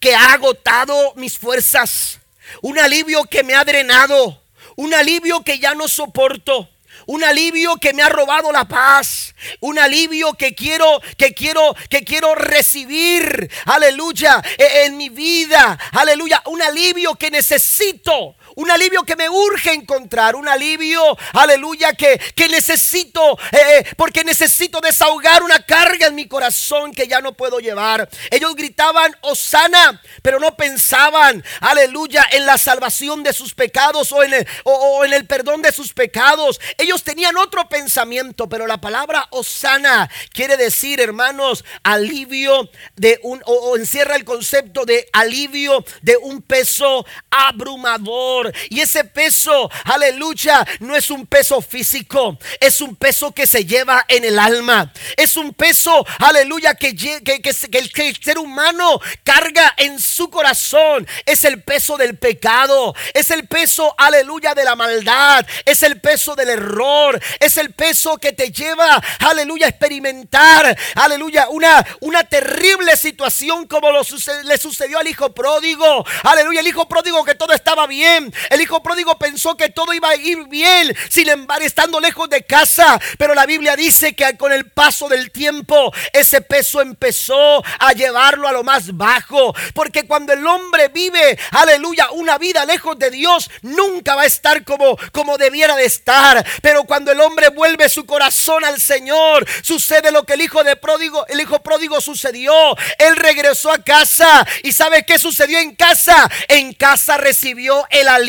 que 0.00 0.14
ha 0.14 0.32
agotado 0.32 1.14
mis 1.16 1.38
fuerzas. 1.38 2.20
Un 2.62 2.78
alivio 2.78 3.24
que 3.24 3.42
me 3.42 3.54
ha 3.54 3.64
drenado. 3.64 4.42
Un 4.76 4.94
alivio 4.94 5.42
que 5.42 5.58
ya 5.58 5.74
no 5.74 5.88
soporto. 5.88 6.68
Un 7.06 7.22
alivio 7.22 7.76
que 7.76 7.92
me 7.92 8.02
ha 8.02 8.08
robado 8.08 8.50
la 8.50 8.66
paz. 8.66 9.34
Un 9.60 9.78
alivio 9.78 10.34
que 10.34 10.54
quiero, 10.54 11.00
que 11.16 11.34
quiero, 11.34 11.74
que 11.88 12.02
quiero 12.04 12.34
recibir. 12.34 13.50
Aleluya. 13.66 14.42
E, 14.58 14.86
en 14.86 14.96
mi 14.96 15.08
vida. 15.08 15.78
Aleluya. 15.92 16.42
Un 16.46 16.62
alivio 16.62 17.14
que 17.14 17.30
necesito 17.30 18.36
un 18.56 18.70
alivio 18.70 19.04
que 19.04 19.16
me 19.16 19.28
urge 19.28 19.72
encontrar, 19.72 20.34
un 20.34 20.48
alivio, 20.48 21.16
aleluya, 21.34 21.92
que, 21.92 22.18
que 22.34 22.48
necesito, 22.48 23.38
eh, 23.52 23.58
eh, 23.68 23.86
porque 23.96 24.24
necesito 24.24 24.80
desahogar 24.80 25.42
una 25.42 25.64
carga 25.64 26.06
en 26.06 26.14
mi 26.14 26.26
corazón 26.26 26.92
que 26.92 27.06
ya 27.06 27.20
no 27.20 27.34
puedo 27.34 27.60
llevar. 27.60 28.08
Ellos 28.30 28.54
gritaban, 28.56 29.14
Osana, 29.20 30.00
pero 30.22 30.40
no 30.40 30.56
pensaban, 30.56 31.44
aleluya, 31.60 32.26
en 32.32 32.46
la 32.46 32.58
salvación 32.58 33.22
de 33.22 33.32
sus 33.32 33.54
pecados 33.54 34.12
o 34.12 34.24
en 34.24 35.12
el, 35.12 35.26
perdón 35.26 35.62
de 35.62 35.72
sus 35.72 35.92
pecados. 35.92 36.58
Ellos 36.78 37.02
tenían 37.02 37.36
otro 37.36 37.68
pensamiento, 37.68 38.48
pero 38.48 38.66
la 38.66 38.78
palabra 38.78 39.28
Osana 39.30 40.10
quiere 40.32 40.56
decir, 40.56 41.00
hermanos, 41.00 41.64
alivio 41.82 42.70
de 42.94 43.20
un, 43.22 43.42
o 43.44 43.76
encierra 43.76 44.16
el 44.16 44.24
concepto 44.24 44.84
de 44.86 45.08
alivio 45.12 45.84
de 46.00 46.16
un 46.16 46.40
peso 46.40 47.04
abrumador. 47.30 48.45
Y 48.70 48.80
ese 48.80 49.04
peso, 49.04 49.70
aleluya, 49.84 50.66
no 50.80 50.96
es 50.96 51.10
un 51.10 51.26
peso 51.26 51.60
físico, 51.60 52.38
es 52.60 52.80
un 52.80 52.96
peso 52.96 53.32
que 53.32 53.46
se 53.46 53.64
lleva 53.64 54.04
en 54.08 54.24
el 54.24 54.38
alma. 54.38 54.92
Es 55.16 55.36
un 55.36 55.54
peso, 55.54 56.06
aleluya, 56.18 56.74
que, 56.74 56.94
que, 56.94 57.22
que, 57.22 57.78
el 57.78 58.22
ser 58.22 58.38
humano 58.38 59.00
carga 59.24 59.74
en 59.76 60.00
su 60.00 60.30
corazón. 60.30 61.06
Es 61.24 61.44
el 61.44 61.62
peso 61.62 61.96
del 61.96 62.18
pecado, 62.18 62.94
es 63.14 63.30
el 63.30 63.46
peso, 63.46 63.94
aleluya, 63.98 64.54
de 64.54 64.64
la 64.64 64.76
maldad, 64.76 65.46
es 65.64 65.82
el 65.82 66.00
peso 66.00 66.34
del 66.34 66.50
error, 66.50 67.20
es 67.40 67.56
el 67.56 67.72
peso 67.72 68.16
que 68.18 68.32
te 68.32 68.50
lleva, 68.50 69.02
aleluya, 69.20 69.66
a 69.66 69.70
experimentar, 69.70 70.76
aleluya, 70.94 71.48
una, 71.48 71.84
una 72.00 72.24
terrible 72.24 72.96
situación 72.96 73.66
como 73.66 73.90
lo 73.90 74.02
le 74.44 74.58
sucedió 74.58 74.98
al 74.98 75.08
hijo 75.08 75.32
pródigo. 75.32 76.04
Aleluya, 76.22 76.60
el 76.60 76.66
hijo 76.66 76.88
pródigo 76.88 77.24
que 77.24 77.34
todo 77.34 77.52
estaba 77.52 77.86
bien, 77.86 78.32
El 78.50 78.60
hijo 78.60 78.82
pródigo 78.82 79.18
pensó 79.18 79.56
que 79.56 79.70
todo 79.70 79.92
iba 79.92 80.08
a 80.08 80.16
ir 80.16 80.46
bien, 80.48 80.96
sin 81.08 81.28
embargo, 81.28 81.64
estando 81.64 82.00
lejos 82.00 82.28
de 82.28 82.42
casa. 82.44 83.00
Pero 83.18 83.34
la 83.34 83.46
Biblia 83.46 83.76
dice 83.76 84.14
que 84.14 84.36
con 84.36 84.52
el 84.52 84.70
paso 84.70 85.08
del 85.08 85.30
tiempo, 85.30 85.92
ese 86.12 86.40
peso 86.40 86.80
empezó 86.80 87.62
a 87.78 87.92
llevarlo 87.92 88.48
a 88.48 88.52
lo 88.52 88.62
más 88.64 88.96
bajo. 88.96 89.54
Porque 89.74 90.06
cuando 90.06 90.32
el 90.32 90.46
hombre 90.46 90.88
vive, 90.88 91.38
aleluya, 91.52 92.10
una 92.12 92.38
vida 92.38 92.64
lejos 92.64 92.98
de 92.98 93.10
Dios, 93.10 93.50
nunca 93.62 94.14
va 94.14 94.22
a 94.22 94.26
estar 94.26 94.64
como, 94.64 94.96
como 95.12 95.38
debiera 95.38 95.76
de 95.76 95.84
estar. 95.84 96.44
Pero 96.62 96.84
cuando 96.84 97.12
el 97.12 97.20
hombre 97.20 97.48
vuelve 97.50 97.88
su 97.88 98.06
corazón 98.06 98.64
al 98.64 98.80
Señor, 98.80 99.46
sucede 99.62 100.12
lo 100.12 100.24
que 100.24 100.34
el 100.34 100.42
hijo 100.42 100.62
de 100.64 100.76
pródigo, 100.76 101.26
el 101.28 101.40
hijo 101.40 101.62
pródigo 101.62 102.00
sucedió. 102.00 102.76
Él 102.98 103.16
regresó 103.16 103.72
a 103.72 103.82
casa 103.82 104.46
y 104.62 104.72
sabe 104.72 105.04
qué 105.04 105.18
sucedió 105.18 105.58
en 105.58 105.74
casa. 105.74 106.30
En 106.48 106.72
casa 106.72 107.16
recibió 107.16 107.86
el 107.90 108.08
alivio 108.08 108.25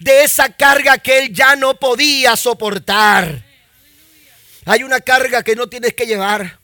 de 0.00 0.24
esa 0.24 0.52
carga 0.52 0.98
que 0.98 1.18
él 1.18 1.32
ya 1.32 1.56
no 1.56 1.74
podía 1.74 2.36
soportar. 2.36 3.44
Hay 4.64 4.82
una 4.82 5.00
carga 5.00 5.42
que 5.42 5.56
no 5.56 5.68
tienes 5.68 5.94
que 5.94 6.06
llevar. 6.06 6.58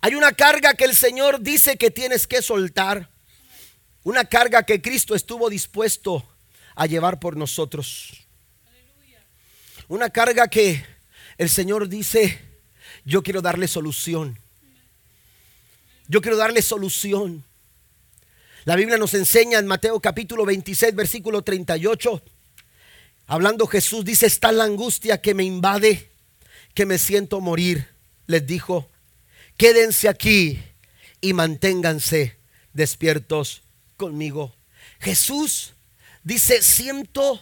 Hay 0.00 0.14
una 0.14 0.32
carga 0.32 0.74
que 0.74 0.84
el 0.84 0.96
Señor 0.96 1.40
dice 1.40 1.76
que 1.76 1.90
tienes 1.90 2.26
que 2.26 2.42
soltar. 2.42 3.08
Una 4.04 4.24
carga 4.24 4.62
que 4.62 4.80
Cristo 4.80 5.14
estuvo 5.14 5.50
dispuesto 5.50 6.26
a 6.74 6.86
llevar 6.86 7.20
por 7.20 7.36
nosotros. 7.36 8.26
Una 9.88 10.10
carga 10.10 10.48
que 10.48 10.84
el 11.38 11.48
Señor 11.48 11.88
dice, 11.88 12.40
yo 13.04 13.22
quiero 13.22 13.40
darle 13.42 13.68
solución. 13.68 14.38
Yo 16.06 16.20
quiero 16.20 16.36
darle 16.36 16.62
solución. 16.62 17.44
La 18.64 18.76
Biblia 18.76 18.98
nos 18.98 19.14
enseña 19.14 19.58
en 19.58 19.66
Mateo 19.66 20.00
capítulo 20.00 20.44
26, 20.44 20.94
versículo 20.94 21.42
38, 21.42 22.22
hablando 23.26 23.66
Jesús, 23.66 24.04
dice, 24.04 24.26
está 24.26 24.50
la 24.52 24.64
angustia 24.64 25.20
que 25.20 25.32
me 25.32 25.44
invade, 25.44 26.10
que 26.74 26.84
me 26.84 26.98
siento 26.98 27.40
morir. 27.40 27.88
Les 28.26 28.46
dijo, 28.46 28.90
quédense 29.56 30.08
aquí 30.08 30.60
y 31.20 31.32
manténganse 31.32 32.36
despiertos 32.72 33.62
conmigo. 33.96 34.54
Jesús 34.98 35.74
dice, 36.24 36.60
siento, 36.60 37.40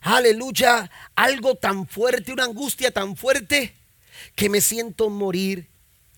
aleluya, 0.00 0.90
algo 1.14 1.54
tan 1.54 1.86
fuerte, 1.86 2.32
una 2.32 2.44
angustia 2.44 2.90
tan 2.90 3.16
fuerte 3.16 3.74
que 4.34 4.48
me 4.48 4.60
siento 4.60 5.08
morir. 5.08 5.68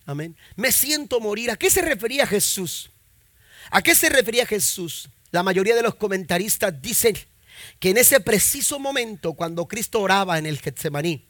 Amén. 0.07 0.35
Me 0.57 0.73
siento 0.73 1.21
morir. 1.21 1.51
¿A 1.51 1.57
qué 1.57 1.69
se 1.69 1.83
refería 1.83 2.27
Jesús? 2.27 2.91
¿A 3.71 3.83
qué 3.83 3.95
se 3.95 4.09
refería 4.09 4.47
Jesús? 4.47 5.09
La 5.31 5.43
mayoría 5.43 5.75
de 5.75 5.83
los 5.83 5.95
comentaristas 5.95 6.81
dicen 6.81 7.17
que 7.79 7.91
en 7.91 7.99
ese 7.99 8.21
preciso 8.21 8.79
momento, 8.79 9.35
cuando 9.35 9.67
Cristo 9.67 10.01
oraba 10.01 10.39
en 10.39 10.47
el 10.47 10.59
Getsemaní, 10.59 11.27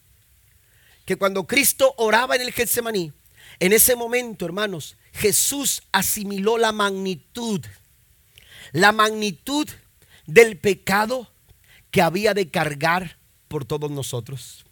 que 1.05 1.17
cuando 1.17 1.47
Cristo 1.47 1.95
oraba 1.97 2.37
en 2.37 2.43
el 2.43 2.53
Getsemaní, 2.53 3.13
en 3.61 3.73
ese 3.73 3.97
momento, 3.97 4.45
hermanos, 4.45 4.97
Jesús 5.13 5.83
asimiló 5.91 6.59
la 6.59 6.71
magnitud, 6.71 7.65
la 8.73 8.93
magnitud 8.93 9.69
del 10.27 10.59
pecado 10.59 11.33
que 11.91 12.03
había 12.03 12.35
de 12.35 12.51
cargar 12.51 13.19
por 13.49 13.65
todos 13.65 13.91
nosotros. 13.91 14.65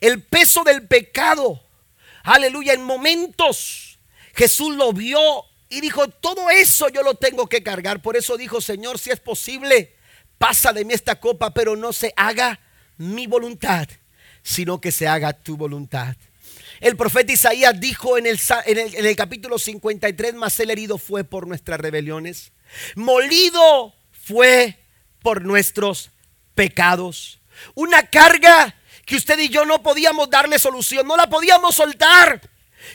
El 0.00 0.22
peso 0.22 0.64
del 0.64 0.86
pecado, 0.86 1.62
aleluya, 2.22 2.72
en 2.72 2.82
momentos 2.82 3.98
Jesús 4.34 4.74
lo 4.74 4.92
vio 4.92 5.20
y 5.68 5.80
dijo, 5.80 6.08
todo 6.08 6.48
eso 6.50 6.88
yo 6.88 7.02
lo 7.02 7.14
tengo 7.14 7.48
que 7.48 7.62
cargar. 7.62 8.00
Por 8.00 8.16
eso 8.16 8.36
dijo, 8.36 8.60
Señor, 8.60 8.98
si 8.98 9.10
es 9.10 9.20
posible, 9.20 9.96
pasa 10.38 10.72
de 10.72 10.84
mí 10.84 10.94
esta 10.94 11.18
copa, 11.18 11.52
pero 11.52 11.76
no 11.76 11.92
se 11.92 12.12
haga 12.16 12.60
mi 12.96 13.26
voluntad, 13.26 13.88
sino 14.42 14.80
que 14.80 14.92
se 14.92 15.08
haga 15.08 15.32
tu 15.32 15.56
voluntad. 15.56 16.16
El 16.80 16.96
profeta 16.96 17.32
Isaías 17.32 17.78
dijo 17.80 18.18
en 18.18 18.26
el, 18.26 19.16
capítulo 19.16 19.58
53, 19.58 20.34
más 20.34 20.60
el 20.60 20.70
herido 20.70 20.98
fue 20.98 21.24
por 21.24 21.46
nuestras 21.46 21.80
rebeliones, 21.80 22.52
molido 22.94 23.94
fue 24.12 24.78
por 25.22 25.42
nuestros 25.42 26.10
pecados. 26.54 27.40
Una 27.74 28.06
carga 28.08 28.74
que 29.06 29.16
usted 29.16 29.38
y 29.38 29.48
yo 29.48 29.64
no 29.64 29.82
podíamos 29.82 30.28
darle 30.28 30.58
solución, 30.58 31.06
no 31.06 31.16
la 31.16 31.28
podíamos 31.28 31.74
soltar 31.74 32.42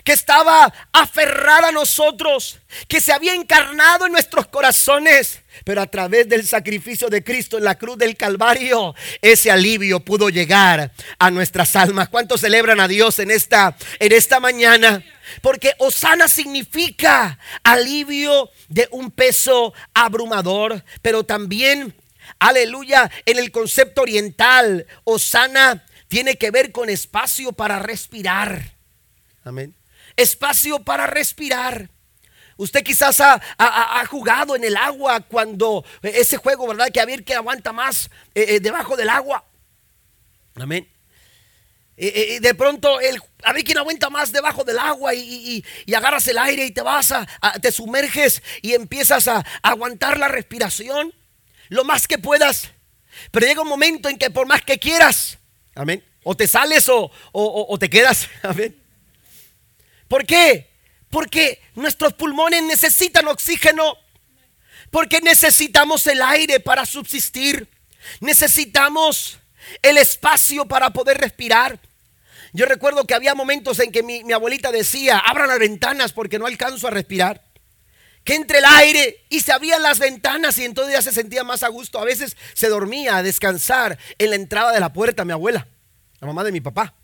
que 0.03 0.13
estaba 0.13 0.73
aferrada 0.91 1.69
a 1.69 1.71
nosotros, 1.71 2.59
que 2.87 3.01
se 3.01 3.13
había 3.13 3.33
encarnado 3.33 4.05
en 4.05 4.11
nuestros 4.11 4.47
corazones. 4.47 5.41
Pero 5.63 5.81
a 5.81 5.87
través 5.87 6.27
del 6.29 6.47
sacrificio 6.47 7.09
de 7.09 7.23
Cristo 7.23 7.57
en 7.57 7.65
la 7.65 7.77
cruz 7.77 7.97
del 7.97 8.15
Calvario, 8.15 8.95
ese 9.21 9.51
alivio 9.51 9.99
pudo 9.99 10.29
llegar 10.29 10.91
a 11.19 11.31
nuestras 11.31 11.75
almas. 11.75 12.09
¿Cuántos 12.09 12.41
celebran 12.41 12.79
a 12.79 12.87
Dios 12.87 13.19
en 13.19 13.31
esta, 13.31 13.75
en 13.99 14.11
esta 14.11 14.39
mañana? 14.39 15.03
Porque 15.41 15.73
Osana 15.77 16.27
significa 16.27 17.37
alivio 17.63 18.49
de 18.69 18.87
un 18.91 19.11
peso 19.11 19.73
abrumador, 19.93 20.83
pero 21.01 21.23
también, 21.23 21.95
aleluya, 22.39 23.11
en 23.25 23.37
el 23.37 23.51
concepto 23.51 24.01
oriental, 24.01 24.87
Osana 25.03 25.85
tiene 26.07 26.37
que 26.37 26.51
ver 26.51 26.71
con 26.71 26.89
espacio 26.89 27.51
para 27.53 27.79
respirar. 27.79 28.73
Amén 29.43 29.80
espacio 30.15 30.79
para 30.79 31.07
respirar. 31.07 31.89
Usted 32.57 32.83
quizás 32.83 33.19
ha, 33.19 34.05
jugado 34.05 34.55
en 34.55 34.63
el 34.63 34.77
agua 34.77 35.21
cuando 35.21 35.83
ese 36.03 36.37
juego, 36.37 36.67
¿verdad? 36.67 36.89
Que 36.91 36.99
a 36.99 37.05
ver 37.05 37.23
que 37.23 37.33
aguanta 37.33 37.71
más 37.71 38.09
eh, 38.35 38.45
eh, 38.49 38.59
debajo 38.59 38.95
del 38.95 39.09
agua. 39.09 39.43
Amén. 40.55 40.87
De 41.97 42.55
pronto, 42.57 42.99
el, 42.99 43.21
a 43.43 43.53
ver 43.53 43.63
quién 43.63 43.77
aguanta 43.77 44.09
más 44.09 44.31
debajo 44.31 44.63
del 44.63 44.79
agua 44.79 45.13
y, 45.13 45.63
agarras 45.95 46.27
el 46.27 46.37
aire 46.39 46.65
y 46.65 46.71
te 46.71 46.81
vas 46.81 47.11
a, 47.11 47.27
te 47.61 47.71
sumerges 47.71 48.41
y 48.61 48.73
empiezas 48.73 49.27
a, 49.27 49.45
aguantar 49.61 50.17
la 50.17 50.27
respiración 50.27 51.13
lo 51.69 51.83
más 51.83 52.07
que 52.07 52.17
puedas. 52.17 52.71
Pero 53.29 53.45
llega 53.45 53.61
un 53.61 53.67
momento 53.67 54.09
en 54.09 54.17
que 54.17 54.31
por 54.31 54.47
más 54.47 54.63
que 54.63 54.79
quieras, 54.79 55.37
amén, 55.75 56.03
o 56.23 56.35
te 56.35 56.47
sales 56.47 56.87
o 56.89 57.77
te 57.79 57.89
quedas, 57.89 58.27
amén. 58.43 58.80
¿Por 60.11 60.25
qué? 60.25 60.69
Porque 61.09 61.61
nuestros 61.73 62.11
pulmones 62.15 62.61
necesitan 62.63 63.29
oxígeno. 63.29 63.95
Porque 64.89 65.21
necesitamos 65.21 66.05
el 66.05 66.21
aire 66.21 66.59
para 66.59 66.85
subsistir. 66.85 67.69
Necesitamos 68.19 69.39
el 69.81 69.97
espacio 69.97 70.65
para 70.65 70.89
poder 70.89 71.17
respirar. 71.17 71.79
Yo 72.51 72.65
recuerdo 72.65 73.07
que 73.07 73.13
había 73.13 73.35
momentos 73.35 73.79
en 73.79 73.93
que 73.93 74.03
mi, 74.03 74.29
abuelita 74.33 74.69
decía, 74.73 75.17
abran 75.17 75.47
las 75.47 75.59
ventanas 75.59 76.11
porque 76.11 76.39
no 76.39 76.45
alcanzo 76.45 76.89
a 76.89 76.91
respirar. 76.91 77.45
Que 78.25 78.35
entre 78.35 78.57
el 78.57 78.65
aire 78.65 79.23
y 79.29 79.39
se 79.39 79.53
abrían 79.53 79.81
las 79.81 79.99
ventanas 79.99 80.57
y 80.57 80.65
entonces 80.65 80.93
ya 80.93 81.01
se 81.01 81.13
sentía 81.13 81.45
más 81.45 81.63
a 81.63 81.69
gusto. 81.69 81.99
A 81.99 82.03
veces 82.03 82.35
se 82.53 82.67
dormía 82.67 83.15
a 83.15 83.23
descansar 83.23 83.97
en 84.17 84.29
la 84.31 84.35
entrada 84.35 84.73
de 84.73 84.81
la 84.81 84.91
puerta 84.91 85.23
mi 85.23 85.31
abuela, 85.31 85.69
la 86.19 86.27
mamá 86.27 86.43
de 86.43 86.51
mi 86.51 86.59
papá 86.59 86.95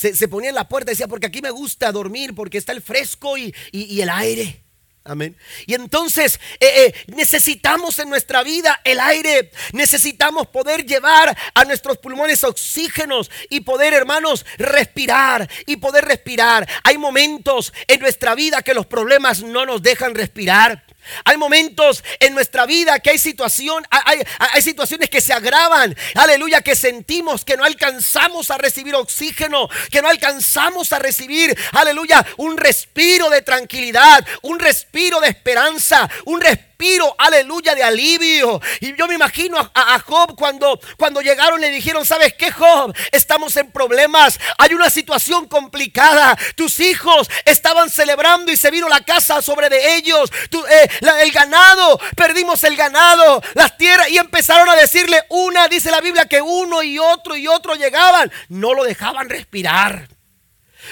se, 0.00 0.28
ponía 0.28 0.48
en 0.48 0.54
la 0.54 0.68
puerta 0.68 0.90
y 0.90 0.94
decía, 0.94 1.08
porque 1.08 1.26
aquí 1.26 1.42
me 1.42 1.50
gusta 1.50 1.92
dormir, 1.92 2.34
porque 2.34 2.56
está 2.56 2.72
el 2.72 2.80
fresco 2.80 3.36
y, 3.36 3.52
el 3.72 4.08
aire. 4.08 4.62
Amén. 5.04 5.36
Y 5.66 5.74
entonces 5.74 6.38
eh, 6.60 6.86
eh, 6.86 6.94
necesitamos 7.08 7.98
en 7.98 8.10
nuestra 8.10 8.42
vida 8.42 8.80
el 8.84 9.00
aire, 9.00 9.50
necesitamos 9.72 10.46
poder 10.48 10.84
llevar 10.84 11.36
a 11.54 11.64
nuestros 11.64 11.98
pulmones 11.98 12.44
oxígenos 12.44 13.30
y 13.48 13.60
poder, 13.60 13.94
hermanos, 13.94 14.44
respirar 14.58 15.48
y 15.66 15.76
poder 15.76 16.04
respirar. 16.04 16.68
Hay 16.84 16.98
momentos 16.98 17.72
en 17.86 18.00
nuestra 18.00 18.34
vida 18.34 18.62
que 18.62 18.74
los 18.74 18.86
problemas 18.86 19.42
no 19.42 19.66
nos 19.66 19.82
dejan 19.82 20.14
respirar. 20.14 20.84
Hay 21.24 21.36
momentos 21.36 22.02
en 22.18 22.34
nuestra 22.34 22.66
vida 22.66 22.98
que 23.00 23.10
hay 23.10 23.18
situación, 23.18 23.86
hay, 23.90 24.62
situaciones 24.62 25.10
que 25.10 25.20
se 25.20 25.32
agravan, 25.32 25.96
aleluya, 26.14 26.60
que 26.60 26.76
sentimos 26.76 27.44
que 27.44 27.56
no 27.56 27.64
alcanzamos 27.64 28.50
a 28.50 28.58
recibir 28.58 28.94
oxígeno, 28.94 29.68
que 29.90 30.02
no 30.02 30.08
alcanzamos 30.08 30.92
a 30.92 30.98
recibir, 30.98 31.56
aleluya, 31.72 32.24
un 32.36 32.56
respiro 32.56 33.30
de 33.30 33.42
tranquilidad, 33.42 34.26
un 34.42 34.58
respiro 34.58 35.20
de 35.20 35.28
esperanza, 35.28 36.08
un 36.24 36.40
respiro 36.40 36.69
aleluya, 37.18 37.74
de 37.74 37.82
alivio. 37.82 38.60
Y 38.80 38.96
yo 38.96 39.06
me 39.06 39.14
imagino 39.14 39.58
a, 39.58 39.98
Job 40.00 40.34
cuando, 40.36 40.80
cuando 40.96 41.20
llegaron 41.20 41.60
le 41.60 41.70
dijeron, 41.70 42.04
¿sabes 42.04 42.34
qué, 42.34 42.50
Job? 42.50 42.94
Estamos 43.12 43.56
en 43.56 43.70
problemas, 43.70 44.38
hay 44.58 44.74
una 44.74 44.90
situación 44.90 45.46
complicada. 45.46 46.36
Tus 46.56 46.80
hijos 46.80 47.28
estaban 47.44 47.90
celebrando 47.90 48.50
y 48.52 48.56
se 48.56 48.70
vino 48.70 48.88
la 48.88 49.00
casa 49.00 49.42
sobre 49.42 49.68
de 49.68 49.96
ellos. 49.96 50.30
Eh, 50.70 50.88
el 51.20 51.32
ganado, 51.32 52.00
perdimos 52.16 52.64
el 52.64 52.76
ganado, 52.76 53.42
las 53.54 53.76
tierras. 53.76 54.10
Y 54.10 54.18
empezaron 54.18 54.68
a 54.68 54.76
decirle 54.76 55.22
una, 55.28 55.68
dice 55.68 55.90
la 55.90 56.00
Biblia, 56.00 56.26
que 56.26 56.40
uno 56.40 56.82
y 56.82 56.98
otro 56.98 57.36
y 57.36 57.46
otro 57.46 57.74
llegaban. 57.74 58.32
No 58.48 58.74
lo 58.74 58.84
dejaban 58.84 59.28
respirar. 59.28 60.19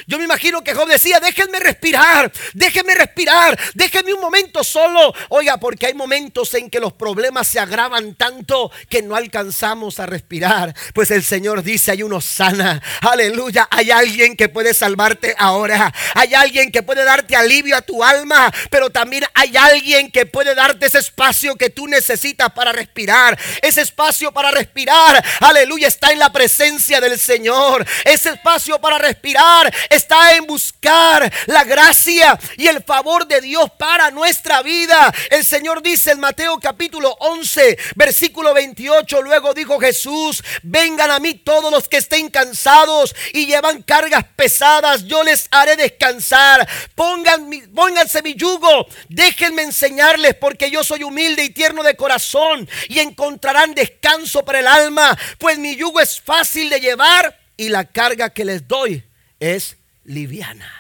Yo 0.07 0.19
me 0.19 0.25
imagino 0.25 0.63
que 0.63 0.75
Job 0.75 0.89
decía, 0.89 1.21
déjenme 1.21 1.61
respirar, 1.61 2.31
déjenme 2.55 2.95
respirar, 2.95 3.59
déjenme 3.75 4.15
un 4.15 4.21
momento 4.21 4.63
solo. 4.65 5.15
Oiga, 5.29 5.59
porque 5.59 5.87
hay 5.87 5.95
momentos 5.95 6.55
en 6.55 6.71
que 6.71 6.81
los 6.81 6.93
problemas 6.93 7.49
se 7.49 7.61
agravan 7.61 8.15
tanto 8.15 8.71
que 8.89 9.03
no 9.03 9.17
alcanzamos 9.17 10.01
a 10.01 10.07
respirar. 10.07 10.75
Pues 10.95 11.11
el 11.11 11.23
Señor 11.25 11.63
dice, 11.63 11.93
hay 11.93 12.03
uno 12.03 12.21
sana. 12.21 12.83
Aleluya, 13.01 13.69
hay 13.71 13.91
alguien 13.91 14.37
que 14.37 14.49
puede 14.49 14.75
salvarte 14.75 15.35
ahora. 15.39 15.93
Hay 16.15 16.35
alguien 16.35 16.71
que 16.71 16.83
puede 16.83 17.05
darte 17.05 17.37
alivio 17.37 17.77
a 17.77 17.83
tu 17.83 18.03
alma, 18.03 18.53
pero 18.71 18.91
también 18.91 19.25
hay 19.35 19.57
alguien 19.57 20.11
que 20.11 20.27
puede 20.27 20.55
darte 20.55 20.87
ese 20.87 20.99
espacio 20.99 21.57
que 21.57 21.71
tú 21.71 21.87
necesitas 21.87 22.51
para 22.53 22.73
respirar. 22.73 23.39
Ese 23.63 23.83
espacio 23.83 24.33
para 24.33 24.51
respirar, 24.51 25.25
aleluya, 25.41 25.89
está 25.89 26.13
en 26.13 26.19
la 26.19 26.33
presencia 26.33 27.01
del 27.01 27.19
Señor. 27.19 27.87
Ese 28.05 28.31
espacio 28.31 28.81
para 28.81 28.99
respirar 28.99 29.73
está 29.91 30.35
en 30.37 30.47
buscar 30.47 31.33
la 31.47 31.65
gracia 31.65 32.39
y 32.57 32.67
el 32.67 32.83
favor 32.83 33.27
de 33.27 33.41
Dios 33.41 33.71
para 33.79 34.11
nuestra 34.11 34.63
vida. 34.63 35.13
El 35.31 35.45
Señor 35.45 35.83
dice 35.83 36.13
en 36.13 36.21
Mateo 36.21 36.59
capítulo 36.61 37.17
11, 37.21 37.79
versículo 37.95 38.55
28, 38.55 39.23
luego 39.23 39.55
dijo 39.55 39.79
Jesús, 39.79 40.43
vengan 40.63 41.11
a 41.11 41.19
mí 41.19 41.35
todos 41.35 41.71
los 41.71 41.89
que 41.89 41.99
estén 41.99 42.31
cansados 42.31 43.15
y 43.33 43.47
llevan 43.47 43.83
cargas 43.83 44.25
pesadas, 44.37 45.05
yo 45.05 45.23
les 45.23 45.49
haré 45.51 45.77
descansar. 45.77 46.69
Pongan, 46.95 47.51
pónganse 47.75 48.23
mi 48.23 48.35
yugo, 48.35 48.87
déjenme 49.09 49.63
enseñarles 49.63 50.35
porque 50.35 50.71
yo 50.71 50.85
soy 50.85 51.03
humilde 51.03 51.45
y 51.45 51.51
tierno 51.51 51.83
de 51.83 51.97
corazón 51.97 52.69
y 52.89 52.99
encontrarán 53.01 53.75
descanso 53.75 54.45
para 54.45 54.61
el 54.61 54.67
alma, 54.67 55.17
pues 55.39 55.59
mi 55.59 55.77
yugo 55.77 56.01
es 56.01 56.21
fácil 56.21 56.71
de 56.71 56.81
llevar 56.81 57.39
y 57.57 57.69
la 57.69 57.85
carga 57.85 58.31
que 58.31 58.45
les 58.45 58.67
doy 58.67 59.08
es 59.41 59.77
liviana. 60.05 60.73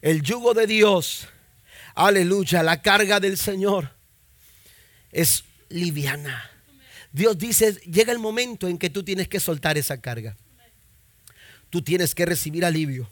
El 0.00 0.22
yugo 0.22 0.54
de 0.54 0.66
Dios, 0.66 1.28
aleluya, 1.94 2.62
la 2.62 2.80
carga 2.80 3.20
del 3.20 3.36
Señor 3.36 3.94
es 5.12 5.44
liviana. 5.68 6.50
Dios 7.12 7.36
dice, 7.38 7.74
llega 7.90 8.12
el 8.12 8.18
momento 8.18 8.68
en 8.68 8.78
que 8.78 8.90
tú 8.90 9.02
tienes 9.02 9.28
que 9.28 9.40
soltar 9.40 9.76
esa 9.76 10.00
carga. 10.00 10.36
Tú 11.68 11.82
tienes 11.82 12.14
que 12.14 12.26
recibir 12.26 12.64
alivio 12.64 13.08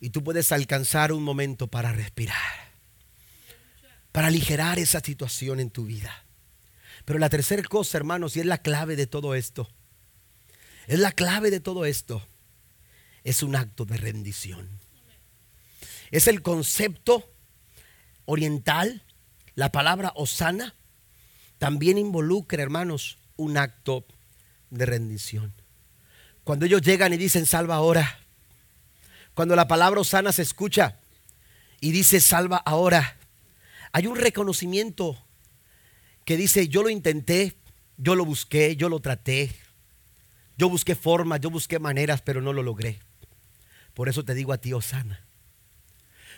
y 0.00 0.10
tú 0.10 0.24
puedes 0.24 0.52
alcanzar 0.52 1.12
un 1.12 1.22
momento 1.22 1.66
para 1.68 1.92
respirar, 1.92 2.72
para 4.10 4.28
aligerar 4.28 4.78
esa 4.78 5.00
situación 5.00 5.60
en 5.60 5.70
tu 5.70 5.84
vida. 5.84 6.24
Pero 7.04 7.18
la 7.18 7.28
tercera 7.28 7.62
cosa, 7.62 7.98
hermanos, 7.98 8.36
y 8.36 8.40
es 8.40 8.46
la 8.46 8.58
clave 8.58 8.96
de 8.96 9.06
todo 9.06 9.34
esto, 9.34 9.68
es 10.86 10.98
la 10.98 11.12
clave 11.12 11.50
de 11.50 11.60
todo 11.60 11.84
esto, 11.84 12.26
es 13.24 13.42
un 13.42 13.56
acto 13.56 13.84
de 13.84 13.96
rendición. 13.96 14.68
Es 16.10 16.26
el 16.26 16.42
concepto 16.42 17.28
oriental, 18.24 19.02
la 19.54 19.72
palabra 19.72 20.12
osana, 20.14 20.74
también 21.58 21.98
involucra, 21.98 22.62
hermanos, 22.62 23.18
un 23.36 23.56
acto 23.56 24.04
de 24.70 24.86
rendición. 24.86 25.52
Cuando 26.44 26.66
ellos 26.66 26.82
llegan 26.82 27.12
y 27.12 27.16
dicen, 27.16 27.46
salva 27.46 27.76
ahora, 27.76 28.18
cuando 29.34 29.56
la 29.56 29.68
palabra 29.68 30.00
osana 30.00 30.32
se 30.32 30.42
escucha 30.42 30.98
y 31.80 31.92
dice, 31.92 32.20
salva 32.20 32.56
ahora, 32.56 33.16
hay 33.92 34.06
un 34.06 34.16
reconocimiento 34.16 35.16
que 36.24 36.36
dice, 36.36 36.68
yo 36.68 36.82
lo 36.82 36.90
intenté, 36.90 37.56
yo 37.96 38.14
lo 38.14 38.24
busqué, 38.24 38.76
yo 38.76 38.88
lo 38.88 39.00
traté, 39.00 39.54
yo 40.56 40.68
busqué 40.68 40.94
formas, 40.94 41.40
yo 41.40 41.50
busqué 41.50 41.78
maneras, 41.78 42.22
pero 42.22 42.40
no 42.40 42.52
lo 42.52 42.62
logré. 42.62 43.00
Por 43.94 44.08
eso 44.08 44.24
te 44.24 44.34
digo 44.34 44.52
a 44.52 44.58
ti, 44.58 44.72
Osana. 44.72 45.24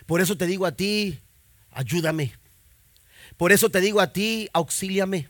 Por 0.05 0.21
eso 0.21 0.37
te 0.37 0.45
digo 0.45 0.65
a 0.65 0.73
ti, 0.73 1.19
ayúdame. 1.71 2.33
Por 3.37 3.51
eso 3.51 3.69
te 3.69 3.81
digo 3.81 4.01
a 4.01 4.13
ti, 4.13 4.49
auxíliame. 4.53 5.29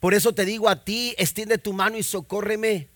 Por 0.00 0.14
eso 0.14 0.34
te 0.34 0.44
digo 0.44 0.68
a 0.68 0.84
ti, 0.84 1.14
extiende 1.18 1.58
tu 1.58 1.72
mano 1.72 1.98
y 1.98 2.02
socórreme. 2.02 2.88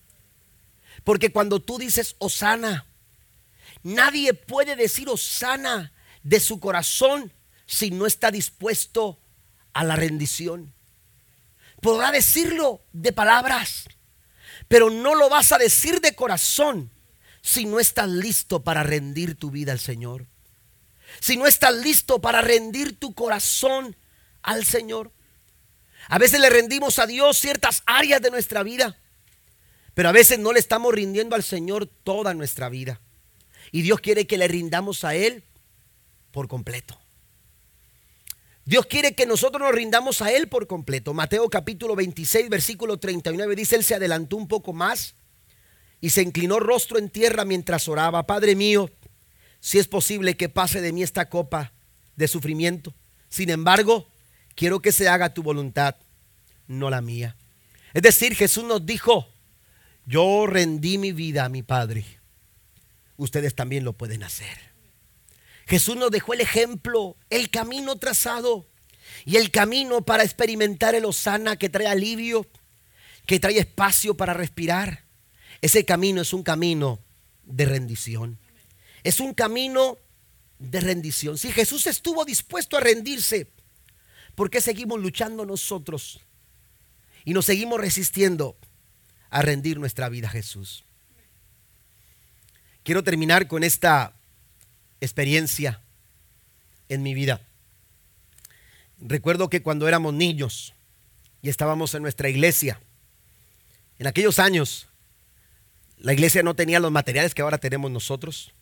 Porque 1.04 1.30
cuando 1.30 1.60
tú 1.60 1.78
dices 1.78 2.16
Osana, 2.18 2.86
nadie 3.82 4.34
puede 4.34 4.76
decir 4.76 5.08
Osana 5.08 5.92
de 6.22 6.40
su 6.40 6.58
corazón 6.60 7.32
si 7.66 7.90
no 7.90 8.06
está 8.06 8.30
dispuesto 8.30 9.18
a 9.72 9.84
la 9.84 9.96
rendición. 9.96 10.72
Podrá 11.80 12.10
decirlo 12.10 12.82
de 12.92 13.12
palabras, 13.12 13.84
pero 14.66 14.90
no 14.90 15.14
lo 15.14 15.28
vas 15.28 15.52
a 15.52 15.58
decir 15.58 16.00
de 16.00 16.14
corazón 16.14 16.90
si 17.48 17.64
no 17.64 17.80
estás 17.80 18.10
listo 18.10 18.62
para 18.62 18.82
rendir 18.82 19.34
tu 19.34 19.50
vida 19.50 19.72
al 19.72 19.80
Señor. 19.80 20.26
Si 21.18 21.38
no 21.38 21.46
estás 21.46 21.74
listo 21.74 22.20
para 22.20 22.42
rendir 22.42 22.98
tu 22.98 23.14
corazón 23.14 23.96
al 24.42 24.66
Señor. 24.66 25.12
A 26.08 26.18
veces 26.18 26.40
le 26.40 26.50
rendimos 26.50 26.98
a 26.98 27.06
Dios 27.06 27.38
ciertas 27.38 27.82
áreas 27.86 28.20
de 28.20 28.30
nuestra 28.30 28.62
vida, 28.62 28.98
pero 29.94 30.10
a 30.10 30.12
veces 30.12 30.38
no 30.38 30.52
le 30.52 30.60
estamos 30.60 30.92
rindiendo 30.92 31.34
al 31.34 31.42
Señor 31.42 31.86
toda 31.86 32.34
nuestra 32.34 32.68
vida. 32.68 33.00
Y 33.72 33.80
Dios 33.80 34.00
quiere 34.00 34.26
que 34.26 34.36
le 34.36 34.46
rindamos 34.46 35.04
a 35.04 35.14
Él 35.14 35.42
por 36.32 36.48
completo. 36.48 37.00
Dios 38.66 38.84
quiere 38.84 39.14
que 39.14 39.24
nosotros 39.24 39.62
nos 39.62 39.74
rindamos 39.74 40.20
a 40.20 40.30
Él 40.32 40.48
por 40.48 40.66
completo. 40.66 41.14
Mateo 41.14 41.48
capítulo 41.48 41.96
26, 41.96 42.50
versículo 42.50 42.98
39 42.98 43.56
dice, 43.56 43.76
Él 43.76 43.84
se 43.84 43.94
adelantó 43.94 44.36
un 44.36 44.48
poco 44.48 44.74
más 44.74 45.14
y 46.00 46.10
se 46.10 46.22
inclinó 46.22 46.60
rostro 46.60 46.98
en 46.98 47.10
tierra 47.10 47.44
mientras 47.44 47.88
oraba, 47.88 48.26
Padre 48.26 48.54
mío, 48.54 48.90
si 49.60 49.78
es 49.78 49.88
posible 49.88 50.36
que 50.36 50.48
pase 50.48 50.80
de 50.80 50.92
mí 50.92 51.02
esta 51.02 51.28
copa 51.28 51.72
de 52.16 52.28
sufrimiento. 52.28 52.94
Sin 53.28 53.50
embargo, 53.50 54.08
quiero 54.54 54.80
que 54.80 54.92
se 54.92 55.08
haga 55.08 55.34
tu 55.34 55.42
voluntad, 55.42 55.96
no 56.66 56.90
la 56.90 57.00
mía. 57.00 57.36
Es 57.94 58.02
decir, 58.02 58.34
Jesús 58.34 58.64
nos 58.64 58.84
dijo, 58.84 59.28
yo 60.06 60.46
rendí 60.46 60.98
mi 60.98 61.12
vida 61.12 61.44
a 61.44 61.48
mi 61.48 61.62
Padre. 61.62 62.04
Ustedes 63.16 63.54
también 63.54 63.84
lo 63.84 63.94
pueden 63.94 64.22
hacer. 64.22 64.68
Jesús 65.66 65.96
nos 65.96 66.10
dejó 66.10 66.32
el 66.34 66.40
ejemplo, 66.40 67.16
el 67.28 67.50
camino 67.50 67.96
trazado 67.96 68.66
y 69.24 69.36
el 69.36 69.50
camino 69.50 70.02
para 70.02 70.22
experimentar 70.22 70.94
el 70.94 71.04
osana 71.04 71.56
que 71.56 71.68
trae 71.68 71.86
alivio, 71.86 72.46
que 73.26 73.38
trae 73.38 73.58
espacio 73.58 74.16
para 74.16 74.32
respirar. 74.32 75.07
Ese 75.60 75.84
camino 75.84 76.20
es 76.20 76.32
un 76.32 76.42
camino 76.42 77.00
de 77.44 77.64
rendición. 77.64 78.38
Es 79.02 79.20
un 79.20 79.34
camino 79.34 79.98
de 80.58 80.80
rendición. 80.80 81.38
Si 81.38 81.52
Jesús 81.52 81.86
estuvo 81.86 82.24
dispuesto 82.24 82.76
a 82.76 82.80
rendirse, 82.80 83.50
¿por 84.34 84.50
qué 84.50 84.60
seguimos 84.60 85.00
luchando 85.00 85.44
nosotros? 85.44 86.20
Y 87.24 87.32
nos 87.32 87.46
seguimos 87.46 87.80
resistiendo 87.80 88.56
a 89.30 89.42
rendir 89.42 89.78
nuestra 89.78 90.08
vida 90.08 90.28
a 90.28 90.30
Jesús. 90.30 90.84
Quiero 92.82 93.04
terminar 93.04 93.48
con 93.48 93.64
esta 93.64 94.14
experiencia 95.00 95.82
en 96.88 97.02
mi 97.02 97.14
vida. 97.14 97.40
Recuerdo 99.00 99.50
que 99.50 99.62
cuando 99.62 99.86
éramos 99.86 100.14
niños 100.14 100.74
y 101.42 101.50
estábamos 101.50 101.94
en 101.94 102.02
nuestra 102.02 102.28
iglesia, 102.28 102.80
en 103.98 104.06
aquellos 104.06 104.38
años, 104.38 104.87
la 106.00 106.12
iglesia 106.12 106.42
no 106.42 106.54
tenía 106.54 106.80
los 106.80 106.92
materiales 106.92 107.34
que 107.34 107.42
ahora 107.42 107.58
tenemos 107.58 107.90
nosotros. 107.90 108.52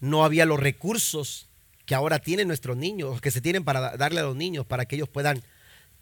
No 0.00 0.24
había 0.24 0.44
los 0.44 0.60
recursos 0.60 1.48
que 1.86 1.94
ahora 1.94 2.18
tienen 2.18 2.48
nuestros 2.48 2.76
niños, 2.76 3.20
que 3.20 3.30
se 3.30 3.40
tienen 3.40 3.64
para 3.64 3.96
darle 3.96 4.20
a 4.20 4.24
los 4.24 4.36
niños, 4.36 4.66
para 4.66 4.84
que 4.84 4.96
ellos 4.96 5.08
puedan, 5.08 5.42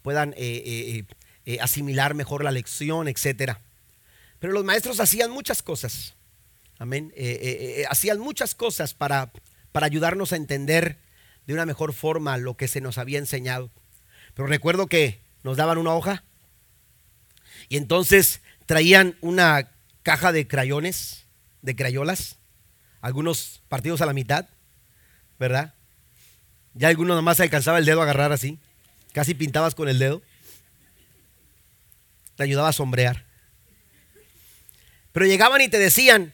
puedan 0.01 0.33
eh, 0.33 0.35
eh, 0.37 1.05
eh, 1.45 1.57
asimilar 1.61 2.15
mejor 2.15 2.43
la 2.43 2.51
lección, 2.51 3.07
etc. 3.07 3.57
Pero 4.39 4.51
los 4.51 4.65
maestros 4.65 4.99
hacían 4.99 5.31
muchas 5.31 5.61
cosas. 5.61 6.15
Amén. 6.77 7.13
Hacían 7.89 8.19
muchas 8.19 8.53
cosas 8.53 8.93
para, 8.93 9.31
para 9.71 9.85
ayudarnos 9.85 10.33
a 10.33 10.35
entender 10.35 10.97
de 11.47 11.53
una 11.53 11.65
mejor 11.65 11.93
forma 11.93 12.37
lo 12.37 12.57
que 12.57 12.67
se 12.67 12.81
nos 12.81 12.97
había 12.97 13.19
enseñado. 13.19 13.69
Pero 14.33 14.47
recuerdo 14.47 14.87
que 14.87 15.21
nos 15.43 15.55
daban 15.55 15.77
una 15.77 15.93
hoja 15.93 16.23
y 17.69 17.77
entonces 17.77 18.41
traían 18.65 19.15
una 19.21 19.69
caja 20.05 20.31
de 20.31 20.47
crayones, 20.47 21.25
de 21.63 21.75
crayolas, 21.75 22.37
algunos 23.01 23.61
partidos 23.67 23.99
a 23.99 24.05
la 24.05 24.13
mitad, 24.13 24.47
¿verdad? 25.39 25.73
Ya 26.75 26.87
algunos 26.87 27.17
nomás 27.17 27.41
alcanzaba 27.41 27.79
el 27.79 27.85
dedo 27.85 27.99
a 27.99 28.03
agarrar 28.03 28.31
así, 28.31 28.59
casi 29.11 29.33
pintabas 29.33 29.75
con 29.75 29.89
el 29.89 29.99
dedo. 29.99 30.21
Te 32.35 32.43
ayudaba 32.43 32.69
a 32.69 32.73
sombrear. 32.73 33.25
Pero 35.11 35.25
llegaban 35.25 35.61
y 35.61 35.69
te 35.69 35.79
decían, 35.79 36.33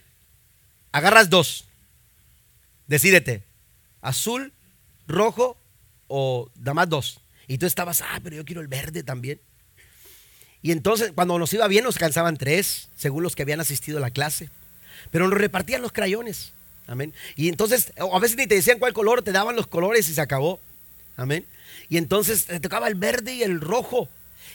Agarras 0.92 1.30
dos. 1.30 1.66
Decídete. 2.88 3.44
Azul, 4.02 4.52
rojo 5.08 5.58
o 6.08 6.52
nada 6.58 6.74
más 6.74 6.90
dos. 6.90 7.22
Y 7.48 7.58
tú 7.58 7.66
estabas, 7.66 8.02
ah, 8.02 8.20
pero 8.22 8.36
yo 8.36 8.44
quiero 8.44 8.62
el 8.62 8.68
verde 8.68 9.04
también. 9.04 9.40
Y 10.64 10.72
entonces, 10.72 11.12
cuando 11.14 11.40
nos 11.40 11.54
iba 11.54 11.68
bien, 11.68 11.84
nos 11.84 11.98
cansaban 11.98 12.38
tres, 12.38 12.90
según 12.98 13.24
los 13.24 13.36
que 13.36 13.42
habían 13.42 13.60
asistido 13.60 13.98
a 13.98 14.02
la 14.02 14.12
clase. 14.12 14.50
pero 15.10 15.28
nos 15.28 15.38
repartían 15.38 15.82
los 15.82 15.92
crayones. 15.92 16.52
Amén. 16.88 17.14
Y 17.36 17.50
entonces, 17.50 17.92
a 17.98 18.20
veces 18.20 18.38
ni 18.38 18.48
te 18.48 18.56
decían 18.56 18.80
cuál 18.80 18.94
color, 18.94 19.22
te 19.22 19.32
daban 19.32 19.56
los 19.56 19.68
colores 19.68 20.08
y 20.10 20.14
se 20.14 20.22
acabó. 20.22 20.60
Amén. 21.18 21.46
Y 21.90 21.98
entonces 21.98 22.46
te 22.46 22.60
tocaba 22.60 22.88
el 22.88 22.96
verde 22.96 23.34
y 23.34 23.44
el 23.44 23.60
rojo. 23.62 24.10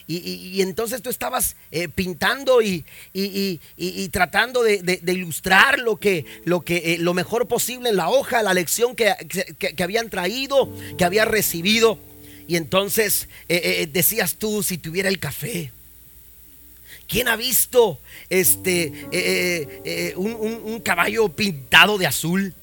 Y, 0.09 0.63
entonces 0.63 1.03
tú 1.03 1.11
estabas 1.11 1.57
eh, 1.73 1.89
pintando 1.89 2.63
y, 2.63 2.85
tratando 4.13 4.63
de, 4.63 5.01
ilustrar 5.09 5.81
lo, 5.81 5.97
que, 5.97 6.25
lo, 6.45 6.61
que, 6.61 6.95
eh, 6.95 6.99
lo 6.99 7.13
mejor 7.13 7.49
posible 7.49 7.89
en 7.91 7.97
la 7.97 8.09
hoja, 8.09 8.43
la 8.45 8.55
lección 8.55 8.95
que, 8.95 9.13
habían 9.83 10.09
traído, 10.09 10.73
que 10.97 11.05
había 11.05 11.25
recibido. 11.25 11.99
Y 12.47 12.55
entonces 12.55 13.29
eh, 13.49 13.89
decías 13.93 14.37
tú, 14.37 14.63
si 14.63 14.79
tuviera 14.79 15.09
el 15.09 15.19
café, 15.19 15.73
¿Quién 17.09 17.29
ha 17.29 17.37
visto 17.37 18.01
este, 18.29 20.15
un, 20.17 20.35
un, 20.35 20.81
caballo 20.81 21.29
pintado 21.29 21.99
de 21.99 22.07
azul? 22.07 22.55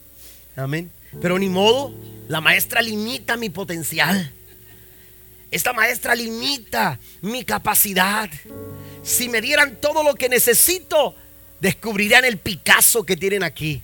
Amén. 0.56 0.91
Pero 1.22 1.39
ni 1.39 1.50
modo, 1.50 1.94
la 2.28 2.41
maestra 2.41 2.82
limita 2.82 3.38
mi 3.38 3.50
potencial. 3.50 4.32
Esta 5.52 5.72
maestra 5.72 6.16
limita 6.16 7.00
mi 7.22 7.44
capacidad. 7.44 8.30
Si 9.04 9.30
me 9.30 9.39
dieran 9.39 9.76
todo 9.76 10.04
lo 10.04 10.16
que 10.16 10.28
necesito, 10.28 11.16
descubrirían 11.60 12.26
el 12.26 12.38
Picasso 12.38 13.06
que 13.06 13.16
tienen 13.16 13.44
aquí. 13.44 13.82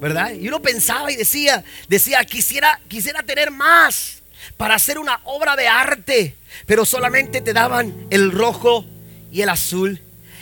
¿Verdad? 0.00 0.32
Y 0.34 0.48
uno 0.48 0.60
pensaba 0.60 1.10
y 1.12 1.16
decía, 1.16 1.64
decía, 1.88 2.24
quisiera, 2.24 2.80
quisiera 2.88 3.22
tener 3.22 3.50
más 3.50 4.22
para 4.56 4.74
hacer 4.74 4.98
una 4.98 5.20
obra 5.24 5.56
de 5.56 5.68
arte, 5.68 6.36
pero 6.64 6.84
solamente 6.84 7.40
te 7.40 7.52
daban 7.52 8.06
el 8.10 8.32
rojo 8.32 8.84
y 9.30 9.42
el 9.42 9.48
azul. 9.48 10.00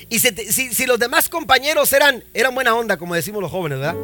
Y 0.09 0.19
si, 0.19 0.87
los 0.87 0.99
demás 0.99 1.29
compañeros 1.29 1.93
eran, 1.93 2.23
eran 2.35 2.55
buena 2.55 2.75
onda, 2.75 2.97
como 2.97 3.15
decimos 3.15 3.43
los 3.43 3.51
jóvenes, 3.51 3.81
¿verdad? 3.81 3.97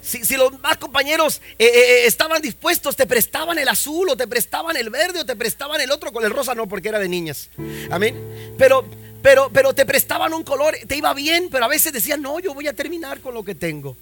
Si, 0.00 0.36
los 0.36 0.58
más 0.60 0.76
compañeros 0.76 1.40
eh, 1.58 1.64
eh, 1.64 1.70
eh, 1.74 2.06
estaban 2.06 2.40
dispuestos, 2.42 2.94
te 2.94 3.06
prestaban 3.06 3.58
el 3.58 3.68
azul 3.68 4.08
o 4.10 4.16
te 4.16 4.26
prestaban 4.26 4.76
el 4.76 4.90
verde 4.90 5.20
o 5.20 5.26
te 5.26 5.34
prestaban 5.34 5.80
el 5.80 5.90
otro 5.90 6.12
con 6.12 6.24
el 6.24 6.30
rosa, 6.30 6.54
no, 6.54 6.68
porque 6.68 6.88
era 6.88 6.98
de 6.98 7.08
niñas. 7.08 7.48
Amén. 7.90 8.54
Pero, 8.58 8.84
pero, 9.22 9.48
pero 9.50 9.74
te 9.74 9.86
prestaban 9.86 10.34
un 10.34 10.44
color, 10.44 10.76
te 10.86 10.96
iba 10.96 11.14
bien, 11.14 11.48
pero 11.50 11.64
a 11.64 11.68
veces 11.68 11.92
decían, 11.92 12.20
no, 12.20 12.38
yo 12.38 12.52
voy 12.52 12.68
a 12.68 12.74
terminar 12.74 13.20
con 13.20 13.32
lo 13.32 13.42
que 13.44 13.54
tengo. 13.54 13.96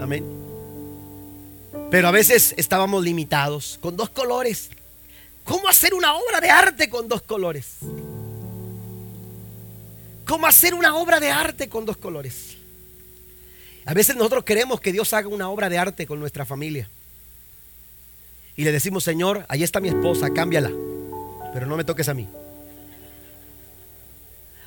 Amén. 0.00 0.24
Pero 1.90 2.08
a 2.08 2.12
veces 2.12 2.54
estábamos 2.56 3.02
limitados 3.02 3.78
con 3.80 3.96
dos 3.96 4.10
colores. 4.10 4.70
¿Cómo 5.48 5.66
hacer 5.66 5.94
una 5.94 6.14
obra 6.14 6.42
de 6.42 6.50
arte 6.50 6.90
con 6.90 7.08
dos 7.08 7.22
colores? 7.22 7.78
¿Cómo 10.26 10.46
hacer 10.46 10.74
una 10.74 10.94
obra 10.94 11.20
de 11.20 11.30
arte 11.30 11.70
con 11.70 11.86
dos 11.86 11.96
colores? 11.96 12.58
A 13.86 13.94
veces 13.94 14.14
nosotros 14.14 14.44
queremos 14.44 14.78
que 14.78 14.92
Dios 14.92 15.14
haga 15.14 15.28
una 15.28 15.48
obra 15.48 15.70
de 15.70 15.78
arte 15.78 16.06
con 16.06 16.20
nuestra 16.20 16.44
familia. 16.44 16.90
Y 18.56 18.64
le 18.64 18.72
decimos, 18.72 19.04
Señor, 19.04 19.46
ahí 19.48 19.62
está 19.62 19.80
mi 19.80 19.88
esposa, 19.88 20.28
cámbiala. 20.34 20.70
Pero 21.54 21.64
no 21.64 21.78
me 21.78 21.84
toques 21.84 22.10
a 22.10 22.14
mí. 22.14 22.28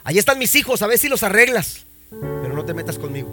Ahí 0.04 0.18
están 0.18 0.40
mis 0.40 0.56
hijos, 0.56 0.82
a 0.82 0.88
ver 0.88 0.98
si 0.98 1.10
los 1.10 1.22
arreglas. 1.22 1.86
Pero 2.10 2.56
no 2.56 2.66
te 2.66 2.74
metas 2.74 2.98
conmigo. 2.98 3.30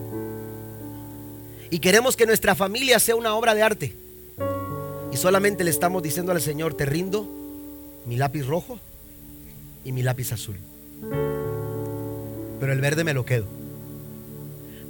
Y 1.71 1.79
queremos 1.79 2.15
que 2.15 2.27
nuestra 2.27 2.55
familia 2.55 2.99
sea 2.99 3.17
una 3.17 3.35
obra 3.35 3.55
de 3.55 3.63
arte. 3.63 3.97
Y 5.11 5.17
solamente 5.17 5.65
le 5.65 5.71
estamos 5.71 6.03
diciendo 6.03 6.33
al 6.33 6.43
Señor, 6.43 6.75
te 6.75 6.85
rindo 6.85 7.38
mi 8.09 8.17
lápiz 8.17 8.47
rojo 8.47 8.81
y 9.85 9.93
mi 9.93 10.03
lápiz 10.03 10.33
azul. 10.33 10.57
Pero 12.59 12.73
el 12.73 12.81
verde 12.81 13.05
me 13.05 13.13
lo 13.13 13.25
quedo. 13.25 13.45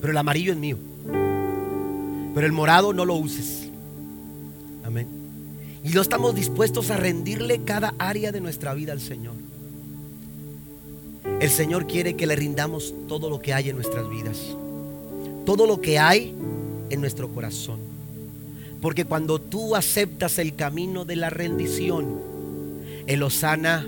Pero 0.00 0.12
el 0.12 0.16
amarillo 0.16 0.52
es 0.52 0.58
mío. 0.58 0.78
Pero 2.34 2.46
el 2.46 2.52
morado 2.52 2.92
no 2.92 3.04
lo 3.04 3.14
uses. 3.14 3.68
Amén. 4.84 5.08
Y 5.82 5.88
no 5.90 6.00
estamos 6.00 6.34
dispuestos 6.36 6.90
a 6.90 6.96
rendirle 6.96 7.62
cada 7.64 7.92
área 7.98 8.30
de 8.30 8.40
nuestra 8.40 8.72
vida 8.74 8.92
al 8.92 9.00
Señor. 9.00 9.34
El 11.40 11.50
Señor 11.50 11.88
quiere 11.88 12.14
que 12.14 12.26
le 12.26 12.36
rindamos 12.36 12.94
todo 13.08 13.28
lo 13.28 13.40
que 13.40 13.52
hay 13.52 13.68
en 13.68 13.76
nuestras 13.76 14.08
vidas. 14.08 14.38
Todo 15.44 15.66
lo 15.66 15.80
que 15.80 15.98
hay 15.98 16.34
en 16.90 17.00
nuestro 17.00 17.28
corazón. 17.28 17.80
Porque 18.80 19.04
cuando 19.04 19.40
tú 19.40 19.74
aceptas 19.74 20.38
el 20.38 20.54
camino 20.54 21.04
de 21.04 21.16
la 21.16 21.30
rendición, 21.30 22.37
el 23.08 23.22
Osana 23.22 23.86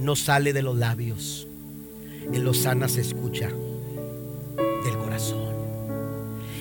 no 0.00 0.16
sale 0.16 0.52
de 0.52 0.62
los 0.62 0.76
labios. 0.76 1.46
El 2.32 2.46
Osana 2.46 2.88
se 2.88 3.00
escucha 3.00 3.48
del 4.84 4.98
corazón. 4.98 5.54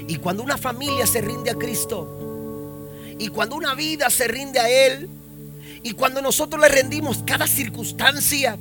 Y 0.07 0.17
cuando 0.17 0.43
una 0.43 0.59
familia 0.59 1.07
se 1.07 1.21
rinde 1.21 1.49
a 1.49 1.55
Cristo, 1.55 2.87
y 3.17 3.29
cuando 3.29 3.55
una 3.55 3.73
vida 3.73 4.11
se 4.11 4.27
rinde 4.27 4.59
a 4.59 4.69
Él, 4.69 5.09
y 5.81 5.93
cuando 5.93 6.21
nosotros 6.21 6.61
le 6.61 6.69
rendimos 6.69 7.23
cada 7.25 7.47
circunstancia 7.47 8.59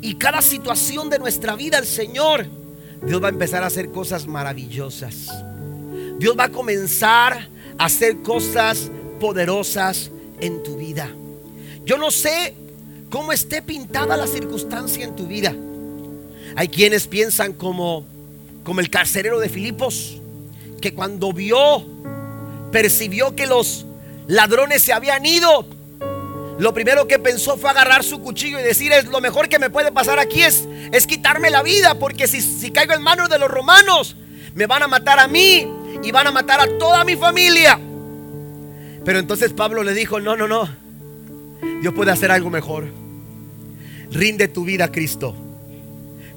y 0.00 0.14
cada 0.14 0.40
situación 0.40 1.10
de 1.10 1.18
nuestra 1.18 1.56
vida 1.56 1.76
al 1.76 1.86
Señor, 1.86 2.46
Dios 3.02 3.22
va 3.22 3.26
a 3.26 3.30
empezar 3.30 3.62
a 3.62 3.66
hacer 3.66 3.90
cosas 3.90 4.26
maravillosas. 4.26 5.28
Dios 6.18 6.34
va 6.38 6.44
a 6.44 6.52
comenzar 6.52 7.48
a 7.76 7.84
hacer 7.84 8.22
cosas 8.22 8.90
poderosas 9.20 10.10
en 10.40 10.62
tu 10.62 10.78
vida. 10.78 11.10
Yo 11.84 11.98
no 11.98 12.10
sé 12.10 12.54
cómo 13.10 13.32
esté 13.32 13.62
pintada 13.62 14.16
la 14.16 14.26
circunstancia 14.26 15.04
en 15.04 15.16
tu 15.16 15.26
vida. 15.26 15.54
Hay 16.56 16.68
quienes 16.68 17.06
piensan 17.06 17.52
como 17.52 18.04
como 18.68 18.80
el 18.80 18.90
carcelero 18.90 19.40
de 19.40 19.48
Filipos, 19.48 20.20
que 20.82 20.92
cuando 20.92 21.32
vio, 21.32 21.82
percibió 22.70 23.34
que 23.34 23.46
los 23.46 23.86
ladrones 24.26 24.82
se 24.82 24.92
habían 24.92 25.24
ido, 25.24 25.64
lo 26.58 26.74
primero 26.74 27.08
que 27.08 27.18
pensó 27.18 27.56
fue 27.56 27.70
agarrar 27.70 28.04
su 28.04 28.20
cuchillo 28.20 28.60
y 28.60 28.62
decir, 28.62 28.92
lo 29.10 29.22
mejor 29.22 29.48
que 29.48 29.58
me 29.58 29.70
puede 29.70 29.90
pasar 29.90 30.18
aquí 30.18 30.42
es, 30.42 30.68
es 30.92 31.06
quitarme 31.06 31.48
la 31.48 31.62
vida, 31.62 31.94
porque 31.98 32.28
si, 32.28 32.42
si 32.42 32.70
caigo 32.70 32.92
en 32.92 33.02
manos 33.02 33.30
de 33.30 33.38
los 33.38 33.50
romanos, 33.50 34.16
me 34.54 34.66
van 34.66 34.82
a 34.82 34.86
matar 34.86 35.18
a 35.18 35.28
mí 35.28 35.66
y 36.02 36.10
van 36.12 36.26
a 36.26 36.30
matar 36.30 36.60
a 36.60 36.78
toda 36.78 37.04
mi 37.04 37.16
familia. 37.16 37.80
Pero 39.02 39.18
entonces 39.18 39.54
Pablo 39.54 39.82
le 39.82 39.94
dijo, 39.94 40.20
no, 40.20 40.36
no, 40.36 40.46
no, 40.46 40.68
Dios 41.80 41.94
puede 41.94 42.10
hacer 42.10 42.30
algo 42.30 42.50
mejor. 42.50 42.88
Rinde 44.10 44.48
tu 44.48 44.64
vida 44.64 44.86
a 44.86 44.92
Cristo. 44.92 45.34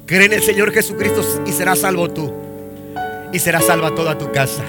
Cree 0.06 0.26
en 0.26 0.34
el 0.34 0.44
Señor 0.44 0.72
Jesucristo 0.72 1.44
y 1.46 1.52
serás 1.52 1.80
salvo 1.80 2.10
tú. 2.10 2.32
Y 3.34 3.40
será 3.40 3.62
salva 3.62 3.96
toda 3.96 4.18
tu 4.18 4.32
casa. 4.32 4.64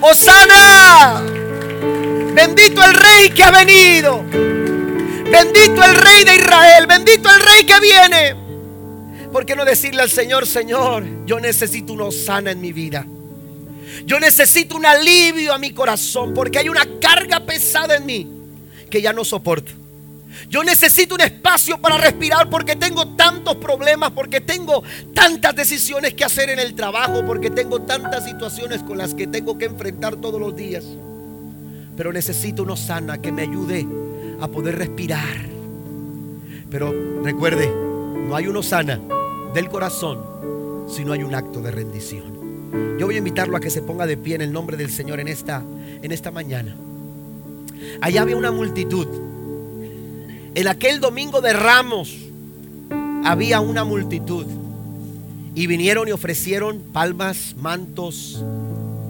¡Osana! 0.00 1.22
Bendito 2.34 2.84
el 2.84 2.94
Rey 2.94 3.30
que 3.30 3.42
ha 3.42 3.50
venido. 3.50 4.22
Bendito 4.22 5.82
el 5.82 5.94
Rey 5.94 6.24
de 6.24 6.36
Israel. 6.36 6.86
Bendito 6.86 7.28
el 7.30 7.40
Rey 7.40 7.64
que 7.64 7.80
viene. 7.80 8.36
¿Por 9.32 9.46
qué 9.46 9.56
no 9.56 9.64
decirle 9.64 10.02
al 10.02 10.10
Señor, 10.10 10.46
Señor, 10.46 11.04
yo 11.26 11.40
necesito 11.40 11.92
una 11.92 12.04
Osana 12.04 12.52
en 12.52 12.60
mi 12.60 12.72
vida? 12.72 13.04
Yo 14.04 14.20
necesito 14.20 14.76
un 14.76 14.86
alivio 14.86 15.52
a 15.52 15.58
mi 15.58 15.72
corazón 15.72 16.34
porque 16.34 16.58
hay 16.58 16.68
una 16.68 16.86
carga 17.00 17.40
pesada 17.40 17.96
en 17.96 18.06
mí 18.06 18.33
que 18.94 19.02
ya 19.02 19.12
no 19.12 19.24
soporto. 19.24 19.72
Yo 20.48 20.62
necesito 20.62 21.16
un 21.16 21.20
espacio 21.20 21.78
para 21.78 21.98
respirar 21.98 22.48
porque 22.48 22.76
tengo 22.76 23.08
tantos 23.16 23.56
problemas, 23.56 24.12
porque 24.12 24.40
tengo 24.40 24.84
tantas 25.12 25.56
decisiones 25.56 26.14
que 26.14 26.22
hacer 26.22 26.48
en 26.48 26.60
el 26.60 26.76
trabajo, 26.76 27.26
porque 27.26 27.50
tengo 27.50 27.82
tantas 27.82 28.24
situaciones 28.24 28.84
con 28.84 28.96
las 28.96 29.12
que 29.12 29.26
tengo 29.26 29.58
que 29.58 29.64
enfrentar 29.64 30.14
todos 30.14 30.40
los 30.40 30.54
días. 30.54 30.84
Pero 31.96 32.12
necesito 32.12 32.62
una 32.62 32.76
sana 32.76 33.20
que 33.20 33.32
me 33.32 33.42
ayude 33.42 33.84
a 34.40 34.46
poder 34.46 34.78
respirar. 34.78 35.48
Pero 36.70 36.94
recuerde, 37.24 37.66
no 37.66 38.36
hay 38.36 38.46
una 38.46 38.62
sana 38.62 39.00
del 39.54 39.68
corazón 39.68 40.20
si 40.88 41.04
no 41.04 41.14
hay 41.14 41.24
un 41.24 41.34
acto 41.34 41.60
de 41.62 41.72
rendición. 41.72 42.96
Yo 43.00 43.06
voy 43.06 43.16
a 43.16 43.18
invitarlo 43.18 43.56
a 43.56 43.60
que 43.60 43.70
se 43.70 43.82
ponga 43.82 44.06
de 44.06 44.16
pie 44.16 44.36
en 44.36 44.42
el 44.42 44.52
nombre 44.52 44.76
del 44.76 44.90
Señor 44.90 45.18
en 45.18 45.26
esta, 45.26 45.64
en 46.00 46.12
esta 46.12 46.30
mañana. 46.30 46.76
Allá 48.00 48.22
había 48.22 48.36
una 48.36 48.50
multitud 48.50 49.06
en 50.54 50.68
aquel 50.68 51.00
domingo 51.00 51.40
de 51.40 51.52
ramos 51.52 52.16
había 53.24 53.60
una 53.60 53.82
multitud 53.84 54.46
y 55.54 55.66
vinieron 55.66 56.06
y 56.06 56.12
ofrecieron 56.12 56.78
palmas, 56.92 57.56
mantos 57.58 58.40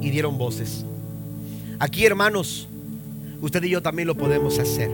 y 0.01 0.09
dieron 0.09 0.39
voces. 0.39 0.85
Aquí, 1.79 2.07
hermanos, 2.07 2.67
usted 3.43 3.63
y 3.65 3.71
yo 3.71 3.83
también 3.83 4.09
lo 4.09 4.15
podemos 4.15 4.59
hacer. 4.59 4.91